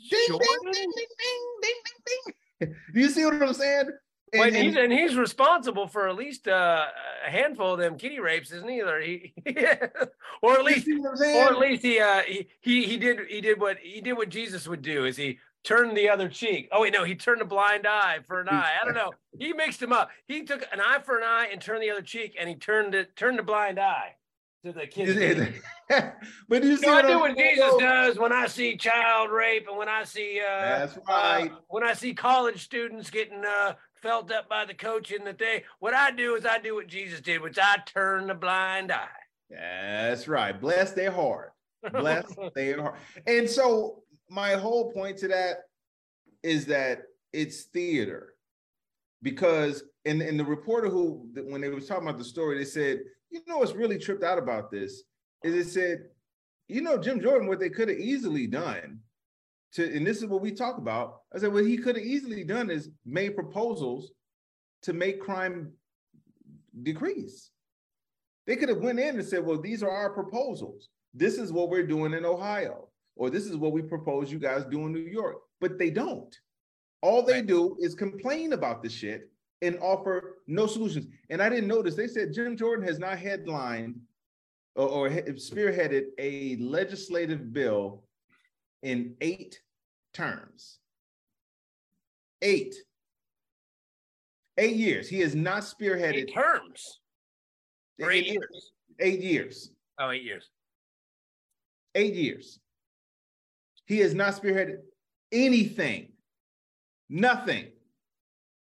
[0.00, 0.48] Ding, Jordan?
[0.64, 2.74] ding, ding, ding, ding, ding, ding.
[2.92, 3.90] Do you see what I'm saying?
[4.32, 6.86] And- Wait, he's, and- and he's responsible for at least uh,
[7.26, 8.82] a handful of them kitty rapes, isn't he?
[8.82, 9.32] Or he,
[10.42, 13.20] or at least, see what I'm or at least he, uh, he, he, he did,
[13.28, 15.04] he did what he did what Jesus would do.
[15.04, 16.68] Is he turned the other cheek?
[16.72, 18.74] Oh wait, no, he turned a blind eye for an eye.
[18.80, 19.12] I don't know.
[19.38, 20.10] He mixed them up.
[20.26, 22.94] He took an eye for an eye and turned the other cheek, and he turned
[22.94, 24.14] it, turned a blind eye.
[24.66, 25.14] To the kids.
[26.48, 29.30] but you You see know, I what do what Jesus does when I see child
[29.30, 31.52] rape and when I see uh, That's uh, right.
[31.68, 35.64] when I see college students getting uh, felt up by the coach in the day.
[35.78, 39.08] What I do is I do what Jesus did, which I turn the blind eye.
[39.48, 40.58] That's right.
[40.60, 41.52] Bless their heart.
[41.92, 42.98] Bless their heart.
[43.26, 45.58] And so my whole point to that
[46.42, 47.02] is that
[47.32, 48.34] it's theater.
[49.22, 53.00] Because in, in the reporter who when they was talking about the story, they said,
[53.46, 55.02] you know what's really tripped out about this
[55.44, 55.98] is it said,
[56.68, 59.00] you know, Jim Jordan, what they could have easily done
[59.74, 61.20] to, and this is what we talk about.
[61.34, 64.10] I said, what he could have easily done is made proposals
[64.82, 65.72] to make crime
[66.82, 67.50] decrease.
[68.46, 70.88] They could have went in and said, well, these are our proposals.
[71.14, 74.64] This is what we're doing in Ohio, or this is what we propose you guys
[74.64, 75.36] do in New York.
[75.60, 76.34] But they don't.
[77.02, 79.30] All they do is complain about the shit
[79.62, 81.06] and offer no solutions.
[81.30, 84.00] And I didn't notice, they said Jim Jordan has not headlined
[84.74, 88.04] or, or spearheaded a legislative bill
[88.82, 89.60] in eight
[90.12, 90.78] terms.
[92.42, 92.74] Eight.
[94.58, 95.08] Eight years.
[95.08, 97.00] He has not spearheaded Eight terms.
[98.00, 98.72] Or eight in- years.
[99.00, 99.70] Eight years.
[99.98, 100.50] Oh, eight years.
[101.94, 102.58] Eight years.
[103.86, 104.78] He has not spearheaded
[105.32, 106.12] anything.
[107.08, 107.68] Nothing.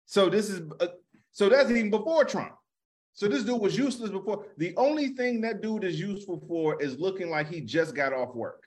[0.06, 0.88] So this is uh,
[1.32, 2.52] so that's even before Trump.
[3.12, 4.46] So this dude was useless before.
[4.58, 8.34] The only thing that dude is useful for is looking like he just got off
[8.34, 8.64] work.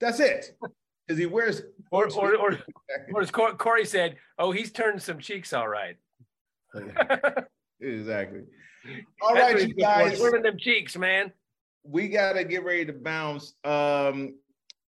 [0.00, 0.56] That's it.
[1.08, 2.58] Because he wears Or, or, or,
[3.12, 5.96] or as Corey said, oh, he's turned some cheeks all right.
[7.80, 8.42] exactly.
[9.20, 10.18] All That's right, you he's good for, guys.
[10.18, 11.32] Swimming them cheeks, man.
[11.82, 13.54] we gotta get ready to bounce.
[13.64, 14.36] Um,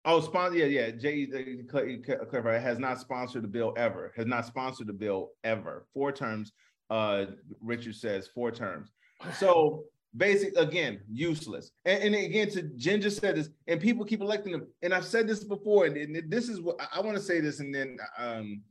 [0.07, 0.91] oh, sponsor, yeah, yeah.
[0.93, 4.12] Jay uh, cl- cl- clarify, has not sponsored the bill ever.
[4.16, 5.87] Has not sponsored the bill ever.
[5.93, 6.53] Four terms.
[6.89, 7.27] Uh,
[7.61, 8.93] Richard says four terms.
[9.39, 9.85] So
[10.16, 11.73] basic again, useless.
[11.85, 14.66] And, and again, to Ginger said this, and people keep electing them.
[14.83, 17.61] And I've said this before, and, and this is what I, want to say this,
[17.61, 18.62] and then um,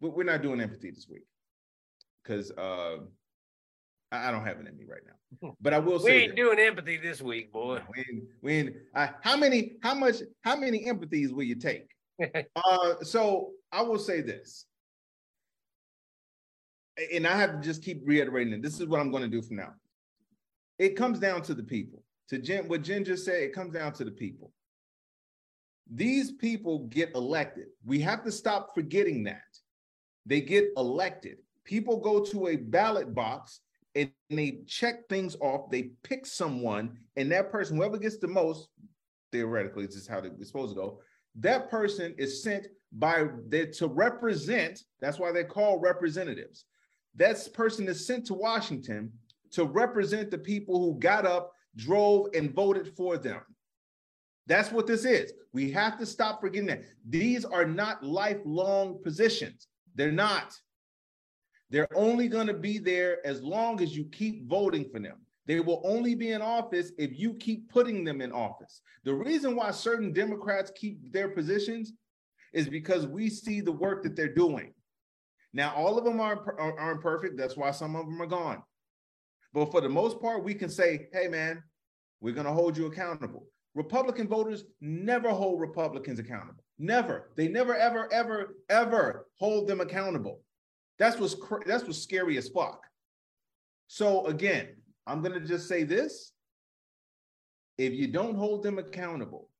[0.00, 1.26] we- we're not doing empathy this week
[2.22, 2.98] because uh,
[4.14, 5.14] I I don't have it in me right now.
[5.60, 7.80] But I will We ain't doing empathy this week, boy.
[8.40, 11.88] When uh, how many, how much, how many empathies will you take?
[12.56, 14.66] uh, so I will say this,
[17.12, 18.62] and I have to just keep reiterating it.
[18.62, 19.74] This is what I'm going to do from now.
[20.78, 22.02] It comes down to the people.
[22.28, 24.52] To Jen, what Jen just said, it comes down to the people.
[25.92, 27.66] These people get elected.
[27.84, 29.42] We have to stop forgetting that.
[30.24, 31.38] They get elected.
[31.64, 33.60] People go to a ballot box
[33.94, 35.70] and they check things off.
[35.70, 38.68] They pick someone, and that person, whoever gets the most,
[39.32, 41.00] theoretically, this is how it's supposed to go.
[41.36, 44.80] That person is sent by they to represent.
[45.00, 46.64] That's why they're called representatives.
[47.16, 49.12] That person is sent to Washington
[49.52, 53.40] to represent the people who got up, drove, and voted for them.
[54.46, 55.32] That's what this is.
[55.52, 56.82] We have to stop forgetting that.
[57.08, 59.68] These are not lifelong positions.
[59.94, 60.52] They're not.
[61.70, 65.16] They're only going to be there as long as you keep voting for them.
[65.46, 68.80] They will only be in office if you keep putting them in office.
[69.04, 71.92] The reason why certain Democrats keep their positions
[72.52, 74.72] is because we see the work that they're doing.
[75.52, 77.36] Now, all of them aren't, are- aren't perfect.
[77.36, 78.62] That's why some of them are gone.
[79.52, 81.62] But for the most part, we can say, hey, man,
[82.20, 83.46] we're going to hold you accountable.
[83.74, 86.64] Republican voters never hold Republicans accountable.
[86.78, 87.30] Never.
[87.36, 90.40] They never, ever, ever, ever hold them accountable.
[90.98, 92.84] That's what's cr- that's what's scary as fuck.
[93.88, 94.68] So again,
[95.06, 96.32] I'm gonna just say this:
[97.78, 99.50] if you don't hold them accountable,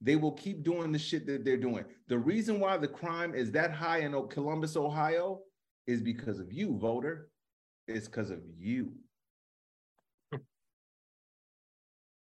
[0.00, 1.84] they will keep doing the shit that they're doing.
[2.08, 5.40] The reason why the crime is that high in Columbus, Ohio,
[5.86, 7.28] is because of you, voter.
[7.86, 8.92] It's because of you.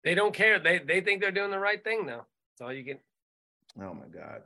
[0.03, 0.59] They don't care.
[0.59, 2.25] They they think they're doing the right thing now.
[2.51, 3.01] That's all you get.
[3.79, 4.41] Oh my God.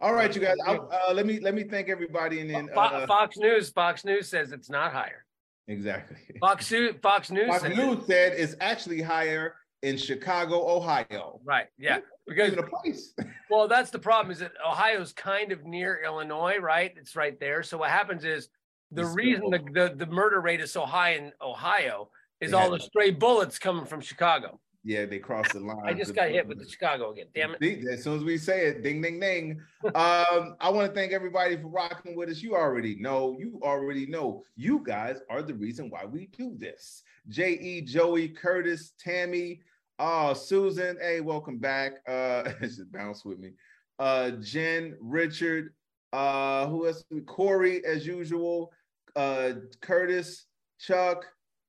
[0.00, 0.56] All right, you guys.
[0.66, 3.68] I, uh, let me let me thank everybody and then uh, Fox News.
[3.70, 5.26] Fox News says it's not higher.
[5.68, 6.16] exactly.
[6.40, 6.94] Fox News.
[7.02, 7.48] Fox News.
[7.48, 11.40] Fox says- News said it's actually higher in Chicago, Ohio.
[11.44, 11.66] Right.
[11.78, 11.98] Yeah.
[12.26, 13.12] Because Even a place.
[13.50, 14.32] well, that's the problem.
[14.32, 16.92] Is that Ohio's kind of near Illinois, right?
[16.96, 17.62] It's right there.
[17.62, 18.48] So what happens is
[18.90, 22.08] the It's reason the, the the murder rate is so high in Ohio
[22.40, 24.60] is They all the stray bullets coming from Chicago.
[24.82, 25.82] Yeah, they crossed the line.
[25.84, 27.26] I just got hit with the Chicago again.
[27.34, 27.88] Damn it.
[27.88, 29.60] As soon as we say it, ding, ding, ding.
[29.84, 32.42] um, I want to thank everybody for rocking with us.
[32.42, 37.02] You already know, you already know, you guys are the reason why we do this.
[37.28, 39.60] J.E., Joey, Curtis, Tammy,
[39.98, 41.92] uh, Susan, hey, welcome back.
[42.08, 43.50] Uh, just bounce with me.
[43.98, 45.74] Uh, Jen, Richard,
[46.14, 47.04] uh, who else?
[47.26, 48.72] Corey, as usual,
[49.14, 49.52] uh,
[49.82, 50.46] Curtis,
[50.78, 51.26] Chuck,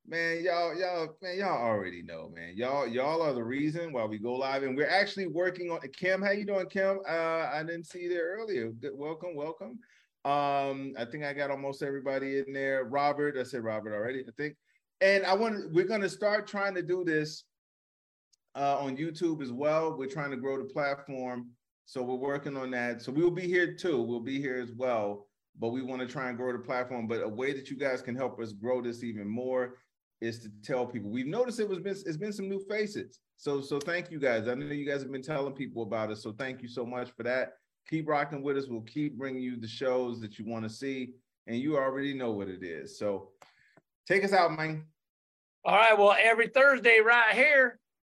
[0.07, 2.53] Man, y'all, y'all, man, y'all already know, man.
[2.55, 5.79] Y'all, y'all are the reason why we go live, and we're actually working on.
[5.95, 6.99] Kim, how you doing, Kim?
[7.07, 8.71] Uh, I didn't see you there earlier.
[8.71, 9.79] Good, welcome, welcome.
[10.25, 12.85] Um, I think I got almost everybody in there.
[12.85, 14.55] Robert, I said Robert already, I think.
[15.01, 17.45] And I want we're gonna start trying to do this
[18.55, 19.95] uh, on YouTube as well.
[19.97, 21.51] We're trying to grow the platform,
[21.85, 23.01] so we're working on that.
[23.01, 24.01] So we'll be here too.
[24.01, 25.27] We'll be here as well.
[25.59, 27.07] But we want to try and grow the platform.
[27.07, 29.75] But a way that you guys can help us grow this even more
[30.21, 31.09] is to tell people.
[31.09, 33.19] We've noticed it was been it's been some new faces.
[33.37, 34.47] So so thank you guys.
[34.47, 36.21] I know you guys have been telling people about us.
[36.21, 37.53] So thank you so much for that.
[37.89, 38.67] Keep rocking with us.
[38.67, 41.13] We'll keep bringing you the shows that you want to see,
[41.47, 42.97] and you already know what it is.
[42.97, 43.29] So
[44.07, 44.85] take us out, man.
[45.65, 45.97] All right.
[45.97, 47.79] Well, every Thursday right here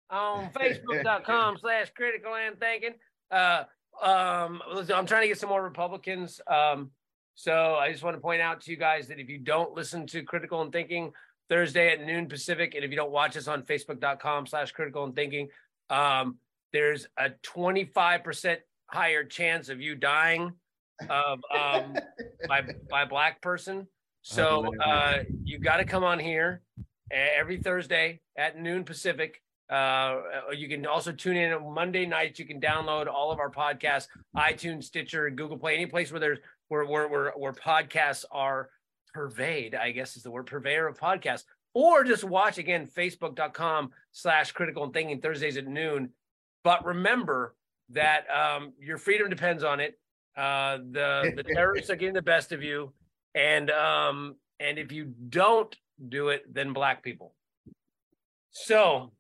[0.10, 2.95] on Facebook.com slash critical and thinking.
[3.30, 3.64] Uh,
[4.02, 6.41] um, I'm trying to get some more Republicans.
[6.48, 6.91] Um,
[7.36, 10.06] so I just want to point out to you guys that if you don't listen
[10.07, 11.11] to Critical and Thinking
[11.52, 15.14] Thursday at noon Pacific, and if you don't watch us on Facebook.com slash critical and
[15.14, 15.49] thinking,
[15.90, 16.38] um,
[16.72, 18.56] there's a 25%
[18.86, 20.53] higher chance of you dying
[21.10, 21.94] of um,
[22.48, 23.86] by by black person.
[24.22, 26.61] So uh, you got to come on here
[27.11, 29.41] every Thursday at noon Pacific.
[29.69, 30.22] Uh,
[30.56, 32.40] you can also tune in on Monday nights.
[32.40, 34.07] You can download all of our podcasts,
[34.38, 38.69] iTunes, Stitcher, Google Play, any place where there's where where where, where podcasts are
[39.13, 39.75] pervade.
[39.75, 41.43] I guess is the word purveyor of podcasts.
[41.73, 46.09] Or just watch again Facebook.com slash critical and thinking Thursdays at noon.
[46.63, 47.55] But remember,
[47.93, 49.97] that um, your freedom depends on it.
[50.35, 52.93] Uh, the the terrorists are getting the best of you,
[53.35, 55.75] and um, and if you don't
[56.09, 57.33] do it, then black people.
[58.51, 59.11] So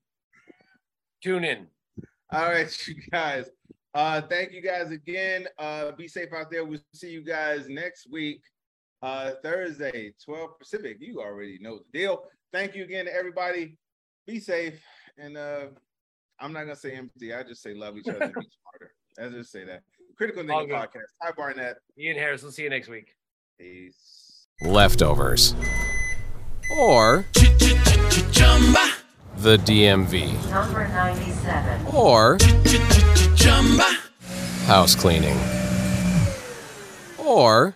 [1.23, 1.67] tune in.
[2.31, 3.49] All right, you guys.
[3.93, 5.47] Uh, thank you guys again.
[5.59, 6.63] Uh, be safe out there.
[6.63, 8.41] We'll see you guys next week,
[9.01, 10.97] uh, Thursday, 12 Pacific.
[10.99, 12.23] You already know the deal.
[12.53, 13.77] Thank you again to everybody.
[14.27, 14.81] Be safe
[15.17, 15.65] and uh
[16.39, 17.33] I'm not gonna say empty.
[17.33, 18.19] I just say love each other.
[18.19, 18.93] be smarter.
[19.19, 19.83] I just say that.
[20.17, 21.09] Critical Thinking Podcast.
[21.23, 21.77] Ty Barnett.
[21.97, 22.41] Ian Harris.
[22.43, 23.13] We'll see you next week.
[23.59, 24.47] Peace.
[24.63, 25.53] Leftovers.
[26.77, 27.25] Or
[29.37, 30.49] the DMV.
[30.49, 31.87] Number 97.
[31.93, 32.37] Or
[34.65, 35.37] house cleaning.
[37.17, 37.75] Or